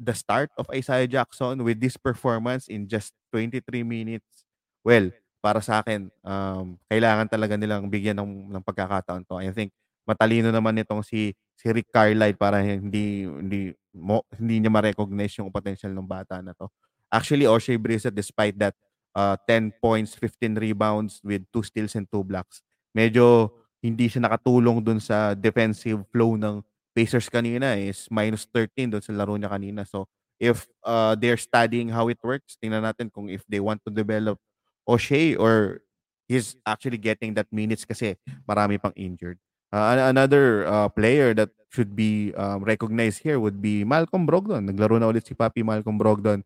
the 0.02 0.16
start 0.16 0.50
of 0.58 0.66
Isaiah 0.74 1.06
Jackson, 1.06 1.62
with 1.62 1.78
this 1.78 1.94
performance 1.94 2.66
in 2.66 2.90
just 2.90 3.14
23 3.30 3.86
minutes, 3.86 4.42
well, 4.82 5.14
para 5.38 5.62
sa 5.62 5.84
akin, 5.84 6.10
um, 6.26 6.80
kailangan 6.90 7.30
talaga 7.30 7.54
nilang 7.54 7.86
bigyan 7.86 8.18
ng, 8.18 8.50
ng 8.50 8.64
pagkakataon 8.64 9.22
to. 9.28 9.38
I 9.38 9.54
think 9.54 9.70
matalino 10.04 10.52
naman 10.52 10.76
itong 10.80 11.02
si 11.04 11.32
si 11.56 11.66
Rick 11.72 11.90
Carlisle 11.92 12.36
para 12.36 12.60
hindi 12.60 13.24
hindi 13.24 13.72
mo, 13.96 14.24
hindi 14.36 14.60
niya 14.60 14.70
ma-recognize 14.72 15.40
yung 15.40 15.48
potential 15.52 15.92
ng 15.92 16.06
bata 16.06 16.40
na 16.44 16.52
to. 16.56 16.68
Actually, 17.08 17.46
O'Shea 17.46 17.78
Brissett, 17.78 18.14
despite 18.14 18.58
that 18.58 18.74
uh, 19.14 19.38
10 19.46 19.78
points, 19.78 20.18
15 20.18 20.58
rebounds 20.58 21.22
with 21.22 21.46
2 21.54 21.62
steals 21.62 21.94
and 21.94 22.10
2 22.10 22.26
blocks, 22.26 22.60
medyo 22.90 23.54
hindi 23.78 24.10
siya 24.10 24.26
nakatulong 24.26 24.82
dun 24.82 24.98
sa 24.98 25.36
defensive 25.36 26.02
flow 26.10 26.34
ng 26.34 26.64
Pacers 26.94 27.26
kanina 27.26 27.74
is 27.74 28.06
minus 28.06 28.46
13 28.54 28.94
dun 28.94 29.02
sa 29.02 29.10
laro 29.10 29.34
niya 29.34 29.50
kanina. 29.50 29.82
So, 29.82 30.06
if 30.38 30.66
uh, 30.86 31.18
they're 31.18 31.38
studying 31.38 31.90
how 31.90 32.06
it 32.06 32.22
works, 32.22 32.54
tingnan 32.62 32.86
natin 32.86 33.10
kung 33.10 33.26
if 33.26 33.42
they 33.50 33.58
want 33.58 33.82
to 33.82 33.90
develop 33.90 34.38
O'Shea 34.86 35.34
or 35.34 35.82
he's 36.30 36.54
actually 36.62 36.98
getting 36.98 37.34
that 37.34 37.50
minutes 37.50 37.82
kasi 37.82 38.14
marami 38.46 38.78
pang 38.80 38.94
injured. 38.94 39.42
Uh, 39.72 40.10
another 40.10 40.66
uh, 40.66 40.88
player 40.88 41.34
that 41.34 41.50
should 41.70 41.96
be 41.96 42.32
um, 42.36 42.62
recognized 42.62 43.22
here 43.22 43.40
would 43.40 43.60
be 43.60 43.82
Malcolm 43.82 44.26
Brogdon. 44.26 44.70
Naglaro 44.70 44.98
na 45.00 45.10
ulit 45.10 45.26
si 45.26 45.34
Papi 45.34 45.64
Malcolm 45.64 45.98
Brogdon. 45.98 46.42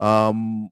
Um, 0.00 0.70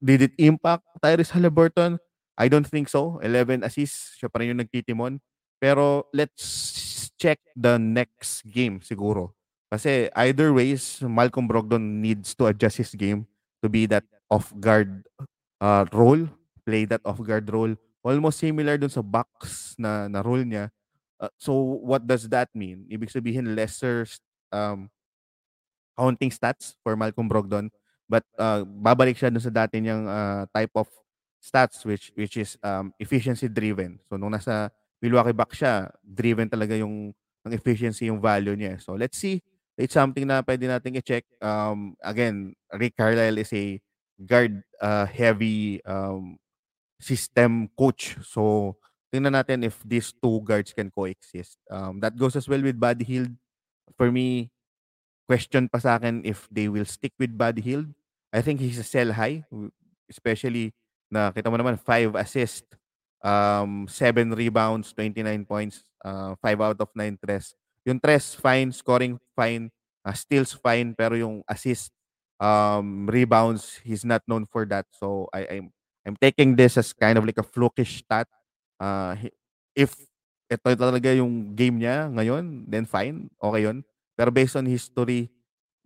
did 0.00 0.22
it 0.22 0.34
impact 0.40 0.84
Tyrese 1.02 1.30
Halliburton? 1.36 2.00
I 2.40 2.48
don't 2.48 2.64
think 2.64 2.88
so. 2.88 3.20
11 3.20 3.64
assists, 3.64 4.16
siya 4.16 4.32
pa 4.32 4.40
rin 4.40 4.56
yung 4.56 4.64
nagtitimon. 4.64 5.20
Pero 5.60 6.08
let's 6.16 7.12
check 7.20 7.36
the 7.52 7.76
next 7.76 8.48
game 8.48 8.80
siguro. 8.80 9.36
Kasi 9.68 10.08
either 10.16 10.56
ways, 10.56 11.04
Malcolm 11.04 11.44
Brogdon 11.44 12.00
needs 12.00 12.32
to 12.32 12.48
adjust 12.48 12.80
his 12.80 12.96
game 12.96 13.28
to 13.60 13.68
be 13.68 13.84
that 13.84 14.08
off-guard 14.32 15.04
uh, 15.60 15.84
role 15.92 16.24
play 16.70 16.86
that 16.86 17.02
off-guard 17.02 17.50
role. 17.50 17.74
Almost 18.06 18.40
similar 18.40 18.78
dun 18.78 18.94
sa 18.94 19.02
box 19.02 19.74
na, 19.74 20.06
na 20.06 20.22
role 20.22 20.46
niya. 20.46 20.70
Uh, 21.20 21.28
so, 21.36 21.52
what 21.84 22.08
does 22.08 22.24
that 22.32 22.48
mean? 22.56 22.88
Ibig 22.88 23.12
sabihin, 23.12 23.52
lesser 23.52 24.08
um, 24.50 24.88
counting 26.00 26.32
stats 26.32 26.74
for 26.80 26.96
Malcolm 26.96 27.28
Brogdon. 27.28 27.68
But 28.08 28.24
uh, 28.40 28.64
babalik 28.66 29.14
siya 29.14 29.30
dun 29.30 29.44
sa 29.44 29.54
dati 29.54 29.78
niyang 29.78 30.08
uh, 30.08 30.42
type 30.50 30.74
of 30.74 30.90
stats 31.38 31.86
which 31.86 32.10
which 32.18 32.36
is 32.40 32.58
um, 32.64 32.90
efficiency 32.98 33.46
driven. 33.46 34.02
So 34.10 34.18
nung 34.18 34.34
nasa 34.34 34.72
Milwaukee 34.98 35.36
Bucks 35.36 35.62
siya, 35.62 35.92
driven 36.02 36.50
talaga 36.50 36.74
yung 36.74 37.14
ng 37.46 37.54
efficiency 37.54 38.10
yung 38.10 38.18
value 38.18 38.58
niya. 38.58 38.82
So 38.82 38.98
let's 38.98 39.16
see. 39.16 39.38
It's 39.78 39.96
something 39.96 40.26
na 40.28 40.44
pwede 40.44 40.68
nating 40.68 41.00
i-check. 41.00 41.24
Um, 41.40 41.96
again, 42.04 42.52
Rick 42.76 43.00
Carlisle 43.00 43.40
is 43.40 43.52
a 43.56 43.80
guard 44.20 44.60
uh, 44.76 45.08
heavy 45.08 45.80
um, 45.88 46.36
system 47.00 47.72
coach. 47.78 48.18
So 48.26 48.76
tingnan 49.12 49.34
natin 49.36 49.66
if 49.66 49.78
these 49.84 50.14
two 50.14 50.40
guards 50.46 50.72
can 50.72 50.90
coexist. 50.90 51.58
Um, 51.70 52.00
that 52.00 52.16
goes 52.16 52.34
as 52.36 52.48
well 52.48 52.62
with 52.62 52.78
Buddy 52.78 53.04
Hield. 53.04 53.34
For 53.98 54.10
me, 54.10 54.50
question 55.28 55.68
pa 55.70 55.78
sa 55.82 55.98
akin 56.00 56.22
if 56.26 56.46
they 56.50 56.66
will 56.70 56.86
stick 56.88 57.14
with 57.18 57.34
Buddy 57.36 57.62
Hield 57.62 57.90
I 58.30 58.42
think 58.42 58.60
he's 58.62 58.78
a 58.78 58.86
sell 58.86 59.10
high, 59.10 59.42
especially 60.06 60.70
na 61.10 61.34
kita 61.34 61.50
mo 61.50 61.58
naman 61.58 61.74
5 61.82 62.14
assists, 62.14 62.66
um 63.26 63.90
7 63.90 64.30
rebounds, 64.38 64.94
29 64.94 65.42
points, 65.42 65.82
uh, 66.06 66.38
5 66.38 66.62
out 66.62 66.78
of 66.78 66.90
9 66.94 67.18
tres. 67.18 67.58
Yung 67.82 67.98
tres 67.98 68.38
fine, 68.38 68.70
scoring 68.70 69.18
fine, 69.34 69.66
uh, 70.06 70.14
steals 70.14 70.54
fine, 70.54 70.94
pero 70.94 71.18
yung 71.18 71.42
assist, 71.50 71.90
um 72.38 73.10
rebounds, 73.10 73.82
he's 73.82 74.06
not 74.06 74.22
known 74.30 74.46
for 74.46 74.62
that. 74.70 74.86
So 74.94 75.26
I 75.34 75.58
I'm 75.58 75.66
I'm 76.06 76.16
taking 76.16 76.54
this 76.54 76.78
as 76.78 76.94
kind 76.94 77.18
of 77.18 77.26
like 77.26 77.38
a 77.42 77.46
flukish 77.46 78.06
stat. 78.06 78.30
Uh, 78.80 79.12
if 79.76 79.92
ito 80.50 80.66
talaga 80.74 81.14
yung 81.14 81.54
game 81.54 81.78
niya 81.78 82.10
ngayon, 82.10 82.66
then 82.66 82.88
fine, 82.88 83.30
okay 83.38 83.68
yun. 83.68 83.86
Pero 84.18 84.34
based 84.34 84.58
on 84.58 84.66
history, 84.66 85.30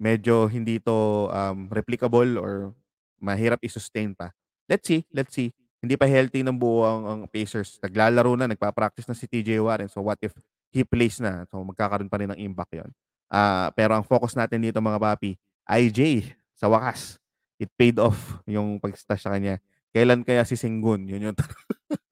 medyo 0.01 0.49
hindi 0.49 0.81
to 0.81 1.29
um, 1.29 1.69
replicable 1.69 2.41
or 2.41 2.73
mahirap 3.21 3.61
i-sustain 3.61 4.17
pa. 4.17 4.33
Let's 4.65 4.89
see, 4.89 5.05
let's 5.13 5.37
see. 5.37 5.53
Hindi 5.85 6.01
pa 6.01 6.09
healthy 6.09 6.41
ng 6.41 6.57
buo 6.57 6.89
ang, 6.89 7.03
ang 7.05 7.21
Pacers. 7.29 7.77
Naglalaro 7.85 8.33
na, 8.41 8.49
nagpa-practice 8.49 9.05
na 9.05 9.13
si 9.13 9.29
TJ 9.29 9.61
Warren. 9.61 9.93
So 9.93 10.01
what 10.01 10.17
if 10.25 10.33
he 10.73 10.81
plays 10.81 11.21
na? 11.21 11.45
So 11.53 11.61
magkakaroon 11.61 12.09
pa 12.09 12.17
rin 12.17 12.33
ng 12.33 12.41
impact 12.41 12.81
yon. 12.81 12.91
Uh, 13.29 13.69
pero 13.77 13.93
ang 13.93 14.05
focus 14.05 14.33
natin 14.33 14.65
dito 14.65 14.81
mga 14.81 14.97
papi, 14.97 15.37
IJ, 15.69 16.33
sa 16.57 16.73
wakas, 16.73 17.21
it 17.61 17.69
paid 17.77 18.01
off 18.01 18.41
yung 18.49 18.81
pag-stash 18.81 19.29
sa 19.29 19.37
kanya. 19.37 19.61
Kailan 19.93 20.25
kaya 20.25 20.43
si 20.49 20.57
Sengun? 20.57 21.05
Yun 21.05 21.31
yung. 21.31 21.37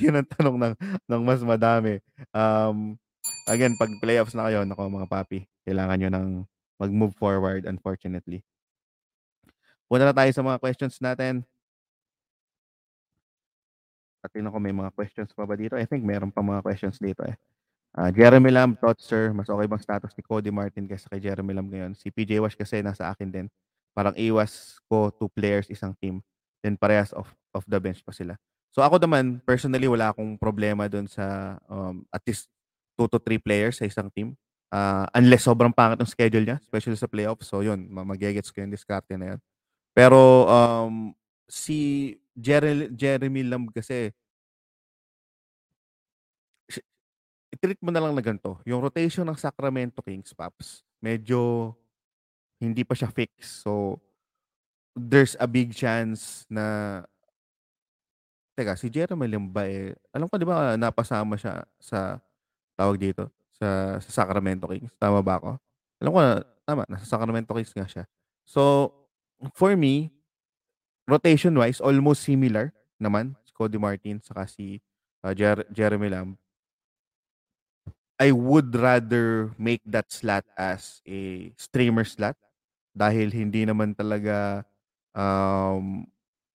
yun 0.00 0.16
ang 0.16 0.28
tanong 0.28 0.56
ng, 0.56 0.74
ng 1.04 1.22
mas 1.22 1.40
madami. 1.44 2.00
Um, 2.32 2.96
again, 3.46 3.76
pag 3.76 3.92
playoffs 4.00 4.32
na 4.32 4.48
kayo, 4.48 4.64
nako 4.64 4.88
mga 4.88 5.10
papi, 5.10 5.44
kailangan 5.68 5.96
nyo 6.00 6.10
ng 6.10 6.26
mag-move 6.80 7.14
forward 7.20 7.68
unfortunately. 7.68 8.40
Punta 9.90 10.06
na 10.06 10.14
tayo 10.14 10.30
sa 10.30 10.42
mga 10.46 10.58
questions 10.62 10.96
natin. 11.02 11.42
At 14.20 14.30
ko 14.32 14.58
may 14.60 14.72
mga 14.72 14.92
questions 14.92 15.32
pa 15.32 15.48
ba 15.48 15.56
dito. 15.56 15.74
I 15.80 15.88
think 15.88 16.04
meron 16.04 16.28
pa 16.28 16.44
mga 16.44 16.60
questions 16.60 17.00
dito 17.00 17.24
eh. 17.24 17.36
Uh, 17.90 18.06
Jeremy 18.14 18.54
Lamb, 18.54 18.78
thoughts 18.78 19.02
sir, 19.02 19.34
mas 19.34 19.50
okay 19.50 19.66
bang 19.66 19.82
status 19.82 20.14
ni 20.14 20.22
Cody 20.22 20.54
Martin 20.54 20.86
kaysa 20.86 21.10
kay 21.10 21.18
Jeremy 21.18 21.58
Lamb 21.58 21.68
ngayon? 21.74 21.92
Si 21.98 22.06
PJ 22.06 22.38
Wash 22.38 22.54
kasi 22.54 22.86
nasa 22.86 23.10
akin 23.10 23.28
din. 23.32 23.46
Parang 23.90 24.14
iwas 24.14 24.78
ko 24.86 25.10
two 25.10 25.26
players 25.34 25.66
isang 25.66 25.96
team. 25.98 26.22
Then 26.62 26.78
parehas 26.78 27.10
off, 27.10 27.34
off 27.50 27.66
the 27.66 27.82
bench 27.82 28.06
pa 28.06 28.14
sila. 28.14 28.38
So 28.70 28.86
ako 28.86 29.02
naman, 29.02 29.42
personally, 29.42 29.90
wala 29.90 30.14
akong 30.14 30.38
problema 30.38 30.86
doon 30.86 31.10
sa 31.10 31.58
um, 31.66 32.06
at 32.14 32.22
least 32.22 32.46
two 32.94 33.10
to 33.10 33.18
three 33.18 33.42
players 33.42 33.82
sa 33.82 33.86
isang 33.86 34.06
team. 34.14 34.38
Uh, 34.70 35.02
unless 35.18 35.50
sobrang 35.50 35.74
pangit 35.74 35.98
ng 35.98 36.06
schedule 36.06 36.46
niya, 36.46 36.62
especially 36.62 36.94
sa 36.94 37.10
playoffs. 37.10 37.50
So 37.50 37.66
yun, 37.66 37.90
magigets 37.90 38.54
ko 38.54 38.62
yung 38.62 38.70
diskarte 38.70 39.18
na 39.18 39.34
yan. 39.34 39.40
Pero 39.90 40.46
um, 40.46 41.10
si 41.50 42.14
Jeremy, 42.38 42.86
Jeremy 42.94 43.42
Lamb 43.42 43.66
kasi 43.74 44.14
i-treat 47.50 47.82
mo 47.82 47.90
na 47.90 47.98
lang 47.98 48.14
na 48.14 48.22
ganito. 48.22 48.62
Yung 48.62 48.78
rotation 48.78 49.26
ng 49.26 49.34
Sacramento 49.34 49.98
Kings, 50.00 50.30
Paps, 50.30 50.86
medyo 51.02 51.74
hindi 52.62 52.86
pa 52.86 52.94
siya 52.94 53.10
fix. 53.10 53.66
So, 53.66 53.98
there's 54.94 55.34
a 55.42 55.50
big 55.50 55.74
chance 55.74 56.46
na 56.46 57.02
Teka, 58.60 58.76
si 58.76 58.92
Jeremy 58.92 59.24
ba 59.48 59.64
eh, 59.64 59.96
alam 60.12 60.28
ko 60.28 60.36
di 60.36 60.44
ba 60.44 60.76
napasama 60.76 61.40
siya 61.40 61.64
sa 61.80 62.20
tawag 62.76 63.00
dito? 63.00 63.32
sa, 63.60 64.00
sa 64.00 64.24
Sacramento 64.24 64.64
Kings. 64.64 64.96
Tama 64.96 65.20
ba 65.20 65.36
ako? 65.36 65.50
Alam 66.00 66.10
ko 66.16 66.18
na, 66.24 66.32
tama, 66.64 66.82
nasa 66.88 67.04
Sacramento 67.04 67.52
Kings 67.52 67.76
nga 67.76 67.84
siya. 67.84 68.04
So, 68.48 68.88
for 69.52 69.76
me, 69.76 70.08
rotation-wise, 71.04 71.84
almost 71.84 72.24
similar 72.24 72.72
naman. 72.96 73.36
Si 73.44 73.52
Cody 73.52 73.76
Martin, 73.76 74.24
saka 74.24 74.48
si 74.48 74.80
uh, 75.20 75.36
Jer- 75.36 75.68
Jeremy 75.68 76.08
Lamb. 76.08 76.40
I 78.20 78.32
would 78.32 78.72
rather 78.76 79.48
make 79.56 79.80
that 79.88 80.08
slot 80.12 80.44
as 80.56 81.00
a 81.08 81.52
streamer 81.56 82.04
slot 82.04 82.36
dahil 82.92 83.32
hindi 83.32 83.64
naman 83.64 83.96
talaga 83.96 84.60
um, 85.16 86.04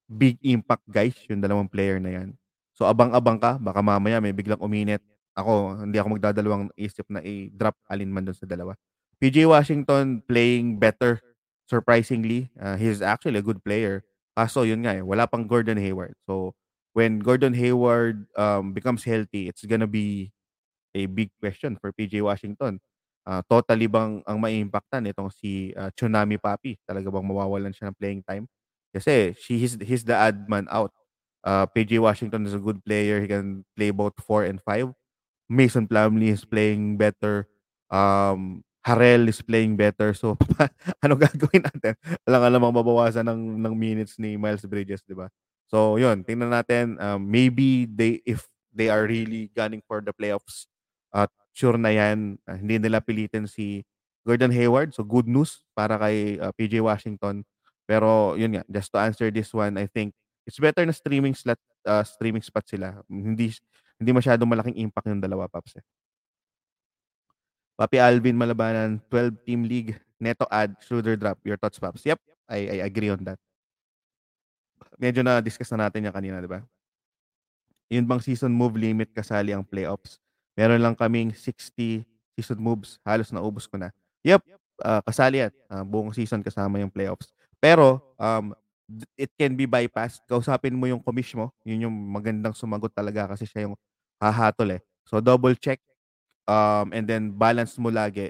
big 0.06 0.38
impact 0.46 0.86
guys 0.88 1.18
yung 1.30 1.42
dalawang 1.42 1.70
player 1.70 1.98
na 1.98 2.22
yan. 2.22 2.30
So 2.76 2.86
abang-abang 2.86 3.40
ka, 3.40 3.58
baka 3.58 3.80
mamaya 3.80 4.20
may 4.20 4.36
biglang 4.36 4.62
uminit 4.62 5.02
ako, 5.36 5.84
hindi 5.84 6.00
ako 6.00 6.08
magdadalawang 6.16 6.72
isip 6.80 7.04
na 7.12 7.20
i-drop 7.20 7.76
alin 7.92 8.08
man 8.08 8.24
doon 8.24 8.40
sa 8.40 8.48
dalawa. 8.48 8.72
PJ 9.20 9.44
Washington 9.44 10.24
playing 10.24 10.80
better 10.80 11.20
surprisingly. 11.68 12.52
Uh, 12.56 12.80
he's 12.80 13.04
actually 13.04 13.40
a 13.40 13.46
good 13.46 13.60
player. 13.64 14.04
Kaso 14.36 14.64
yun 14.64 14.84
nga 14.88 14.96
eh, 14.96 15.04
wala 15.04 15.28
pang 15.28 15.44
Gordon 15.44 15.80
Hayward. 15.80 16.16
So 16.24 16.56
when 16.96 17.20
Gordon 17.20 17.52
Hayward 17.56 18.28
um, 18.40 18.72
becomes 18.72 19.04
healthy, 19.04 19.52
it's 19.52 19.64
gonna 19.68 19.88
be 19.88 20.32
a 20.96 21.08
big 21.08 21.32
question 21.44 21.76
for 21.76 21.92
PJ 21.92 22.24
Washington. 22.24 22.80
Uh, 23.26 23.44
totally 23.52 23.90
bang 23.92 24.24
ang 24.24 24.38
maiimpactan 24.40 25.04
itong 25.12 25.34
si 25.34 25.76
uh, 25.76 25.92
Tsunami 25.92 26.40
Papi? 26.40 26.80
Talaga 26.88 27.12
bang 27.12 27.26
mawawalan 27.28 27.76
siya 27.76 27.92
ng 27.92 27.98
playing 28.00 28.24
time? 28.24 28.48
Kasi 28.96 29.36
she, 29.36 29.60
he's, 29.60 29.76
he's 29.84 30.08
the 30.08 30.16
odd 30.16 30.48
man 30.48 30.72
out. 30.72 30.96
Uh, 31.44 31.68
PJ 31.68 32.00
Washington 32.00 32.48
is 32.48 32.56
a 32.56 32.64
good 32.64 32.80
player. 32.88 33.20
He 33.20 33.28
can 33.28 33.68
play 33.76 33.92
both 33.92 34.16
4 34.24 34.48
and 34.48 34.64
5. 34.64 34.96
Mason 35.52 35.86
Plumlee 35.86 36.32
is 36.32 36.48
playing 36.48 36.96
better. 36.96 37.52
Um, 37.92 38.64
Harrell 38.86 39.28
is 39.28 39.42
playing 39.42 39.76
better. 39.76 40.14
So, 40.14 40.38
ano 41.04 41.18
gagawin 41.18 41.66
natin? 41.66 41.98
Alam 42.26 42.40
ka 42.40 42.50
namang 42.54 42.76
mabawasan 42.78 43.26
ng, 43.26 43.42
ng 43.66 43.74
minutes 43.74 44.22
ni 44.22 44.38
Miles 44.38 44.62
Bridges, 44.66 45.02
di 45.02 45.18
ba? 45.18 45.26
So, 45.66 45.98
yun. 45.98 46.22
Tingnan 46.22 46.54
natin. 46.54 47.02
Um, 47.02 47.26
maybe 47.26 47.90
they, 47.90 48.22
if 48.26 48.46
they 48.70 48.94
are 48.94 49.10
really 49.10 49.50
gunning 49.58 49.82
for 49.90 50.06
the 50.06 50.14
playoffs, 50.14 50.70
at 51.10 51.30
uh, 51.30 51.34
sure 51.54 51.82
na 51.82 51.90
yan. 51.94 52.38
Uh, 52.46 52.58
hindi 52.62 52.78
nila 52.78 53.02
pilitin 53.02 53.50
si 53.50 53.82
Gordon 54.22 54.54
Hayward. 54.54 54.94
So, 54.94 55.02
good 55.02 55.26
news 55.26 55.66
para 55.74 55.98
kay 55.98 56.38
uh, 56.38 56.54
PJ 56.54 56.78
Washington. 56.82 57.42
Pero, 57.86 58.34
yun 58.36 58.58
nga. 58.58 58.64
Just 58.68 58.90
to 58.92 59.00
answer 59.02 59.30
this 59.30 59.54
one, 59.54 59.78
I 59.78 59.86
think 59.86 60.14
it's 60.46 60.58
better 60.58 60.86
na 60.86 60.94
streaming 60.94 61.34
slot, 61.38 61.62
uh, 61.86 62.06
streaming 62.06 62.42
spot 62.42 62.66
sila. 62.66 63.02
Hindi 63.10 63.54
hindi 63.96 64.12
masyadong 64.12 64.50
malaking 64.50 64.78
impact 64.82 65.08
yung 65.08 65.24
dalawa, 65.24 65.48
Paps. 65.48 65.80
Eh. 65.80 65.86
Papi 67.76 68.00
Alvin 68.00 68.36
Malabanan, 68.36 69.00
12-team 69.12 69.62
league, 69.68 69.92
neto 70.20 70.48
add, 70.52 70.76
Schroeder 70.84 71.16
drop. 71.16 71.40
Your 71.44 71.60
thoughts, 71.60 71.80
Paps? 71.80 72.04
Yep, 72.04 72.20
I, 72.48 72.80
I 72.80 72.88
agree 72.88 73.12
on 73.12 73.24
that. 73.24 73.40
Medyo 75.00 75.24
na-discuss 75.24 75.72
na 75.76 75.88
natin 75.88 76.08
yan 76.08 76.16
kanina, 76.16 76.40
di 76.40 76.48
ba? 76.48 76.64
Yun 77.92 78.08
bang 78.08 78.24
season 78.24 78.52
move 78.52 78.80
limit 78.80 79.12
kasali 79.12 79.54
ang 79.54 79.64
playoffs? 79.64 80.18
Meron 80.56 80.82
lang 80.82 80.96
kaming 80.96 81.36
60 81.36 82.04
season 82.36 82.60
moves. 82.60 82.98
Halos 83.04 83.30
naubos 83.32 83.68
ko 83.68 83.80
na. 83.80 83.92
Yep, 84.24 84.42
uh, 84.82 85.04
kasali 85.04 85.44
yan. 85.44 85.54
Uh, 85.68 85.84
buong 85.84 86.12
season 86.16 86.42
kasama 86.42 86.80
yung 86.80 86.92
playoffs. 86.92 87.32
Pero, 87.66 87.98
um, 88.22 88.54
it 89.18 89.34
can 89.34 89.58
be 89.58 89.66
bypassed. 89.66 90.22
Kausapin 90.30 90.78
mo 90.78 90.86
yung 90.86 91.02
commish 91.02 91.34
mo. 91.34 91.50
Yun 91.66 91.90
yung 91.90 91.96
magandang 92.14 92.54
sumagot 92.54 92.94
talaga 92.94 93.34
kasi 93.34 93.50
siya 93.50 93.66
yung 93.66 93.74
hahatol 94.22 94.78
eh. 94.78 94.82
So 95.10 95.18
double 95.18 95.58
check 95.58 95.82
um 96.46 96.94
and 96.94 97.10
then 97.10 97.34
balance 97.34 97.74
mo 97.82 97.90
lagi 97.90 98.30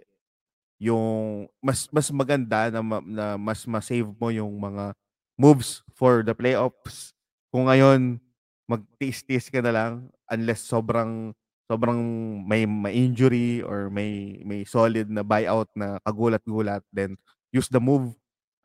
yung 0.80 1.48
mas 1.60 1.92
mas 1.92 2.08
maganda 2.16 2.72
na, 2.72 2.80
na 3.04 3.26
mas 3.36 3.68
ma-save 3.68 4.08
mo 4.08 4.32
yung 4.32 4.56
mga 4.56 4.96
moves 5.36 5.84
for 5.92 6.24
the 6.24 6.32
playoffs. 6.32 7.12
Kung 7.52 7.68
ngayon 7.68 8.24
magtiis-tiis 8.72 9.52
ka 9.52 9.60
na 9.60 9.76
lang 9.76 9.92
unless 10.32 10.64
sobrang 10.64 11.36
sobrang 11.68 12.00
may 12.48 12.64
ma-injury 12.64 13.60
or 13.60 13.92
may 13.92 14.40
may 14.48 14.64
solid 14.64 15.12
na 15.12 15.28
buyout 15.28 15.68
na 15.76 16.00
kagulat-gulat 16.08 16.82
then 16.96 17.20
use 17.52 17.68
the 17.68 17.84
move 17.84 18.16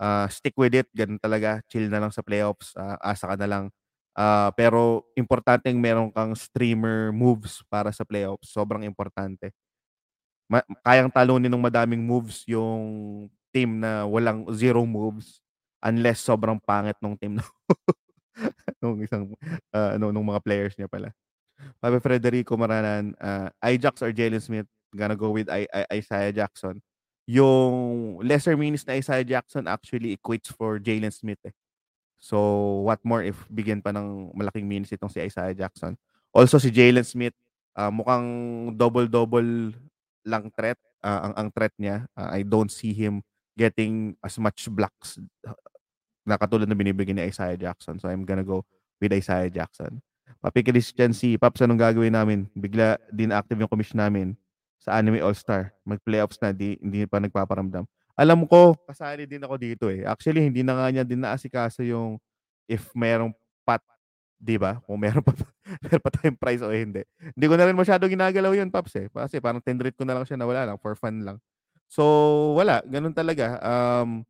uh, 0.00 0.26
stick 0.32 0.56
with 0.56 0.72
it, 0.72 0.88
ganun 0.96 1.20
talaga, 1.20 1.60
chill 1.68 1.86
na 1.92 2.00
lang 2.00 2.10
sa 2.10 2.24
playoffs, 2.24 2.72
uh, 2.74 2.96
asa 3.04 3.28
ka 3.28 3.36
na 3.36 3.48
lang. 3.48 3.64
Uh, 4.16 4.50
pero 4.58 5.06
importante 5.14 5.70
meron 5.70 6.10
kang 6.10 6.34
streamer 6.34 7.14
moves 7.14 7.62
para 7.70 7.94
sa 7.94 8.02
playoffs. 8.02 8.50
Sobrang 8.50 8.82
importante. 8.82 9.54
Ma- 10.50 10.66
kayang 10.82 11.12
talunin 11.14 11.46
ng 11.46 11.62
madaming 11.62 12.02
moves 12.02 12.42
yung 12.50 12.82
team 13.54 13.78
na 13.78 14.02
walang 14.06 14.50
zero 14.50 14.82
moves 14.82 15.38
unless 15.78 16.26
sobrang 16.26 16.58
pangit 16.58 16.98
ng 16.98 17.14
team 17.18 17.38
nung 18.82 18.98
isang 19.02 19.30
uh, 19.70 19.94
ano 19.94 20.10
nung 20.10 20.26
mga 20.26 20.42
players 20.42 20.74
niya 20.74 20.90
pala. 20.90 21.14
Pabe 21.78 22.00
Frederico 22.00 22.56
Maranan, 22.56 23.12
uh, 23.20 23.52
Ijax 23.60 24.00
or 24.00 24.10
Jalen 24.10 24.40
Smith, 24.40 24.68
gonna 24.96 25.14
go 25.14 25.30
with 25.30 25.46
I, 25.52 25.68
I, 25.70 26.00
Isaiah 26.00 26.32
Jackson. 26.32 26.80
Yung 27.30 28.18
lesser 28.26 28.58
minutes 28.58 28.82
na 28.82 28.98
Isaiah 28.98 29.22
Jackson 29.22 29.70
actually 29.70 30.18
equates 30.18 30.50
for 30.50 30.82
Jalen 30.82 31.14
Smith 31.14 31.38
eh. 31.46 31.54
So, 32.18 32.36
what 32.84 32.98
more 33.06 33.22
if 33.22 33.38
bigyan 33.46 33.78
pa 33.78 33.94
ng 33.94 34.34
malaking 34.34 34.66
minutes 34.66 34.90
itong 34.90 35.14
si 35.14 35.22
Isaiah 35.22 35.54
Jackson. 35.54 35.94
Also, 36.34 36.58
si 36.58 36.74
Jalen 36.74 37.06
Smith, 37.06 37.32
uh, 37.78 37.88
mukhang 37.88 38.26
double-double 38.74 39.72
lang 40.26 40.50
threat. 40.52 40.76
Uh, 41.00 41.30
ang, 41.30 41.34
ang 41.38 41.48
threat 41.54 41.72
niya, 41.78 42.04
uh, 42.18 42.28
I 42.34 42.42
don't 42.42 42.68
see 42.68 42.92
him 42.92 43.22
getting 43.56 44.18
as 44.20 44.36
much 44.36 44.68
blocks 44.68 45.16
na 46.28 46.36
katulad 46.36 46.68
na 46.68 46.76
binibigyan 46.76 47.16
ni 47.16 47.30
Isaiah 47.30 47.56
Jackson. 47.56 48.02
So, 48.02 48.10
I'm 48.10 48.26
gonna 48.26 48.44
go 48.44 48.66
with 48.98 49.14
Isaiah 49.14 49.48
Jackson. 49.48 50.02
Papi 50.42 50.66
Christian 50.66 51.14
si 51.14 51.38
Paps, 51.38 51.62
anong 51.62 51.78
gagawin 51.78 52.12
namin? 52.12 52.50
Bigla 52.58 52.98
din 53.08 53.30
active 53.30 53.62
yung 53.62 53.70
commission 53.70 54.02
namin 54.02 54.34
sa 54.80 54.96
Anime 54.96 55.20
All-Star. 55.20 55.76
Mag-playoffs 55.84 56.40
na, 56.40 56.56
di, 56.56 56.80
hindi 56.80 57.04
pa 57.04 57.20
nagpaparamdam 57.20 57.84
alam 58.20 58.44
ko, 58.44 58.76
kasali 58.84 59.24
din 59.24 59.40
ako 59.40 59.56
dito 59.56 59.88
eh. 59.88 60.04
Actually, 60.04 60.44
hindi 60.44 60.60
na 60.60 60.76
nga 60.76 60.92
niya 60.92 61.04
din 61.08 61.24
naasikaso 61.24 61.80
yung 61.80 62.20
if 62.68 62.92
merong 62.92 63.32
pat, 63.64 63.80
di 64.36 64.60
ba? 64.60 64.76
Kung 64.84 65.00
meron 65.00 65.24
pa, 65.24 65.32
meron 65.88 66.02
pa 66.04 66.10
tayong 66.12 66.36
price 66.36 66.60
o 66.60 66.68
hindi. 66.68 67.00
Hindi 67.16 67.46
ko 67.48 67.56
na 67.56 67.64
rin 67.64 67.72
masyado 67.72 68.04
ginagalaw 68.04 68.52
yun, 68.52 68.68
Paps 68.68 68.92
eh. 69.00 69.06
Kasi 69.08 69.40
parang 69.40 69.64
tendrit 69.64 69.96
ko 69.96 70.04
na 70.04 70.20
lang 70.20 70.28
siya 70.28 70.36
na 70.36 70.44
wala 70.44 70.68
lang, 70.68 70.76
for 70.76 70.92
fun 71.00 71.24
lang. 71.24 71.40
So, 71.88 72.04
wala. 72.60 72.84
Ganun 72.84 73.16
talaga. 73.16 73.56
Um, 73.64 74.28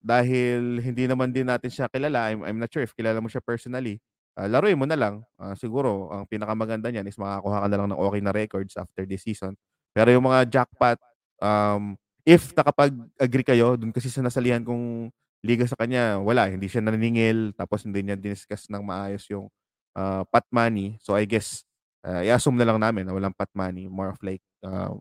dahil 0.00 0.80
hindi 0.80 1.04
naman 1.04 1.28
din 1.28 1.44
natin 1.44 1.68
siya 1.68 1.92
kilala, 1.92 2.32
I'm, 2.32 2.40
I'm 2.40 2.56
not 2.56 2.72
sure 2.72 2.88
if 2.88 2.96
kilala 2.96 3.20
mo 3.20 3.28
siya 3.28 3.44
personally, 3.44 4.00
uh, 4.40 4.48
laruin 4.48 4.80
mo 4.80 4.88
na 4.88 4.96
lang. 4.96 5.20
Uh, 5.36 5.52
siguro, 5.60 6.08
ang 6.08 6.24
pinakamaganda 6.24 6.88
niyan 6.88 7.04
is 7.04 7.20
makakuha 7.20 7.62
ka 7.64 7.68
na 7.68 7.76
lang 7.76 7.88
ng 7.92 8.00
okay 8.00 8.20
na 8.24 8.32
records 8.32 8.80
after 8.80 9.04
this 9.04 9.28
season. 9.28 9.52
Pero 9.96 10.12
yung 10.12 10.28
mga 10.28 10.44
jackpot, 10.44 11.00
um, 11.40 11.96
if 12.28 12.52
nakapag-agree 12.52 13.46
kayo, 13.48 13.80
dun 13.80 13.96
kasi 13.96 14.12
sa 14.12 14.20
nasalihan 14.20 14.60
kong 14.60 15.08
liga 15.40 15.64
sa 15.64 15.78
kanya, 15.80 16.20
wala, 16.20 16.52
hindi 16.52 16.68
siya 16.68 16.84
naningil, 16.84 17.56
tapos 17.56 17.88
hindi 17.88 18.04
niya 18.04 18.20
diniscuss 18.20 18.68
ng 18.68 18.84
maayos 18.84 19.24
yung 19.32 19.48
uh, 19.96 20.20
pat 20.28 20.44
money. 20.52 21.00
So 21.00 21.16
I 21.16 21.24
guess, 21.24 21.64
uh, 22.04 22.20
i-assume 22.20 22.60
na 22.60 22.68
lang 22.68 22.76
namin 22.76 23.08
na 23.08 23.16
walang 23.16 23.32
pat 23.32 23.48
money, 23.56 23.88
more 23.88 24.12
of 24.12 24.20
like 24.20 24.44
uh, 24.60 24.92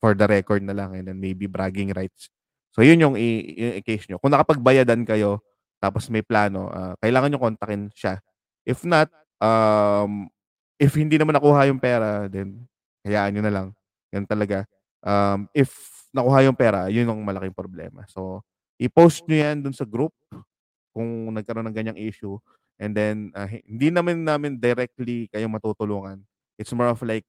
for 0.00 0.16
the 0.16 0.24
record 0.24 0.64
na 0.64 0.72
lang 0.72 0.96
and 0.96 1.04
then 1.04 1.20
maybe 1.20 1.44
bragging 1.44 1.92
rights. 1.92 2.32
So 2.72 2.80
yun 2.80 3.02
yung, 3.02 3.14
i- 3.20 3.76
yung 3.76 3.84
case 3.84 4.08
nyo. 4.08 4.16
Kung 4.22 4.32
nakapagbayadan 4.32 5.04
kayo, 5.04 5.44
tapos 5.82 6.08
may 6.08 6.24
plano, 6.24 6.72
uh, 6.72 6.96
kailangan 7.02 7.28
nyo 7.34 7.40
kontakin 7.42 7.92
siya. 7.92 8.22
If 8.64 8.86
not, 8.88 9.10
um, 9.42 10.32
if 10.78 10.96
hindi 10.96 11.18
naman 11.20 11.36
nakuha 11.36 11.66
yung 11.68 11.82
pera, 11.82 12.30
then 12.30 12.64
hayaan 13.02 13.36
nyo 13.36 13.42
na 13.44 13.52
lang. 13.52 13.68
Yan 14.14 14.26
talaga. 14.26 14.66
Um, 15.00 15.48
if 15.54 15.70
nakuha 16.10 16.44
yung 16.44 16.58
pera, 16.58 16.90
yun 16.90 17.06
ang 17.06 17.22
malaking 17.22 17.54
problema. 17.54 18.04
So, 18.10 18.42
i-post 18.76 19.24
nyo 19.26 19.38
yan 19.38 19.62
dun 19.62 19.76
sa 19.76 19.86
group 19.86 20.12
kung 20.90 21.30
nagkaroon 21.34 21.66
ng 21.70 21.76
ganyang 21.76 21.98
issue. 22.00 22.36
And 22.80 22.96
then, 22.96 23.30
uh, 23.36 23.46
hindi 23.46 23.92
naman 23.92 24.26
namin 24.26 24.58
directly 24.58 25.30
kayo 25.30 25.46
matutulungan. 25.46 26.24
It's 26.58 26.72
more 26.74 26.90
of 26.90 27.00
like 27.06 27.24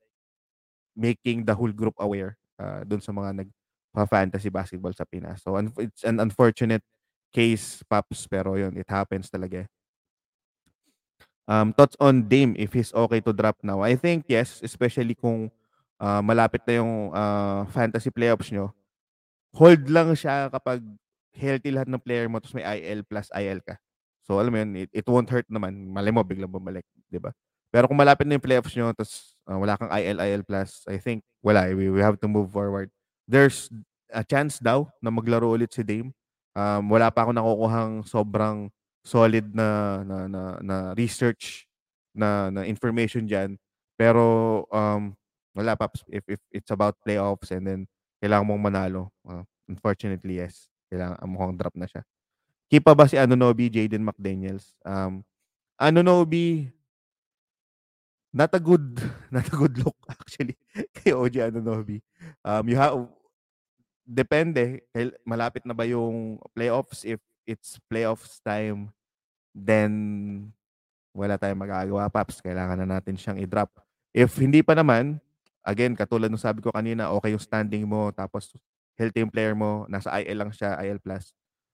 making 0.98 1.46
the 1.48 1.56
whole 1.56 1.72
group 1.72 1.96
aware 2.02 2.36
uh, 2.60 2.84
dun 2.84 3.00
sa 3.00 3.14
mga 3.16 3.46
nag-fantasy 3.46 4.50
basketball 4.52 4.96
sa 4.96 5.06
Pinas. 5.06 5.40
So, 5.46 5.56
un- 5.56 5.72
it's 5.78 6.04
an 6.04 6.20
unfortunate 6.20 6.84
case, 7.32 7.80
Paps, 7.88 8.28
pero 8.28 8.60
yun, 8.60 8.76
it 8.76 8.90
happens 8.90 9.32
talaga. 9.32 9.70
Um, 11.52 11.74
thoughts 11.74 11.98
on 12.00 12.28
Dame 12.32 12.56
if 12.56 12.72
he's 12.72 12.94
okay 12.94 13.20
to 13.20 13.34
drop 13.34 13.60
now? 13.60 13.82
I 13.82 14.00
think 14.00 14.26
yes, 14.32 14.64
especially 14.64 15.16
kung 15.16 15.52
uh, 16.02 16.22
malapit 16.26 16.66
na 16.66 16.82
yung 16.82 17.14
uh, 17.14 17.70
fantasy 17.70 18.10
playoffs 18.10 18.50
nyo, 18.50 18.74
hold 19.54 19.86
lang 19.86 20.18
siya 20.18 20.50
kapag 20.50 20.82
healthy 21.38 21.70
lahat 21.70 21.88
ng 21.88 22.02
player 22.02 22.26
mo 22.28 22.42
tapos 22.42 22.58
may 22.58 22.66
IL 22.66 23.06
plus 23.06 23.30
IL 23.38 23.62
ka. 23.62 23.78
So 24.26 24.42
alam 24.42 24.52
mo 24.52 24.58
yun, 24.60 24.72
it, 24.76 24.90
it 24.92 25.06
won't 25.06 25.30
hurt 25.30 25.48
naman. 25.48 25.94
Malay 25.94 26.10
mo, 26.10 26.26
biglang 26.26 26.52
bumalik, 26.52 26.84
di 27.08 27.22
ba? 27.22 27.32
Pero 27.72 27.88
kung 27.88 27.96
malapit 27.96 28.28
na 28.28 28.36
yung 28.36 28.44
playoffs 28.44 28.74
nyo 28.76 28.92
tapos 28.92 29.38
uh, 29.48 29.56
wala 29.56 29.80
kang 29.80 29.94
IL, 29.94 30.18
IL 30.20 30.44
plus, 30.44 30.84
I 30.90 30.98
think 30.98 31.24
wala. 31.40 31.70
We, 31.72 31.88
we 31.88 32.02
have 32.02 32.20
to 32.20 32.28
move 32.28 32.52
forward. 32.52 32.92
There's 33.30 33.72
a 34.12 34.28
chance 34.28 34.60
daw 34.60 34.92
na 35.00 35.08
maglaro 35.14 35.56
ulit 35.56 35.72
si 35.72 35.86
Dame. 35.86 36.12
Um, 36.52 36.92
wala 36.92 37.08
pa 37.08 37.24
ako 37.24 37.32
nakukuhang 37.32 37.94
sobrang 38.04 38.68
solid 39.08 39.56
na 39.56 40.02
na 40.04 40.18
na, 40.28 40.42
na 40.60 40.76
research 41.00 41.64
na, 42.12 42.52
na 42.52 42.68
information 42.68 43.24
diyan. 43.24 43.56
Pero 43.96 44.68
um, 44.68 45.16
wala, 45.56 45.76
Paps. 45.76 46.04
If, 46.08 46.24
if 46.28 46.42
it's 46.52 46.72
about 46.72 47.00
playoffs 47.04 47.52
and 47.52 47.68
then 47.68 47.80
kailangan 48.24 48.48
mong 48.48 48.64
manalo, 48.64 49.12
uh, 49.28 49.44
unfortunately, 49.68 50.40
yes. 50.40 50.68
Kailangan, 50.92 51.18
uh, 51.20 51.30
mukhang 51.30 51.56
drop 51.58 51.76
na 51.76 51.88
siya. 51.88 52.04
Keep 52.72 52.88
pa 52.88 52.96
ba 52.96 53.08
si 53.08 53.20
Anunobi, 53.20 53.68
Jaden 53.68 54.04
McDaniels? 54.04 54.72
Um, 54.88 55.24
Anunobi, 55.76 56.72
not 58.32 58.52
a 58.56 58.62
good, 58.64 58.96
not 59.34 59.48
a 59.48 59.56
good 59.56 59.76
look 59.84 59.98
actually 60.12 60.56
kay 60.96 61.12
OG 61.12 61.52
Anunobi. 61.52 62.00
Um, 62.44 62.64
you 62.72 62.78
have, 62.80 63.08
depende, 64.08 64.84
malapit 65.28 65.68
na 65.68 65.76
ba 65.76 65.84
yung 65.84 66.40
playoffs? 66.56 67.04
If 67.04 67.20
it's 67.44 67.80
playoffs 67.92 68.40
time, 68.40 68.92
then 69.52 70.52
wala 71.12 71.36
tayong 71.36 71.60
magagawa, 71.60 72.08
Paps. 72.08 72.40
Kailangan 72.40 72.80
na 72.80 73.00
natin 73.00 73.20
siyang 73.20 73.40
i-drop. 73.40 73.72
If 74.16 74.36
hindi 74.40 74.64
pa 74.64 74.76
naman, 74.76 75.20
again, 75.66 75.94
katulad 75.98 76.30
ng 76.32 76.40
sabi 76.42 76.62
ko 76.64 76.72
kanina, 76.74 77.12
okay 77.14 77.34
yung 77.36 77.44
standing 77.44 77.86
mo, 77.86 78.10
tapos 78.16 78.54
healthy 79.00 79.24
yung 79.26 79.34
player 79.34 79.56
mo, 79.58 79.86
nasa 79.90 80.14
IL 80.22 80.38
lang 80.42 80.52
siya, 80.54 80.78
IL+. 80.84 81.00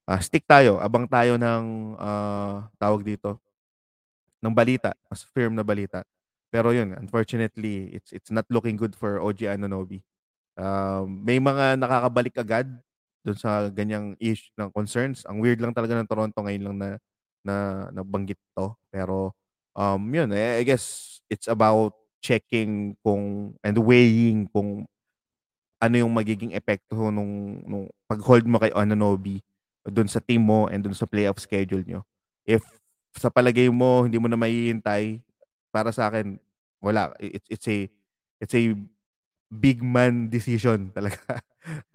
Uh, 0.08 0.22
stick 0.24 0.48
tayo, 0.48 0.80
abang 0.80 1.04
tayo 1.10 1.36
ng 1.36 1.96
uh, 2.00 2.64
tawag 2.80 3.04
dito, 3.04 3.40
ng 4.42 4.54
balita, 4.54 4.94
mas 5.10 5.26
firm 5.34 5.54
na 5.58 5.66
balita. 5.66 6.06
Pero 6.54 6.72
yun, 6.72 6.96
unfortunately, 6.96 7.92
it's 7.92 8.16
it's 8.16 8.32
not 8.32 8.48
looking 8.48 8.80
good 8.80 8.96
for 8.96 9.20
OG 9.20 9.44
Anunoby. 9.52 10.00
Um, 10.58 11.24
may 11.26 11.40
mga 11.42 11.80
nakakabalik 11.80 12.36
agad 12.40 12.68
doon 13.26 13.38
sa 13.40 13.68
ganyang 13.72 14.16
issue 14.22 14.52
ng 14.60 14.72
concerns. 14.72 15.28
Ang 15.28 15.44
weird 15.44 15.60
lang 15.60 15.76
talaga 15.76 15.98
ng 16.00 16.08
Toronto 16.10 16.40
ngayon 16.44 16.64
lang 16.72 16.78
na 16.80 16.90
na 17.44 17.56
nabanggit 17.92 18.40
to. 18.56 18.76
Pero 18.92 19.36
um 19.76 20.02
yun, 20.12 20.32
eh, 20.36 20.62
I 20.62 20.64
guess 20.68 21.20
it's 21.32 21.48
about 21.52 21.94
checking 22.24 22.98
kung 23.06 23.54
and 23.64 23.78
weighing 23.80 24.50
kung 24.52 24.86
ano 25.78 25.96
yung 25.98 26.14
magiging 26.14 26.54
epekto 26.58 27.14
nung, 27.14 27.62
nung 27.66 27.86
pag-hold 28.10 28.46
mo 28.50 28.58
kay 28.58 28.74
Ananobi 28.74 29.42
doon 29.88 30.10
sa 30.10 30.20
team 30.20 30.44
mo 30.44 30.68
and 30.68 30.84
doon 30.84 30.98
sa 30.98 31.08
playoff 31.08 31.40
schedule 31.40 31.86
nyo. 31.86 32.02
If 32.44 32.66
sa 33.16 33.30
palagay 33.32 33.70
mo 33.72 34.04
hindi 34.06 34.18
mo 34.20 34.28
na 34.28 34.38
maihintay, 34.40 35.22
para 35.72 35.94
sa 35.94 36.10
akin 36.10 36.40
wala 36.82 37.14
it's 37.22 37.48
it's 37.50 37.68
a 37.70 37.78
it's 38.42 38.56
a 38.58 38.74
big 39.54 39.82
man 39.86 40.28
decision 40.30 40.90
talaga. 40.96 41.22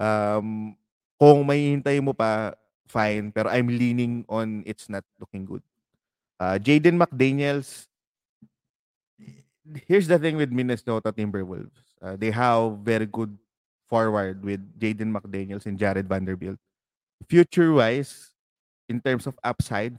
um 0.00 0.72
kung 1.20 1.42
mahihintay 1.46 1.98
mo 2.02 2.14
pa 2.14 2.54
fine 2.88 3.30
pero 3.32 3.48
I'm 3.50 3.70
leaning 3.70 4.24
on 4.30 4.62
it's 4.68 4.86
not 4.88 5.04
looking 5.18 5.44
good. 5.48 5.62
Uh, 6.42 6.58
Jaden 6.58 6.98
McDaniels 6.98 7.86
here's 9.86 10.08
the 10.08 10.18
thing 10.18 10.36
with 10.36 10.50
Minnesota 10.50 11.12
Timberwolves. 11.12 11.96
Uh, 12.00 12.16
they 12.16 12.30
have 12.30 12.78
very 12.82 13.06
good 13.06 13.36
forward 13.88 14.44
with 14.44 14.60
Jaden 14.80 15.12
McDaniels 15.12 15.66
and 15.66 15.78
Jared 15.78 16.08
Vanderbilt. 16.08 16.58
Future-wise, 17.28 18.32
in 18.88 19.00
terms 19.00 19.26
of 19.26 19.38
upside, 19.44 19.98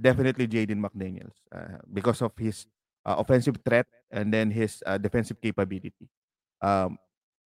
definitely 0.00 0.46
Jaden 0.46 0.80
McDaniels 0.80 1.36
uh, 1.52 1.80
because 1.92 2.22
of 2.22 2.32
his 2.36 2.66
uh, 3.04 3.16
offensive 3.18 3.56
threat 3.64 3.86
and 4.10 4.32
then 4.32 4.50
his 4.50 4.82
uh, 4.86 4.98
defensive 4.98 5.40
capability. 5.40 6.08
Um, 6.60 6.98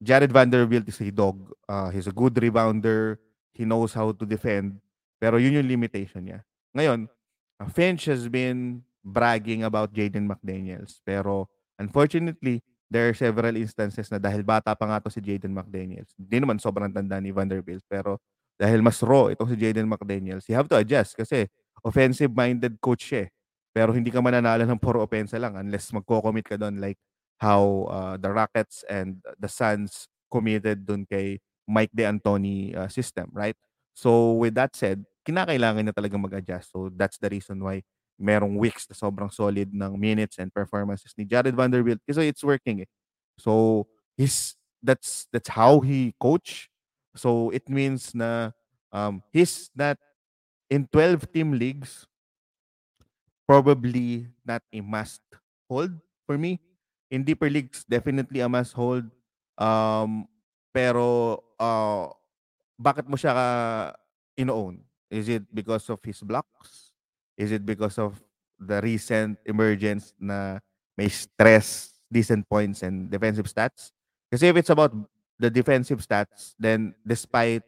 Jared 0.01 0.31
Vanderbilt 0.31 0.87
is 0.87 0.99
a 1.01 1.11
dog. 1.11 1.51
Uh, 1.69 1.89
he's 1.89 2.07
a 2.07 2.11
good 2.11 2.33
rebounder. 2.35 3.17
He 3.53 3.65
knows 3.65 3.93
how 3.93 4.11
to 4.11 4.25
defend. 4.25 4.81
Pero 5.21 5.37
yun 5.37 5.53
yung 5.53 5.67
limitation 5.67 6.25
niya. 6.27 6.43
Ngayon, 6.75 7.07
Finch 7.71 8.05
has 8.05 8.27
been 8.27 8.83
bragging 9.05 9.63
about 9.63 9.93
Jaden 9.93 10.27
McDaniels. 10.27 10.99
Pero 11.05 11.47
unfortunately, 11.79 12.61
there 12.91 13.09
are 13.09 13.17
several 13.17 13.57
instances 13.57 14.09
na 14.13 14.21
dahil 14.21 14.45
bata 14.45 14.77
pa 14.77 14.85
nga 14.85 15.01
to 15.01 15.09
si 15.09 15.19
Jaden 15.19 15.53
McDaniels. 15.53 16.13
Hindi 16.17 16.37
naman 16.43 16.61
sobrang 16.61 16.93
tanda 16.93 17.17
ni 17.17 17.33
Vanderbilt. 17.33 17.81
Pero 17.89 18.21
dahil 18.57 18.85
mas 18.85 19.01
raw 19.01 19.33
itong 19.33 19.49
si 19.49 19.57
Jaden 19.57 19.89
McDaniels, 19.89 20.45
you 20.45 20.53
have 20.53 20.69
to 20.69 20.77
adjust 20.77 21.17
kasi 21.17 21.49
offensive-minded 21.81 22.77
coach 22.79 23.11
siya. 23.11 23.27
Eh. 23.27 23.29
pero 23.73 23.89
hindi 23.89 24.13
ka 24.13 24.21
mananalo 24.21 24.61
ng 24.69 24.77
puro 24.77 25.01
opensa 25.01 25.41
lang 25.41 25.57
unless 25.57 25.89
magko-commit 25.89 26.45
ka 26.45 26.55
doon 26.61 26.77
like 26.77 27.01
how 27.41 27.89
uh, 27.89 28.15
the 28.21 28.29
Rockets 28.29 28.85
and 28.85 29.17
the 29.41 29.49
Suns 29.49 30.05
committed 30.29 30.85
doon 30.85 31.09
kay 31.09 31.41
Mike 31.65 31.89
D'Antoni 31.89 32.77
uh, 32.77 32.85
system, 32.87 33.33
right? 33.33 33.57
So 33.97 34.37
with 34.37 34.53
that 34.61 34.77
said, 34.77 35.09
kinakailangan 35.25 35.89
na 35.89 35.93
talaga 35.95 36.15
mag-adjust. 36.21 36.69
So 36.69 36.93
that's 36.93 37.17
the 37.17 37.33
reason 37.33 37.65
why 37.65 37.81
merong 38.19 38.55
weeks 38.57 38.85
na 38.87 38.95
sobrang 38.95 39.31
solid 39.33 39.69
ng 39.73 39.93
minutes 39.97 40.37
and 40.39 40.53
performances 40.53 41.11
ni 41.17 41.25
Jared 41.25 41.55
Vanderbilt 41.55 41.99
kasi 42.05 42.29
it's 42.29 42.43
working 42.43 42.85
eh. 42.85 42.89
So 43.39 43.85
he's 44.15 44.55
that's 44.83 45.25
that's 45.33 45.49
how 45.49 45.81
he 45.81 46.13
coach. 46.21 46.69
So 47.17 47.49
it 47.51 47.65
means 47.69 48.13
na 48.13 48.51
um, 48.93 49.21
he's 49.33 49.69
not 49.73 49.97
in 50.69 50.85
12 50.89 51.29
team 51.33 51.57
leagues 51.57 52.05
probably 53.47 54.27
not 54.45 54.63
a 54.71 54.81
must 54.81 55.21
hold 55.69 55.91
for 56.25 56.37
me. 56.37 56.59
In 57.11 57.23
deeper 57.23 57.49
leagues, 57.49 57.85
definitely 57.85 58.39
a 58.41 58.49
must 58.49 58.73
hold. 58.73 59.05
Um, 59.57 60.25
pero 60.73 61.37
uh, 61.61 62.09
bakit 62.79 63.05
mo 63.05 63.13
siya 63.13 63.37
ka 63.37 63.47
ino-own? 64.33 64.81
Is 65.13 65.29
it 65.29 65.45
because 65.53 65.85
of 65.93 66.01
his 66.01 66.17
blocks? 66.25 66.82
Is 67.37 67.51
it 67.51 67.65
because 67.65 67.97
of 67.97 68.21
the 68.59 68.81
recent 68.81 69.39
emergence 69.45 70.13
na 70.19 70.59
may 70.97 71.09
stress, 71.09 71.97
decent 72.11 72.47
points, 72.49 72.83
and 72.83 73.09
defensive 73.09 73.49
stats? 73.49 73.91
Kasi 74.31 74.47
if 74.49 74.55
it's 74.57 74.69
about 74.69 74.93
the 75.39 75.49
defensive 75.49 75.99
stats, 75.99 76.53
then 76.59 76.93
despite 77.05 77.63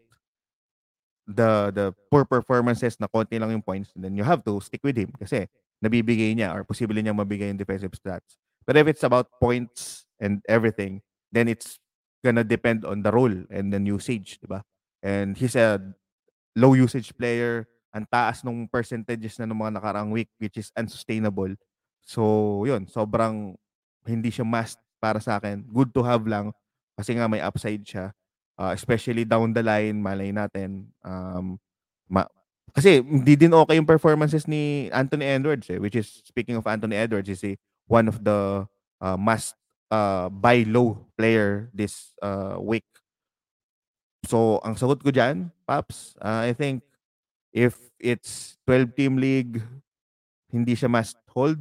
the 1.26 1.74
the 1.74 1.90
poor 2.14 2.24
performances 2.26 2.98
na 3.02 3.10
konti 3.10 3.42
lang 3.42 3.50
yung 3.50 3.66
points, 3.66 3.90
then 3.98 4.14
you 4.14 4.24
have 4.24 4.46
to 4.46 4.62
stick 4.62 4.82
with 4.86 4.98
him 4.98 5.10
kasi 5.18 5.50
nabibigay 5.82 6.38
niya 6.38 6.54
or 6.54 6.64
posible 6.64 6.96
niya 6.96 7.18
mabigay 7.18 7.50
yung 7.50 7.58
defensive 7.60 7.94
stats. 7.98 8.38
But 8.66 8.78
if 8.78 8.86
it's 8.88 9.04
about 9.04 9.30
points 9.42 10.06
and 10.22 10.42
everything, 10.50 11.02
then 11.34 11.50
it's 11.50 11.78
gonna 12.24 12.46
depend 12.46 12.86
on 12.86 13.02
the 13.02 13.12
role 13.14 13.34
and 13.50 13.74
then 13.74 13.86
usage, 13.86 14.42
di 14.42 14.48
ba? 14.50 14.66
And 15.06 15.38
he's 15.38 15.54
a 15.58 15.82
low 16.56 16.74
usage 16.74 17.14
player. 17.18 17.68
Ang 17.96 18.04
taas 18.12 18.44
nung 18.44 18.68
percentages 18.68 19.40
na 19.40 19.48
ng 19.48 19.56
mga 19.56 19.80
nakarang 19.80 20.12
week 20.12 20.28
which 20.36 20.60
is 20.60 20.68
unsustainable. 20.76 21.56
So, 22.04 22.62
yun, 22.68 22.92
sobrang 22.92 23.56
hindi 24.04 24.30
siya 24.30 24.44
must 24.44 24.78
para 25.00 25.24
sa 25.24 25.40
akin. 25.40 25.64
Good 25.72 25.96
to 25.96 26.04
have 26.04 26.28
lang 26.28 26.52
kasi 27.00 27.16
nga 27.16 27.32
may 27.32 27.40
upside 27.40 27.88
siya. 27.88 28.12
Uh, 28.56 28.72
especially 28.72 29.24
down 29.24 29.52
the 29.56 29.64
line, 29.64 30.00
malay 30.00 30.32
natin. 30.36 30.92
Um, 31.04 31.60
ma- 32.08 32.32
kasi 32.76 33.00
hindi 33.00 33.40
din 33.40 33.56
okay 33.56 33.80
yung 33.80 33.88
performances 33.88 34.48
ni 34.48 34.92
Anthony 34.92 35.24
Edwards 35.28 35.72
eh, 35.72 35.80
which 35.80 35.96
is 35.96 36.24
speaking 36.28 36.60
of 36.60 36.68
Anthony 36.68 37.00
Edwards 37.00 37.32
is 37.32 37.44
a, 37.48 37.56
one 37.88 38.12
of 38.12 38.20
the 38.24 38.68
uh, 39.00 39.16
must 39.16 39.56
uh, 39.92 40.28
buy 40.28 40.68
low 40.68 41.08
player 41.16 41.72
this 41.72 42.12
uh, 42.20 42.60
week. 42.60 42.88
So, 44.28 44.60
ang 44.66 44.76
sagot 44.76 45.06
ko 45.06 45.14
dyan, 45.14 45.54
Paps, 45.70 46.18
uh, 46.20 46.50
I 46.50 46.54
think 46.58 46.82
if 47.56 47.80
it's 47.96 48.60
12-team 48.68 49.16
league, 49.16 49.64
hindi 50.52 50.76
siya 50.76 50.92
must 50.92 51.16
hold. 51.32 51.56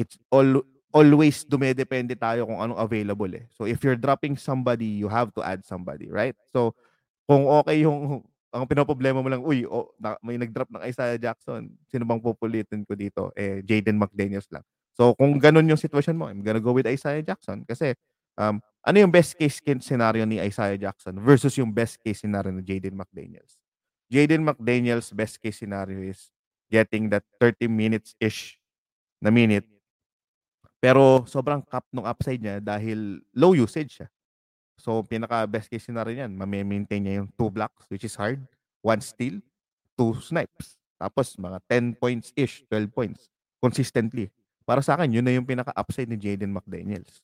It's 0.00 0.16
all 0.32 0.64
always 0.92 1.44
dumedepende 1.44 2.16
tayo 2.16 2.48
kung 2.48 2.60
anong 2.60 2.80
available 2.80 3.28
eh. 3.36 3.44
So, 3.52 3.68
if 3.68 3.84
you're 3.84 4.00
dropping 4.00 4.40
somebody, 4.40 4.88
you 4.88 5.12
have 5.12 5.32
to 5.36 5.44
add 5.44 5.64
somebody, 5.68 6.08
right? 6.08 6.36
So, 6.48 6.72
kung 7.28 7.44
okay 7.48 7.84
yung 7.84 8.24
ang 8.52 8.68
pinoproblema 8.68 9.24
mo 9.24 9.28
lang, 9.32 9.40
uy, 9.40 9.64
oh, 9.64 9.96
na, 9.96 10.16
may 10.20 10.36
nag-drop 10.36 10.68
ng 10.68 10.84
Isaiah 10.84 11.16
Jackson. 11.16 11.72
Sino 11.88 12.04
bang 12.04 12.20
pupulitin 12.20 12.84
ko 12.84 12.92
dito? 12.92 13.32
Eh, 13.32 13.64
Jaden 13.64 13.96
McDaniels 13.96 14.44
lang. 14.52 14.60
So, 14.92 15.16
kung 15.16 15.40
ganun 15.40 15.64
yung 15.64 15.80
sitwasyon 15.80 16.16
mo, 16.20 16.28
I'm 16.28 16.44
gonna 16.44 16.60
go 16.60 16.76
with 16.76 16.84
Isaiah 16.84 17.24
Jackson. 17.24 17.64
Kasi, 17.64 17.96
um, 18.36 18.60
ano 18.84 18.96
yung 19.00 19.08
best 19.08 19.40
case 19.40 19.64
scenario 19.80 20.28
ni 20.28 20.36
Isaiah 20.36 20.76
Jackson 20.76 21.16
versus 21.24 21.56
yung 21.56 21.72
best 21.72 21.96
case 22.04 22.20
scenario 22.20 22.52
ni 22.52 22.60
Jaden 22.60 22.92
McDaniels? 22.92 23.61
Jaden 24.12 24.44
McDaniels' 24.44 25.08
best 25.16 25.40
case 25.40 25.56
scenario 25.56 26.04
is 26.04 26.28
getting 26.68 27.08
that 27.08 27.24
30 27.40 27.64
minutes-ish 27.64 28.60
na 29.24 29.32
minute. 29.32 29.64
Pero 30.76 31.24
sobrang 31.24 31.64
cap 31.64 31.88
ng 31.88 32.04
upside 32.04 32.44
niya 32.44 32.60
dahil 32.60 33.24
low 33.32 33.56
usage 33.56 34.04
siya. 34.04 34.08
So, 34.76 35.00
pinaka 35.00 35.48
best 35.48 35.72
case 35.72 35.88
scenario 35.88 36.12
niyan, 36.12 36.36
ma-maintain 36.36 37.00
niya 37.00 37.24
yung 37.24 37.30
two 37.40 37.48
blocks, 37.48 37.88
which 37.88 38.04
is 38.04 38.12
hard, 38.18 38.42
one 38.84 39.00
steal, 39.00 39.40
two 39.96 40.12
snipes. 40.20 40.76
Tapos, 41.00 41.32
mga 41.40 41.62
10 41.70 41.96
points-ish, 41.96 42.66
12 42.68 42.92
points, 42.92 43.32
consistently. 43.62 44.28
Para 44.66 44.84
sa 44.84 44.98
akin, 44.98 45.08
yun 45.08 45.24
na 45.24 45.32
yung 45.32 45.46
pinaka-upside 45.46 46.10
ni 46.10 46.18
Jaden 46.18 46.52
McDaniels. 46.52 47.22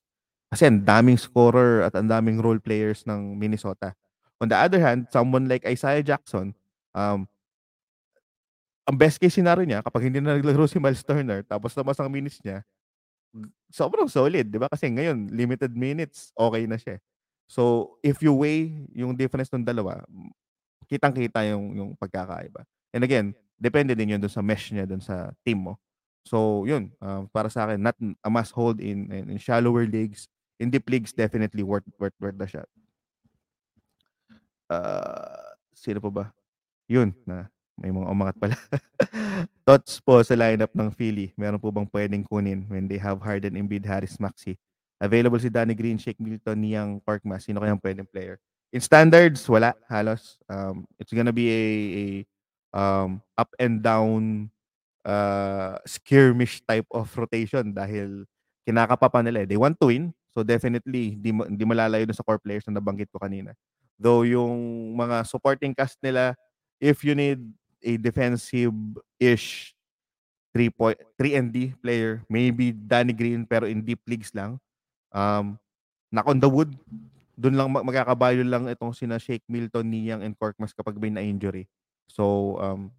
Kasi 0.49 0.71
ang 0.71 0.81
daming 0.81 1.21
scorer 1.21 1.85
at 1.85 1.93
ang 1.99 2.09
daming 2.09 2.41
role 2.41 2.63
players 2.63 3.05
ng 3.05 3.37
Minnesota. 3.37 3.93
On 4.41 4.47
the 4.47 4.57
other 4.57 4.81
hand, 4.81 5.11
someone 5.11 5.51
like 5.51 5.67
Isaiah 5.67 6.01
Jackson, 6.01 6.55
um, 6.95 7.29
ang 8.89 8.97
best 8.97 9.21
case 9.21 9.37
scenario 9.37 9.69
niya, 9.69 9.85
kapag 9.85 10.09
hindi 10.09 10.25
na 10.25 10.37
naglaro 10.37 10.65
si 10.65 10.81
Miles 10.81 11.05
Turner, 11.05 11.45
tapos 11.45 11.77
labas 11.77 12.01
ang 12.01 12.09
minutes 12.09 12.41
niya, 12.41 12.65
sobrang 13.69 14.09
solid, 14.09 14.49
di 14.49 14.57
ba? 14.57 14.69
Kasi 14.73 14.89
ngayon, 14.89 15.29
limited 15.29 15.77
minutes, 15.77 16.33
okay 16.33 16.65
na 16.65 16.81
siya. 16.81 16.97
So, 17.49 17.97
if 18.01 18.21
you 18.25 18.33
weigh 18.33 18.89
yung 18.97 19.13
difference 19.13 19.53
ng 19.53 19.65
dalawa, 19.65 20.05
kitang-kita 20.89 21.45
yung 21.53 21.77
yung 21.77 21.91
pagkakaiba. 21.97 22.65
And 22.93 23.05
again, 23.05 23.37
depende 23.61 23.93
din 23.93 24.17
yun 24.17 24.21
dun 24.21 24.33
sa 24.33 24.41
mesh 24.41 24.73
niya 24.73 24.89
dun 24.89 25.05
sa 25.05 25.33
team 25.45 25.69
mo. 25.69 25.77
So, 26.25 26.65
yun, 26.69 26.93
uh, 27.01 27.25
para 27.33 27.49
sa 27.49 27.69
akin, 27.69 27.81
not 27.81 27.97
a 28.25 28.31
must 28.33 28.53
hold 28.53 28.81
in, 28.81 29.09
in, 29.13 29.37
in 29.37 29.39
shallower 29.41 29.85
leagues. 29.89 30.29
In 30.61 30.69
deep 30.69 30.89
leagues, 30.91 31.13
definitely 31.13 31.65
worth, 31.65 31.87
worth, 31.97 32.17
worth 32.21 32.37
the 32.37 32.49
shot. 32.49 32.69
Uh, 34.69 35.57
sino 35.73 36.01
po 36.05 36.13
ba? 36.13 36.29
Yun, 36.89 37.13
na 37.29 37.53
may 37.79 37.93
mga 37.95 38.09
umangat 38.11 38.37
pala. 38.41 38.57
Thoughts 39.69 40.01
po 40.03 40.19
sa 40.25 40.35
lineup 40.35 40.73
ng 40.75 40.91
Philly. 40.91 41.31
Meron 41.39 41.63
po 41.63 41.71
bang 41.71 41.87
pwedeng 41.93 42.25
kunin 42.27 42.67
when 42.67 42.91
they 42.91 42.99
have 42.99 43.23
Harden, 43.23 43.55
Embiid, 43.55 43.87
Harris, 43.87 44.19
Maxi? 44.19 44.59
Available 44.99 45.39
si 45.39 45.47
Danny 45.47 45.79
Green, 45.79 46.01
Shake 46.01 46.19
Milton, 46.19 46.59
Niang, 46.59 46.99
Korkmaz. 47.07 47.47
Sino 47.47 47.63
kayang 47.63 47.79
pwedeng 47.79 48.09
player? 48.11 48.43
In 48.75 48.83
standards, 48.83 49.47
wala. 49.47 49.79
Halos. 49.87 50.41
Um, 50.51 50.89
it's 50.99 51.15
gonna 51.15 51.31
be 51.31 51.47
a, 51.47 51.65
a 51.95 52.05
um, 52.75 53.23
up 53.39 53.53
and 53.63 53.79
down 53.79 54.51
uh, 55.07 55.79
skirmish 55.87 56.65
type 56.67 56.89
of 56.91 57.07
rotation 57.15 57.71
dahil 57.71 58.27
kinakapa 58.67 59.23
nila 59.23 59.45
eh. 59.45 59.49
They 59.49 59.61
want 59.61 59.79
to 59.79 59.89
win. 59.89 60.11
So 60.35 60.43
definitely, 60.43 61.15
hindi, 61.15 61.31
hindi 61.31 61.65
malalayo 61.65 62.05
dun 62.05 62.19
sa 62.19 62.27
core 62.27 62.43
players 62.43 62.67
na 62.67 62.83
nabanggit 62.83 63.09
ko 63.15 63.23
kanina. 63.23 63.55
Though 63.99 64.27
yung 64.27 64.93
mga 64.99 65.27
supporting 65.27 65.75
cast 65.75 65.99
nila, 66.03 66.35
if 66.81 67.03
you 67.03 67.15
need 67.15 67.43
a 67.83 67.99
defensive-ish 67.99 69.75
3 70.55 70.71
point 70.71 70.99
3 71.19 71.39
and 71.39 71.49
D 71.53 71.75
player, 71.79 72.25
maybe 72.27 72.73
Danny 72.73 73.13
Green 73.13 73.47
pero 73.47 73.67
in 73.67 73.85
deep 73.85 74.03
leagues 74.07 74.35
lang. 74.35 74.59
Um, 75.13 75.59
knock 76.11 76.27
on 76.27 76.41
the 76.41 76.49
wood, 76.49 76.75
doon 77.39 77.55
lang 77.55 77.71
magkakabayo 77.71 78.43
lang 78.43 78.67
itong 78.67 78.97
sina 78.97 79.21
Shake 79.21 79.47
Milton, 79.47 79.87
Niang, 79.87 80.27
and 80.27 80.35
Korkmaz 80.35 80.75
kapag 80.75 80.99
may 80.99 81.13
na-injury. 81.13 81.71
So, 82.11 82.57
um, 82.59 82.91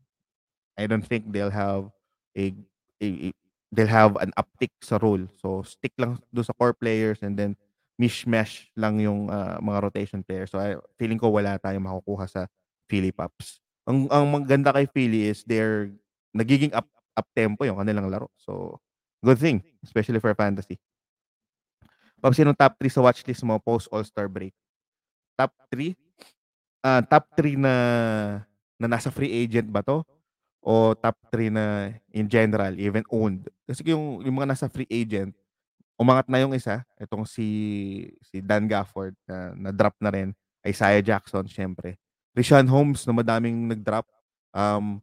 I 0.79 0.87
don't 0.87 1.03
think 1.03 1.27
they'll 1.27 1.51
have 1.51 1.91
a, 2.37 2.55
a, 3.03 3.07
a 3.27 3.29
they'll 3.67 3.91
have 3.91 4.15
an 4.23 4.31
uptick 4.39 4.71
sa 4.79 4.95
role. 5.01 5.27
So, 5.41 5.67
stick 5.67 5.91
lang 5.99 6.23
doon 6.31 6.47
sa 6.47 6.55
core 6.55 6.77
players 6.77 7.19
and 7.19 7.35
then 7.35 7.59
mishmash 7.99 8.71
lang 8.79 9.03
yung 9.03 9.27
uh, 9.27 9.59
mga 9.59 9.79
rotation 9.83 10.23
players. 10.23 10.55
So, 10.55 10.61
I, 10.61 10.79
feeling 10.95 11.19
ko 11.19 11.27
wala 11.27 11.59
tayong 11.59 11.83
makukuha 11.83 12.31
sa 12.31 12.47
Philly 12.87 13.11
Pops. 13.11 13.59
Ang, 13.89 14.05
ang 14.13 14.25
maganda 14.29 14.69
kay 14.69 14.85
Philly 14.85 15.33
is 15.33 15.41
they're 15.49 15.89
nagiging 16.29 16.69
up, 16.77 16.85
up 17.17 17.25
tempo 17.33 17.65
yung 17.65 17.81
kanilang 17.81 18.05
laro. 18.05 18.29
So, 18.37 18.77
good 19.25 19.41
thing, 19.41 19.65
especially 19.81 20.21
for 20.21 20.29
fantasy. 20.37 20.77
Pag 22.21 22.37
sino 22.37 22.53
top 22.53 22.77
3 22.77 22.85
sa 22.93 23.01
watchlist 23.01 23.41
mo 23.41 23.57
post 23.57 23.89
All-Star 23.89 24.29
break? 24.29 24.53
Top 25.33 25.49
3? 25.73 25.89
Uh, 25.89 25.95
ah, 26.85 27.01
top 27.01 27.25
3 27.33 27.57
na 27.57 27.73
na 28.79 28.87
nasa 28.87 29.09
free 29.09 29.33
agent 29.33 29.67
ba 29.67 29.81
to? 29.81 30.05
O 30.61 30.93
top 30.93 31.17
3 31.33 31.49
na 31.49 31.95
in 32.13 32.29
general, 32.29 32.75
even 32.77 33.01
owned? 33.09 33.49
Kasi 33.65 33.81
yung, 33.89 34.21
yung 34.21 34.35
mga 34.37 34.53
nasa 34.53 34.69
free 34.69 34.87
agent, 34.91 35.33
umangat 35.97 36.29
na 36.29 36.39
yung 36.45 36.53
isa, 36.53 36.85
itong 37.01 37.25
si 37.25 37.47
si 38.23 38.39
Dan 38.39 38.69
Gafford 38.69 39.17
na, 39.25 39.51
na 39.55 39.69
drop 39.73 39.95
na 39.97 40.11
rin, 40.13 40.29
Isaiah 40.63 41.01
Jackson 41.01 41.47
syempre. 41.49 41.97
Rishan 42.37 42.69
Holmes 42.69 43.05
na 43.05 43.13
madaming 43.13 43.69
nag-drop. 43.69 44.05
Um, 44.53 45.01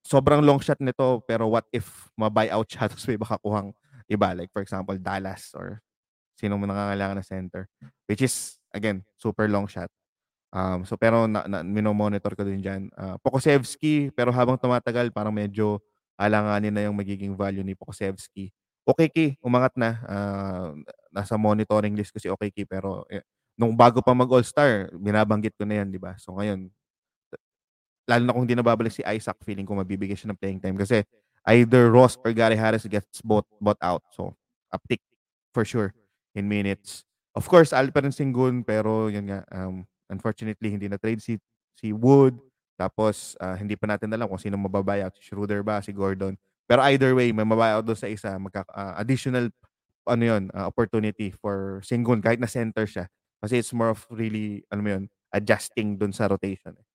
sobrang 0.00 0.40
long 0.40 0.62
shot 0.62 0.80
nito 0.80 1.20
pero 1.28 1.50
what 1.52 1.68
if 1.68 2.08
ma-buyout 2.16 2.64
siya 2.64 2.86
tapos 2.90 3.04
may 3.04 3.20
baka 3.20 3.36
kuhang 3.42 3.76
iba 4.08 4.32
like 4.32 4.48
for 4.54 4.64
example 4.64 4.96
Dallas 4.96 5.52
or 5.52 5.84
sino 6.36 6.60
mo 6.60 6.68
nangangailangan 6.68 7.18
na 7.18 7.24
center. 7.24 7.62
Which 8.04 8.20
is, 8.20 8.60
again, 8.70 9.02
super 9.16 9.48
long 9.48 9.66
shot. 9.66 9.88
Um, 10.52 10.84
so 10.86 10.94
pero 10.94 11.26
na, 11.26 11.48
na, 11.48 11.64
minomonitor 11.64 12.36
ko 12.36 12.44
din 12.44 12.62
dyan. 12.62 12.92
Uh, 12.94 13.16
Pokusevski, 13.24 14.12
pero 14.12 14.30
habang 14.30 14.60
tumatagal, 14.60 15.10
parang 15.10 15.34
medyo 15.34 15.80
alanganin 16.14 16.72
na 16.72 16.84
yung 16.86 16.96
magiging 16.96 17.34
value 17.34 17.64
ni 17.64 17.72
Pokusevski. 17.74 18.52
Okeke, 18.86 19.40
umangat 19.42 19.74
na. 19.74 19.90
Uh, 20.06 20.68
nasa 21.10 21.34
monitoring 21.34 21.96
list 21.96 22.14
ko 22.14 22.20
si 22.22 22.30
Okeke 22.30 22.68
pero 22.68 23.02
eh, 23.10 23.24
nung 23.56 23.72
bago 23.72 24.04
pa 24.04 24.12
mag 24.12 24.28
All-Star, 24.28 24.92
binabanggit 24.92 25.56
ko 25.56 25.64
na 25.64 25.82
yan, 25.82 25.88
di 25.88 25.96
ba? 25.96 26.14
So 26.20 26.36
ngayon, 26.36 26.68
lalo 28.06 28.22
na 28.22 28.32
kung 28.32 28.44
hindi 28.46 28.54
nababalik 28.54 28.94
si 28.94 29.02
Isaac, 29.02 29.40
feeling 29.42 29.66
ko 29.66 29.74
mabibigyan 29.74 30.14
siya 30.14 30.30
ng 30.30 30.38
playing 30.38 30.60
time 30.62 30.78
kasi 30.78 31.02
either 31.50 31.90
Ross 31.90 32.14
or 32.22 32.30
Gary 32.30 32.54
Harris 32.54 32.86
gets 32.86 33.18
bought, 33.24 33.46
bought 33.58 33.80
out. 33.82 34.02
So, 34.14 34.34
uptick 34.70 35.02
for 35.50 35.66
sure 35.66 35.94
in 36.34 36.46
minutes. 36.46 37.02
Of 37.34 37.46
course, 37.50 37.74
Alperen 37.74 38.14
Singun, 38.14 38.62
pero 38.62 39.08
yun 39.10 39.30
nga, 39.30 39.42
um, 39.52 39.84
unfortunately, 40.08 40.70
hindi 40.70 40.86
na 40.86 40.98
trade 40.98 41.22
si, 41.22 41.38
si 41.74 41.92
Wood. 41.92 42.38
Tapos, 42.76 43.34
uh, 43.40 43.56
hindi 43.56 43.74
pa 43.74 43.88
natin 43.88 44.12
alam 44.12 44.28
kung 44.28 44.40
sino 44.40 44.58
mababuyout. 44.60 45.16
Si 45.16 45.32
Schroeder 45.32 45.64
ba, 45.64 45.80
si 45.80 45.96
Gordon. 45.96 46.36
Pero 46.66 46.82
either 46.90 47.14
way, 47.14 47.30
may 47.30 47.46
mabuyout 47.46 47.86
doon 47.86 47.98
sa 47.98 48.10
isa. 48.10 48.34
Magka, 48.36 48.66
uh, 48.72 48.98
additional 48.98 49.48
ano 50.06 50.22
yun, 50.22 50.42
uh, 50.54 50.70
opportunity 50.70 51.34
for 51.34 51.82
Singun 51.82 52.22
kahit 52.22 52.38
na 52.38 52.46
center 52.46 52.86
siya. 52.86 53.10
Kasi 53.46 53.62
it's 53.62 53.70
more 53.70 53.94
of 53.94 54.02
really, 54.10 54.66
ano 54.74 54.82
mo 54.82 54.90
yun, 54.90 55.04
adjusting 55.30 55.94
doon 55.94 56.10
sa 56.10 56.26
rotation. 56.26 56.74
Eh. 56.74 56.86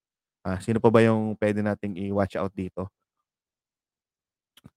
Ah, 0.43 0.59
sino 0.59 0.83
pa 0.83 0.91
ba 0.91 0.99
yung 0.99 1.39
pwede 1.39 1.63
nating 1.63 1.95
i-watch 2.11 2.35
out 2.35 2.51
dito? 2.51 2.91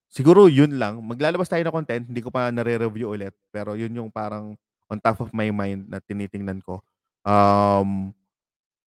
Siguro 0.06 0.46
yun 0.46 0.78
lang. 0.78 1.02
Maglalabas 1.02 1.50
tayo 1.50 1.66
ng 1.66 1.74
content, 1.74 2.06
hindi 2.06 2.22
ko 2.22 2.30
pa 2.30 2.54
nare-review 2.54 3.10
ulit, 3.18 3.34
pero 3.50 3.74
yun 3.74 3.90
yung 3.90 4.06
parang 4.14 4.54
on 4.86 5.02
top 5.02 5.26
of 5.26 5.34
my 5.34 5.50
mind 5.50 5.90
na 5.90 5.98
tinitingnan 5.98 6.62
ko. 6.62 6.78
Um, 7.26 8.14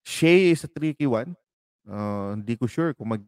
Shea 0.07 0.55
is 0.55 0.63
a 0.63 0.71
tricky 0.71 1.03
one. 1.03 1.35
Uh, 1.83 2.39
hindi 2.39 2.55
ko 2.55 2.63
sure 2.71 2.95
kung 2.95 3.11
mag 3.11 3.23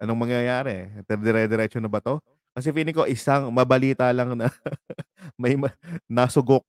anong 0.00 0.24
mangyayari. 0.24 0.88
Dire-diretso 1.04 1.76
na 1.76 1.92
ba 1.92 2.00
to? 2.00 2.16
Kasi 2.58 2.74
feeling 2.74 2.90
ko 2.90 3.06
isang 3.06 3.54
mabalita 3.54 4.10
lang 4.10 4.34
na 4.34 4.50
may 5.42 5.54
ma- 5.54 5.78
nasugok 6.10 6.66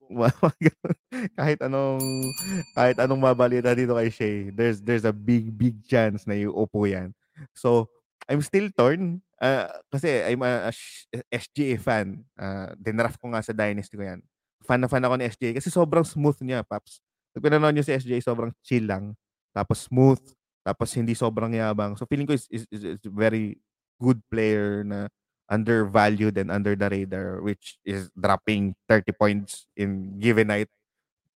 kahit 1.39 1.57
anong 1.65 2.29
kahit 2.77 3.01
anong 3.01 3.17
mabalita 3.17 3.73
dito 3.73 3.97
kay 3.97 4.13
Shay 4.13 4.53
there's 4.53 4.85
there's 4.85 5.01
a 5.01 5.09
big 5.09 5.49
big 5.49 5.81
chance 5.89 6.29
na 6.29 6.37
iuupo 6.37 6.85
yan. 6.85 7.09
So 7.57 7.89
I'm 8.29 8.45
still 8.45 8.69
torn. 8.69 9.25
Uh, 9.41 9.65
kasi 9.89 10.21
I'm 10.29 10.45
a, 10.45 10.69
a 10.69 10.73
SGA 11.33 11.81
fan. 11.81 12.21
Uh, 12.37 12.69
dinraft 12.77 13.17
ko 13.17 13.33
nga 13.33 13.41
sa 13.41 13.49
dynasty 13.49 13.97
ko 13.97 14.05
yan. 14.05 14.21
Fan 14.61 14.77
na 14.77 14.85
fan 14.85 15.01
ako 15.01 15.17
ni 15.17 15.25
SGA 15.25 15.57
kasi 15.57 15.73
sobrang 15.73 16.05
smooth 16.05 16.37
niya 16.45 16.61
paps. 16.61 17.01
Pag 17.33 17.49
pinanood 17.49 17.73
niyo 17.73 17.81
si 17.81 17.97
SGA 17.97 18.21
sobrang 18.21 18.53
chill 18.61 18.85
lang. 18.85 19.17
Tapos 19.57 19.89
smooth 19.89 20.21
tapos 20.61 20.93
hindi 20.93 21.17
sobrang 21.17 21.49
yabang. 21.49 21.97
So 21.97 22.05
feeling 22.05 22.29
ko 22.29 22.37
is, 22.37 22.45
is, 22.53 22.69
is, 22.69 22.83
is 22.93 23.01
very 23.09 23.57
good 23.97 24.21
player 24.29 24.85
na 24.85 25.09
undervalued 25.49 26.37
and 26.37 26.53
under 26.53 26.77
the 26.77 26.87
radar 26.87 27.41
which 27.41 27.81
is 27.81 28.13
dropping 28.13 28.77
30 28.87 29.11
points 29.17 29.65
in 29.73 30.15
given 30.21 30.47
night 30.53 30.69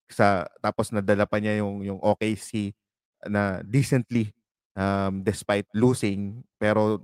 sa 0.10 0.50
tapos 0.66 0.90
nadala 0.90 1.30
pa 1.30 1.38
niya 1.38 1.62
yung 1.62 1.86
yung 1.86 2.02
OKC 2.02 2.74
na 3.30 3.62
decently 3.62 4.34
um, 4.74 5.22
despite 5.22 5.70
losing 5.78 6.42
pero 6.58 6.98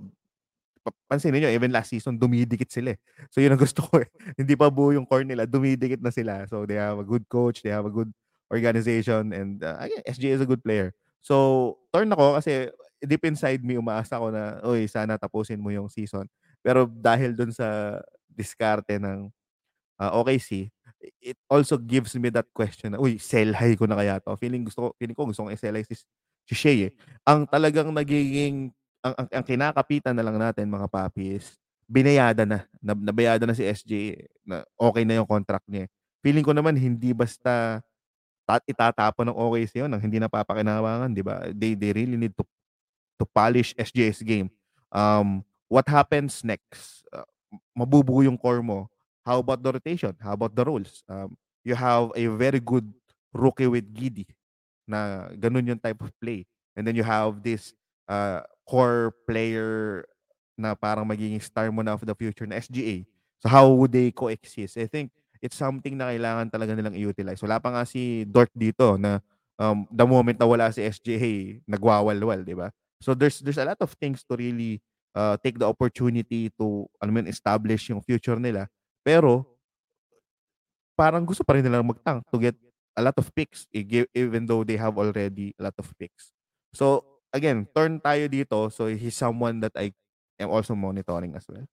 pansin 1.06 1.34
niyo 1.34 1.50
even 1.50 1.74
last 1.74 1.90
season 1.90 2.18
dumidikit 2.18 2.70
sila 2.70 2.94
eh. 2.94 2.98
So 3.30 3.42
yun 3.42 3.54
ang 3.54 3.62
gusto 3.66 3.82
ko 3.82 4.02
eh. 4.02 4.08
Hindi 4.38 4.54
pa 4.54 4.70
buo 4.70 4.94
yung 4.94 5.06
core 5.06 5.26
nila, 5.26 5.46
dumidikit 5.46 5.98
na 6.02 6.14
sila. 6.14 6.46
So 6.46 6.66
they 6.66 6.78
have 6.78 6.98
a 6.98 7.06
good 7.06 7.26
coach, 7.26 7.62
they 7.62 7.74
have 7.74 7.86
a 7.86 7.92
good 7.94 8.10
organization 8.50 9.34
and 9.34 9.62
uh, 9.62 9.78
again, 9.82 10.02
SG 10.06 10.24
is 10.30 10.42
a 10.42 10.48
good 10.48 10.62
player. 10.62 10.94
So 11.22 11.78
turn 11.90 12.14
ako 12.14 12.38
kasi 12.38 12.70
deep 13.02 13.26
inside 13.26 13.60
me 13.66 13.76
umaasa 13.76 14.18
ko 14.18 14.30
na 14.30 14.62
oy 14.62 14.86
sana 14.86 15.18
tapusin 15.18 15.58
mo 15.58 15.74
yung 15.74 15.90
season. 15.90 16.30
Pero 16.66 16.90
dahil 16.90 17.38
dun 17.38 17.54
sa 17.54 18.02
diskarte 18.26 18.98
ng 18.98 19.30
uh, 20.02 20.10
OKC, 20.18 20.66
it 21.22 21.38
also 21.46 21.78
gives 21.78 22.18
me 22.18 22.26
that 22.34 22.50
question 22.50 22.90
na, 22.90 22.98
uy, 22.98 23.22
sell 23.22 23.54
high 23.54 23.78
ko 23.78 23.86
na 23.86 23.94
kaya 23.94 24.18
to. 24.18 24.34
Feeling 24.34 24.66
gusto 24.66 24.78
ko, 24.82 24.88
feeling 24.98 25.14
ko 25.14 25.30
gusto 25.30 25.46
kong 25.46 25.54
i-sell 25.54 25.78
high 25.78 25.86
si, 25.86 25.94
si 26.50 26.54
Shea 26.58 26.90
eh. 26.90 26.92
Ang 27.22 27.46
talagang 27.46 27.94
nagiging, 27.94 28.74
ang, 29.06 29.14
ang, 29.14 29.28
ang 29.30 29.44
kinakapitan 29.46 30.18
na 30.18 30.26
lang 30.26 30.42
natin 30.42 30.66
mga 30.66 30.90
papi 30.90 31.38
is, 31.38 31.54
binayada 31.86 32.42
na, 32.42 32.66
nabayada 32.82 33.46
na 33.46 33.54
si 33.54 33.62
SJ 33.62 34.18
na 34.42 34.66
okay 34.74 35.06
na 35.06 35.22
yung 35.22 35.28
contract 35.30 35.62
niya. 35.70 35.86
Feeling 36.18 36.42
ko 36.42 36.50
naman 36.50 36.74
hindi 36.74 37.14
basta 37.14 37.78
tat 38.42 38.62
itatapon 38.66 39.30
ng 39.30 39.38
OKC 39.38 39.86
yun 39.86 39.90
nang 39.90 40.02
hindi 40.02 40.18
napapakinabangan, 40.18 41.14
di 41.14 41.22
ba? 41.22 41.46
They, 41.54 41.78
they 41.78 41.94
really 41.94 42.18
need 42.18 42.34
to 42.34 42.42
to 43.18 43.24
polish 43.26 43.70
SJ's 43.78 44.20
game. 44.22 44.50
Um, 44.90 45.46
what 45.68 45.86
happens 45.88 46.42
next? 46.42 47.04
Uh, 47.12 47.26
mabubuo 47.76 48.24
yung 48.24 48.38
core 48.38 48.62
mo. 48.62 48.90
How 49.26 49.42
about 49.42 49.62
the 49.62 49.72
rotation? 49.74 50.14
How 50.22 50.38
about 50.38 50.54
the 50.54 50.64
roles? 50.64 51.02
Um, 51.10 51.34
you 51.66 51.74
have 51.74 52.14
a 52.14 52.26
very 52.30 52.62
good 52.62 52.86
rookie 53.34 53.66
with 53.66 53.90
Giddy 53.90 54.26
na 54.86 55.26
ganun 55.34 55.66
yung 55.66 55.82
type 55.82 55.98
of 55.98 56.14
play. 56.22 56.46
And 56.78 56.86
then 56.86 56.94
you 56.94 57.02
have 57.02 57.42
this 57.42 57.74
uh, 58.06 58.46
core 58.62 59.14
player 59.26 60.06
na 60.54 60.78
parang 60.78 61.04
magiging 61.04 61.42
star 61.42 61.68
mo 61.74 61.82
na 61.82 61.98
of 61.98 62.06
the 62.06 62.14
future 62.14 62.46
na 62.46 62.62
SGA. 62.62 63.02
So 63.42 63.50
how 63.50 63.68
would 63.74 63.92
they 63.92 64.14
coexist? 64.14 64.78
I 64.78 64.86
think 64.86 65.10
it's 65.42 65.58
something 65.58 65.98
na 65.98 66.14
kailangan 66.14 66.48
talaga 66.48 66.72
nilang 66.72 66.96
i-utilize. 66.96 67.42
Wala 67.42 67.60
pa 67.60 67.74
nga 67.74 67.82
si 67.84 68.24
Dort 68.24 68.48
dito 68.56 68.96
na 68.96 69.20
um, 69.60 69.84
the 69.92 70.06
moment 70.06 70.38
na 70.40 70.48
wala 70.48 70.72
si 70.72 70.80
SGA, 70.80 71.60
nagwawalwal, 71.68 72.40
di 72.46 72.56
ba? 72.56 72.72
So 73.02 73.12
there's 73.12 73.44
there's 73.44 73.60
a 73.60 73.68
lot 73.68 73.80
of 73.84 73.92
things 74.00 74.24
to 74.24 74.38
really 74.40 74.80
uh, 75.16 75.40
take 75.40 75.56
the 75.56 75.64
opportunity 75.64 76.52
to 76.60 76.84
ano 77.00 77.10
man, 77.10 77.26
establish 77.26 77.88
yung 77.88 78.04
future 78.04 78.36
nila. 78.36 78.68
Pero 79.00 79.48
parang 80.92 81.24
gusto 81.24 81.40
pa 81.40 81.56
rin 81.56 81.64
nila 81.64 81.80
mag-tank 81.80 82.20
to 82.28 82.36
get 82.36 82.56
a 82.96 83.00
lot 83.00 83.16
of 83.16 83.28
picks 83.32 83.64
even 83.72 84.44
though 84.44 84.64
they 84.64 84.76
have 84.76 84.96
already 85.00 85.56
a 85.56 85.68
lot 85.68 85.76
of 85.80 85.88
picks. 85.96 86.32
So 86.76 87.04
again, 87.32 87.64
turn 87.72 88.00
tayo 88.00 88.28
dito. 88.28 88.68
So 88.68 88.92
he's 88.92 89.16
someone 89.16 89.64
that 89.64 89.72
I 89.76 89.96
am 90.36 90.52
also 90.52 90.76
monitoring 90.76 91.32
as 91.36 91.48
well. 91.48 91.64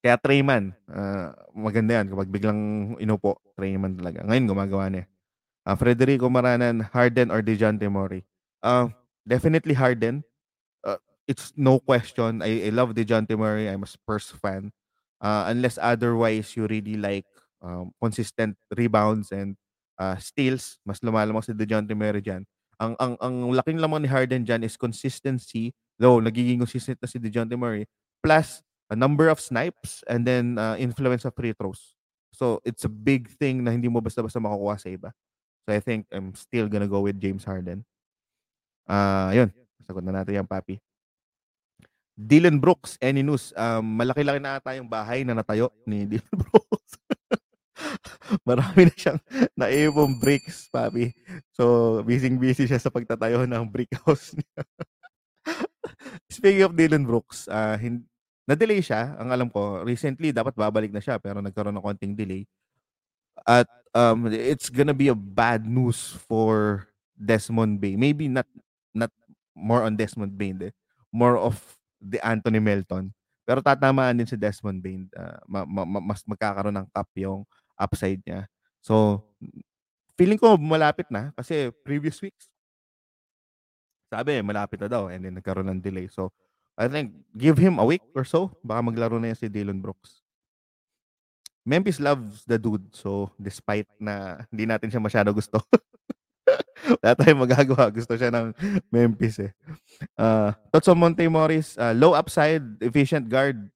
Kaya 0.00 0.16
Trayman, 0.16 0.72
uh, 0.88 1.36
maganda 1.52 2.00
yan 2.00 2.08
kapag 2.08 2.32
biglang 2.32 2.60
inupo, 2.96 3.36
Trayman 3.52 4.00
talaga. 4.00 4.24
Ngayon 4.24 4.48
gumagawa 4.48 4.88
niya. 4.88 5.04
Uh, 5.68 5.76
Federico 5.76 6.32
Maranan, 6.32 6.88
Harden 6.88 7.28
or 7.28 7.44
DeJounte 7.44 7.84
Murray? 7.92 8.24
Uh, 8.64 8.88
definitely 9.28 9.76
Harden 9.76 10.24
it's 11.30 11.54
no 11.54 11.78
question. 11.78 12.42
I, 12.42 12.66
I 12.66 12.70
love 12.74 12.90
DeJounte 12.90 13.38
Murray. 13.38 13.70
I'm 13.70 13.86
a 13.86 13.86
Spurs 13.86 14.34
fan. 14.42 14.74
Uh, 15.22 15.46
unless 15.46 15.78
otherwise 15.78 16.56
you 16.58 16.66
really 16.66 16.98
like 16.98 17.26
um, 17.62 17.94
consistent 18.02 18.58
rebounds 18.74 19.30
and 19.30 19.54
uh, 19.94 20.18
steals, 20.18 20.82
mas 20.82 20.98
lumalamang 20.98 21.46
si 21.46 21.54
DeJounte 21.54 21.94
Murray 21.94 22.18
dyan. 22.18 22.42
Ang, 22.82 22.98
ang, 22.98 23.14
ang 23.22 23.36
laking 23.54 23.78
lamang 23.78 24.02
ni 24.02 24.10
Harden 24.10 24.42
dyan 24.42 24.66
is 24.66 24.74
consistency. 24.74 25.70
Though, 26.00 26.18
nagiging 26.18 26.58
consistent 26.58 26.98
na 26.98 27.06
si 27.06 27.22
DeJounte 27.22 27.54
Murray. 27.54 27.86
Plus, 28.24 28.58
a 28.90 28.96
number 28.98 29.30
of 29.30 29.38
snipes 29.38 30.02
and 30.10 30.26
then 30.26 30.58
uh, 30.58 30.74
influence 30.74 31.22
of 31.22 31.36
free 31.38 31.54
throws. 31.54 31.94
So, 32.34 32.58
it's 32.64 32.82
a 32.82 32.90
big 32.90 33.30
thing 33.38 33.62
na 33.62 33.70
hindi 33.70 33.86
mo 33.86 34.02
basta-basta 34.02 34.42
makukuha 34.42 34.80
sa 34.80 34.88
iba. 34.90 35.14
So, 35.62 35.76
I 35.76 35.78
think 35.78 36.10
I'm 36.10 36.34
still 36.34 36.66
gonna 36.66 36.90
go 36.90 37.04
with 37.06 37.20
James 37.20 37.44
Harden. 37.44 37.86
Ah, 38.88 39.30
uh, 39.30 39.44
yun. 39.44 39.48
Sagot 39.86 40.02
na 40.02 40.24
natin 40.24 40.40
yung 40.40 40.48
papi. 40.48 40.80
Dylan 42.20 42.60
Brooks, 42.60 43.00
any 43.00 43.24
news? 43.24 43.56
Um, 43.56 43.96
malaki-laki 43.96 44.40
na 44.44 44.60
ata 44.60 44.76
yung 44.76 44.88
bahay 44.92 45.24
na 45.24 45.32
natayo 45.32 45.72
ni 45.88 46.04
Dylan 46.04 46.36
Brooks. 46.44 46.92
Marami 48.44 48.92
na 48.92 48.94
siyang 48.94 49.20
naibong 49.56 50.20
bricks, 50.20 50.68
papi. 50.68 51.16
So, 51.56 51.98
busy-busy 52.04 52.68
siya 52.68 52.76
sa 52.76 52.92
pagtatayo 52.92 53.48
ng 53.48 53.64
brick 53.72 53.96
house 54.04 54.36
niya. 54.36 54.60
Speaking 56.36 56.64
of 56.68 56.76
Dylan 56.76 57.08
Brooks, 57.08 57.48
uh, 57.48 57.80
hin- 57.80 58.04
na-delay 58.44 58.84
siya. 58.84 59.16
Ang 59.16 59.32
alam 59.32 59.48
ko, 59.48 59.80
recently, 59.80 60.28
dapat 60.30 60.52
babalik 60.52 60.92
na 60.92 61.00
siya, 61.00 61.16
pero 61.16 61.40
nagkaroon 61.40 61.72
ng 61.72 61.86
konting 61.88 62.12
delay. 62.12 62.44
At 63.48 63.66
um, 63.96 64.28
it's 64.28 64.68
gonna 64.68 64.92
be 64.92 65.08
a 65.08 65.16
bad 65.16 65.64
news 65.64 66.12
for 66.28 66.84
Desmond 67.16 67.80
Bay. 67.80 67.96
Maybe 67.96 68.28
not 68.28 68.44
not 68.92 69.08
more 69.56 69.88
on 69.88 69.96
Desmond 69.96 70.36
Bay, 70.36 70.52
de. 70.52 70.76
more 71.10 71.34
of 71.34 71.79
the 72.00 72.18
Anthony 72.24 72.58
Melton. 72.58 73.12
Pero 73.44 73.60
tatamaan 73.60 74.16
din 74.16 74.28
si 74.28 74.34
Desmond 74.34 74.80
Bain. 74.80 75.06
Uh, 75.12 75.38
ma- 75.46 75.68
ma- 75.68 76.02
mas 76.02 76.24
magkakaroon 76.24 76.74
ng 76.74 76.88
cup 76.90 77.08
yung 77.16 77.44
upside 77.76 78.20
niya. 78.24 78.48
So, 78.80 79.24
feeling 80.16 80.40
ko 80.40 80.56
malapit 80.56 81.08
na 81.12 81.32
kasi 81.36 81.68
previous 81.84 82.20
weeks, 82.24 82.48
sabi 84.10 84.42
malapit 84.42 84.80
na 84.82 84.90
daw 84.90 85.06
and 85.12 85.22
then 85.22 85.36
nagkaroon 85.36 85.68
ng 85.70 85.80
delay. 85.84 86.08
So, 86.08 86.32
I 86.80 86.88
think 86.88 87.12
give 87.36 87.60
him 87.60 87.76
a 87.76 87.84
week 87.84 88.02
or 88.16 88.24
so, 88.24 88.54
baka 88.64 88.80
maglaro 88.80 89.20
na 89.20 89.32
yan 89.32 89.38
si 89.38 89.46
Dylan 89.52 89.84
Brooks. 89.84 90.24
Memphis 91.66 92.00
loves 92.00 92.42
the 92.48 92.56
dude. 92.56 92.88
So, 92.96 93.30
despite 93.36 93.86
na 94.00 94.46
hindi 94.48 94.64
natin 94.64 94.88
siya 94.88 95.02
masyado 95.02 95.28
gusto, 95.34 95.60
Wala 97.00 97.14
tayong 97.16 97.42
magagawa. 97.44 97.92
Gusto 97.92 98.16
siya 98.16 98.30
ng 98.32 98.52
Memphis 98.90 99.50
eh. 99.50 99.52
Uh, 100.16 100.52
thoughts 100.72 100.88
on 100.88 100.98
Monte 100.98 101.26
Morris, 101.28 101.76
uh, 101.76 101.92
low 101.92 102.14
upside, 102.14 102.62
efficient 102.80 103.28
guard. 103.28 103.68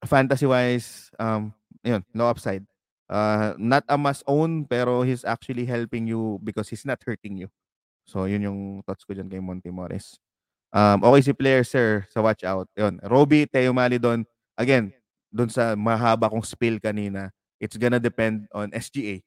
Fantasy-wise, 0.00 1.12
um, 1.20 1.52
yun, 1.84 2.00
low 2.16 2.32
upside. 2.32 2.64
Uh, 3.10 3.52
not 3.60 3.84
a 3.84 3.98
must 3.98 4.24
own, 4.24 4.64
pero 4.64 5.02
he's 5.02 5.28
actually 5.28 5.66
helping 5.66 6.06
you 6.06 6.40
because 6.40 6.72
he's 6.72 6.86
not 6.88 7.02
hurting 7.04 7.36
you. 7.36 7.52
So, 8.08 8.24
yun 8.24 8.42
yung 8.42 8.60
thoughts 8.86 9.04
ko 9.04 9.12
dyan 9.12 9.28
kay 9.28 9.44
Monte 9.44 9.68
Morris. 9.68 10.16
Um, 10.72 11.02
okay 11.04 11.20
si 11.20 11.32
player, 11.34 11.66
sir, 11.66 12.06
sa 12.08 12.22
watch 12.22 12.46
out. 12.46 12.70
Yun. 12.78 13.02
Roby, 13.02 13.44
Teo 13.44 13.74
Malidon, 13.74 14.24
again, 14.56 14.94
dun 15.28 15.50
sa 15.50 15.74
mahaba 15.74 16.30
kong 16.30 16.46
spill 16.46 16.78
kanina, 16.78 17.30
it's 17.58 17.76
gonna 17.76 17.98
depend 18.00 18.46
on 18.54 18.70
SGA. 18.70 19.22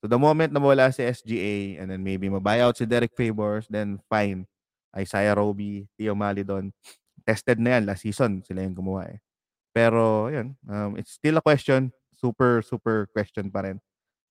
So 0.00 0.08
the 0.08 0.20
moment 0.20 0.52
na 0.52 0.60
wala 0.60 0.92
si 0.92 1.02
SGA 1.02 1.80
and 1.80 1.88
then 1.90 2.04
maybe 2.04 2.28
mabuyout 2.28 2.76
si 2.76 2.84
Derek 2.84 3.16
Favors, 3.16 3.64
then 3.68 3.98
fine. 4.12 4.44
Isaiah 4.96 5.36
Roby, 5.36 5.84
Teo 5.96 6.16
Malidon, 6.16 6.72
tested 7.28 7.60
na 7.60 7.76
yan 7.76 7.84
last 7.84 8.04
season. 8.04 8.40
Sila 8.40 8.64
yung 8.64 8.76
gumawa 8.76 9.12
eh. 9.12 9.20
Pero, 9.76 10.32
yun, 10.32 10.56
um, 10.64 10.96
it's 10.96 11.20
still 11.20 11.36
a 11.36 11.44
question. 11.44 11.92
Super, 12.16 12.64
super 12.64 13.12
question 13.12 13.52
pa 13.52 13.68
rin. 13.68 13.76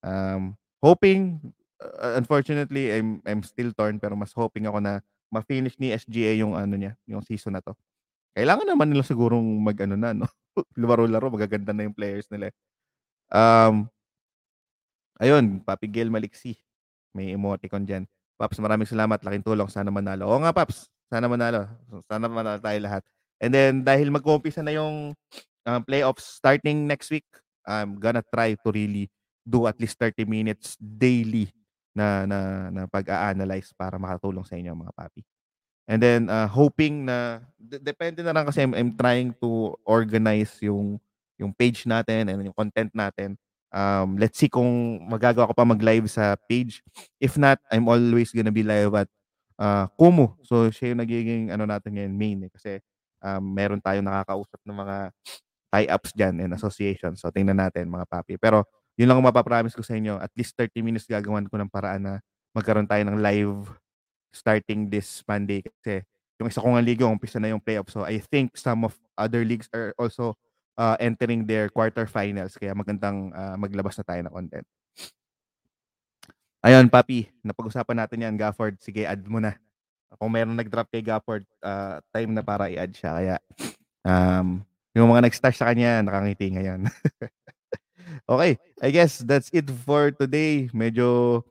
Um, 0.01 0.57
hoping, 0.82 1.38
uh, 1.78 2.18
unfortunately, 2.18 2.89
I'm, 2.89 3.22
I'm 3.30 3.45
still 3.45 3.70
torn 3.78 4.01
pero 4.01 4.18
mas 4.18 4.34
hoping 4.34 4.66
ako 4.66 4.82
na 4.82 5.05
ma-finish 5.30 5.78
ni 5.78 5.93
SGA 5.93 6.41
yung 6.41 6.57
ano 6.57 6.74
niya, 6.74 6.97
yung 7.05 7.22
season 7.22 7.53
na 7.53 7.61
to. 7.61 7.78
Kailangan 8.34 8.74
naman 8.74 8.89
nila 8.89 9.05
sigurong 9.05 9.45
mag-ano 9.61 9.93
na, 9.93 10.18
no? 10.18 10.26
Laro-laro, 10.82 11.30
magaganda 11.30 11.78
na 11.78 11.86
yung 11.86 11.93
players 11.93 12.26
nila. 12.34 12.49
Eh. 12.49 12.55
Um, 13.30 13.86
ayun, 15.20 15.61
Papi 15.63 15.88
Gil 15.91 16.11
Maliksi. 16.11 16.55
May 17.16 17.32
emoticon 17.36 17.88
dyan. 17.88 18.03
Paps, 18.36 18.59
maraming 18.59 18.88
salamat. 18.88 19.24
Laking 19.24 19.45
tulong. 19.45 19.70
Sana 19.72 19.88
manalo. 19.88 20.28
Oo 20.28 20.39
nga, 20.43 20.51
Paps. 20.51 20.91
Sana 21.07 21.32
manalo. 21.32 21.70
Sana 22.11 22.28
manalo 22.28 22.59
tayo 22.59 22.80
lahat. 22.84 23.03
And 23.39 23.51
then, 23.51 23.74
dahil 23.84 24.11
mag-umpisa 24.11 24.59
na 24.59 24.76
yung 24.76 25.16
um, 25.66 25.82
playoffs 25.84 26.39
starting 26.39 26.84
next 26.88 27.11
week, 27.11 27.28
I'm 27.66 27.97
gonna 27.97 28.24
try 28.24 28.53
to 28.55 28.70
really 28.70 29.09
do 29.45 29.66
at 29.66 29.78
least 29.82 29.97
30 30.01 30.26
minutes 30.26 30.78
daily 30.78 31.49
na 31.95 32.28
na 32.28 32.39
na 32.70 32.82
pag-a-analyze 32.89 33.72
para 33.74 33.95
makatulong 33.95 34.43
sa 34.43 34.57
inyo 34.57 34.74
mga 34.76 34.93
papi. 34.93 35.22
And 35.86 36.01
then 36.01 36.22
uh, 36.34 36.49
hoping 36.49 37.05
na 37.05 37.45
d- 37.55 37.82
depende 37.82 38.26
na 38.26 38.34
lang 38.34 38.49
kasi 38.49 38.66
I'm, 38.66 38.74
I'm 38.74 38.91
trying 38.97 39.38
to 39.39 39.78
organize 39.86 40.57
yung 40.66 40.97
yung 41.38 41.53
page 41.53 41.86
natin 41.86 42.26
and 42.32 42.49
yung 42.49 42.57
content 42.57 42.89
natin. 42.91 43.38
Um, 43.76 44.15
let's 44.15 44.39
see 44.39 44.47
kung 44.47 45.03
magagawa 45.03 45.51
ko 45.51 45.53
pa 45.53 45.67
mag-live 45.67 46.07
sa 46.07 46.39
page. 46.47 46.80
If 47.19 47.36
not, 47.36 47.59
I'm 47.67 47.91
always 47.91 48.32
gonna 48.32 48.55
be 48.55 48.63
live 48.63 48.95
at 48.95 49.11
uh, 49.59 49.91
Kumu. 49.99 50.32
So 50.47 50.71
siya 50.71 50.95
yung 50.95 51.03
nagiging 51.03 51.51
ano 51.51 51.67
natin 51.67 51.99
ngayon 51.99 52.13
main 52.15 52.39
eh, 52.47 52.51
kasi 52.55 52.80
um, 53.19 53.43
meron 53.43 53.84
tayong 53.84 54.07
nakakausap 54.07 54.63
ng 54.63 54.78
mga 54.80 54.95
tie-ups 55.76 56.11
dyan 56.15 56.39
and 56.39 56.51
associations. 56.55 57.19
So 57.19 57.36
tingnan 57.36 57.59
natin 57.59 57.91
mga 57.91 58.07
papi. 58.07 58.39
Pero 58.39 58.63
yun 58.95 59.11
lang 59.11 59.19
ang 59.19 59.28
mapapromise 59.28 59.76
ko 59.76 59.84
sa 59.84 59.99
inyo. 59.99 60.23
At 60.23 60.32
least 60.39 60.55
30 60.55 60.80
minutes 60.80 61.03
gagawan 61.03 61.43
ko 61.51 61.59
ng 61.59 61.67
paraan 61.67 62.03
na 62.07 62.13
magkaroon 62.55 62.88
tayo 62.88 63.03
ng 63.03 63.19
live 63.19 63.76
starting 64.32 64.88
this 64.88 65.19
Monday. 65.28 65.59
Kasi 65.59 65.99
yung 66.39 66.47
isa 66.47 66.63
kong 66.63 66.80
liga, 66.80 67.03
umpisa 67.03 67.43
na 67.43 67.51
yung 67.51 67.59
playoff. 67.59 67.91
So 67.91 68.07
I 68.07 68.23
think 68.23 68.55
some 68.55 68.88
of 68.88 68.95
other 69.19 69.43
leagues 69.43 69.67
are 69.76 69.91
also 69.99 70.39
uh, 70.78 70.95
entering 70.99 71.43
their 71.47 71.71
quarterfinals. 71.71 72.55
Kaya 72.59 72.76
magandang 72.76 73.32
uh, 73.32 73.55
maglabas 73.59 73.95
na 73.99 74.05
tayo 74.05 74.21
ng 74.23 74.34
content. 74.36 74.67
Ayun, 76.65 76.89
Papi, 76.89 77.30
napag-usapan 77.45 77.97
natin 78.03 78.26
yan, 78.26 78.36
Gafford. 78.36 78.82
Sige, 78.82 79.05
add 79.05 79.21
mo 79.30 79.38
na. 79.38 79.53
Kung 80.17 80.34
meron 80.34 80.57
nag-drop 80.57 80.89
kay 80.89 81.05
Gafford, 81.05 81.45
uh, 81.61 82.01
time 82.09 82.34
na 82.34 82.41
para 82.41 82.71
i-add 82.73 82.89
siya. 82.89 83.11
Kaya, 83.13 83.36
um, 84.01 84.65
yung 84.97 85.11
mga 85.11 85.30
nag-stash 85.30 85.61
sa 85.61 85.69
kanya, 85.69 86.01
nakangiti 86.01 86.53
ngayon. 86.53 86.89
Okay, 88.26 88.57
I 88.82 88.89
guess 88.89 89.21
that's 89.21 89.53
it 89.53 89.69
for 89.86 90.09
today. 90.09 90.65
Medyo 90.73 91.41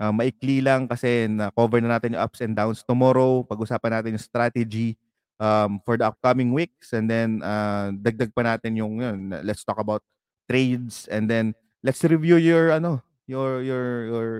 uh, 0.00 0.12
maikli 0.12 0.64
lang 0.64 0.88
kasi 0.88 1.28
na-cover 1.28 1.84
na 1.84 1.96
natin 1.98 2.16
yung 2.16 2.22
ups 2.24 2.40
and 2.40 2.56
downs. 2.56 2.80
Tomorrow, 2.84 3.44
pag-usapan 3.44 4.00
natin 4.00 4.16
yung 4.16 4.24
strategy 4.24 4.96
um, 5.42 5.82
for 5.82 5.98
the 5.98 6.06
upcoming 6.06 6.54
weeks 6.54 6.94
and 6.94 7.10
then 7.10 7.42
uh, 7.42 7.90
dagdag 7.90 8.30
pa 8.30 8.46
natin 8.46 8.78
yung 8.78 9.02
yun, 9.02 9.34
let's 9.42 9.66
talk 9.66 9.82
about 9.82 10.06
trades 10.46 11.10
and 11.10 11.26
then 11.26 11.50
let's 11.82 12.02
review 12.06 12.38
your 12.38 12.70
ano, 12.70 13.02
your 13.26 13.66
your 13.66 13.86
your 14.06 14.30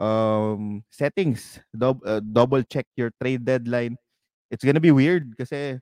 um 0.00 0.80
settings. 0.88 1.60
Doub- 1.76 2.04
uh, 2.08 2.24
double 2.24 2.64
check 2.64 2.88
your 2.96 3.12
trade 3.20 3.44
deadline. 3.44 4.00
It's 4.48 4.64
gonna 4.64 4.80
be 4.80 4.96
weird 4.96 5.36
kasi 5.36 5.76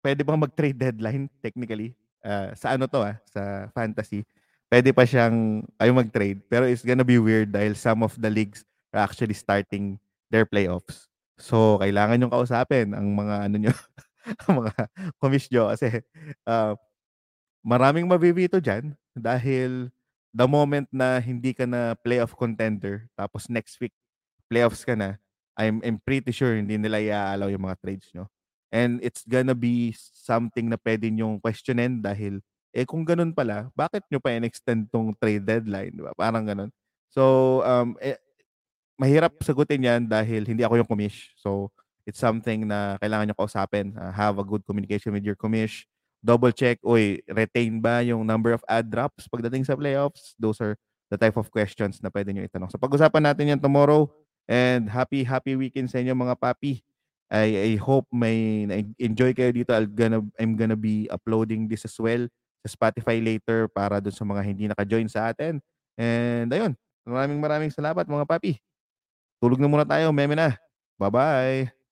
pwede 0.00 0.24
bang 0.24 0.40
mag-trade 0.40 0.80
deadline 0.80 1.28
technically? 1.44 1.92
uh, 2.24 2.50
sa 2.56 2.74
ano 2.74 2.88
to 2.88 3.04
ah, 3.04 3.20
sa 3.28 3.68
fantasy, 3.76 4.24
pwede 4.72 4.90
pa 4.96 5.04
siyang 5.04 5.62
ay 5.76 5.92
mag-trade 5.92 6.40
pero 6.48 6.64
it's 6.64 6.82
gonna 6.82 7.06
be 7.06 7.20
weird 7.20 7.52
dahil 7.52 7.76
some 7.76 8.00
of 8.00 8.16
the 8.16 8.32
leagues 8.32 8.64
are 8.96 9.04
actually 9.04 9.36
starting 9.36 10.00
their 10.32 10.48
playoffs. 10.48 11.12
So, 11.38 11.78
kailangan 11.82 12.22
yung 12.22 12.32
kausapin 12.34 12.94
ang 12.94 13.10
mga 13.14 13.50
ano 13.50 13.56
nyo, 13.58 13.74
mga 14.60 14.72
komisyo 15.20 15.68
kasi 15.74 16.00
uh, 16.46 16.74
maraming 17.64 18.06
mabibito 18.08 18.58
dyan 18.62 18.94
dahil 19.16 19.90
the 20.34 20.46
moment 20.46 20.86
na 20.94 21.18
hindi 21.22 21.52
ka 21.56 21.64
na 21.68 21.94
playoff 21.98 22.34
contender 22.36 23.06
tapos 23.18 23.48
next 23.50 23.78
week 23.82 23.94
playoffs 24.50 24.84
ka 24.86 24.94
na, 24.96 25.18
I'm, 25.58 25.82
I'm 25.84 25.98
pretty 26.02 26.32
sure 26.34 26.54
hindi 26.56 26.78
nila 26.78 26.98
i-allow 27.02 27.48
yung 27.50 27.66
mga 27.66 27.78
trades 27.82 28.08
nyo. 28.14 28.26
And 28.74 28.98
it's 29.02 29.22
gonna 29.26 29.54
be 29.54 29.94
something 29.98 30.66
na 30.70 30.78
pwede 30.82 31.10
nyong 31.10 31.38
questionin 31.42 32.02
dahil, 32.02 32.42
eh 32.74 32.82
kung 32.86 33.06
ganun 33.06 33.30
pala, 33.34 33.70
bakit 33.78 34.02
nyo 34.10 34.18
pa 34.18 34.34
in-extend 34.34 34.90
tong 34.90 35.14
trade 35.18 35.46
deadline? 35.46 35.94
Di 35.94 36.02
ba? 36.02 36.12
Parang 36.18 36.42
ganun. 36.46 36.70
So, 37.10 37.62
um, 37.62 37.94
eh, 38.02 38.18
mahirap 38.98 39.34
sagutin 39.42 39.82
yan 39.82 40.02
dahil 40.06 40.46
hindi 40.46 40.62
ako 40.62 40.80
yung 40.80 40.90
commish. 40.90 41.34
So, 41.38 41.70
it's 42.04 42.20
something 42.20 42.68
na 42.68 43.00
kailangan 43.00 43.30
nyo 43.32 43.36
kausapin. 43.36 43.96
Uh, 43.96 44.12
have 44.12 44.38
a 44.38 44.46
good 44.46 44.62
communication 44.62 45.12
with 45.12 45.24
your 45.24 45.36
commish. 45.36 45.88
Double 46.24 46.52
check, 46.52 46.80
oy, 46.80 47.20
retain 47.28 47.80
ba 47.80 48.00
yung 48.00 48.24
number 48.24 48.56
of 48.56 48.64
ad 48.64 48.88
drops 48.88 49.28
pagdating 49.28 49.64
sa 49.68 49.76
playoffs? 49.76 50.32
Those 50.40 50.56
are 50.64 50.74
the 51.12 51.20
type 51.20 51.36
of 51.36 51.52
questions 51.52 52.00
na 52.00 52.08
pwede 52.08 52.32
nyo 52.32 52.44
itanong. 52.46 52.72
So, 52.72 52.80
pag-usapan 52.80 53.22
natin 53.28 53.56
yan 53.56 53.60
tomorrow. 53.60 54.08
And 54.44 54.88
happy, 54.88 55.24
happy 55.24 55.56
weekend 55.56 55.88
sa 55.88 56.00
inyo 56.00 56.12
mga 56.12 56.36
papi. 56.36 56.84
I, 57.32 57.72
I 57.72 57.80
hope 57.80 58.04
may 58.12 58.68
enjoy 59.00 59.32
kayo 59.32 59.50
dito. 59.50 59.72
I'll 59.72 59.88
gonna, 59.88 60.20
I'm 60.36 60.54
gonna 60.54 60.76
be 60.76 61.08
uploading 61.08 61.66
this 61.66 61.88
as 61.88 61.96
well 61.96 62.28
sa 62.64 62.68
Spotify 62.68 63.20
later 63.20 63.68
para 63.72 64.00
dun 64.00 64.12
sa 64.12 64.24
mga 64.24 64.42
hindi 64.44 64.64
naka-join 64.68 65.08
sa 65.08 65.32
atin. 65.32 65.60
And 65.96 66.48
ayun, 66.52 66.72
maraming 67.04 67.40
maraming 67.40 67.72
salamat 67.72 68.04
mga 68.04 68.28
papi. 68.28 68.60
Tulog 69.44 69.60
na 69.60 69.68
muna 69.68 69.84
tayo. 69.84 70.08
Meme 70.08 70.32
na. 70.32 70.56
Bye-bye. 70.96 71.83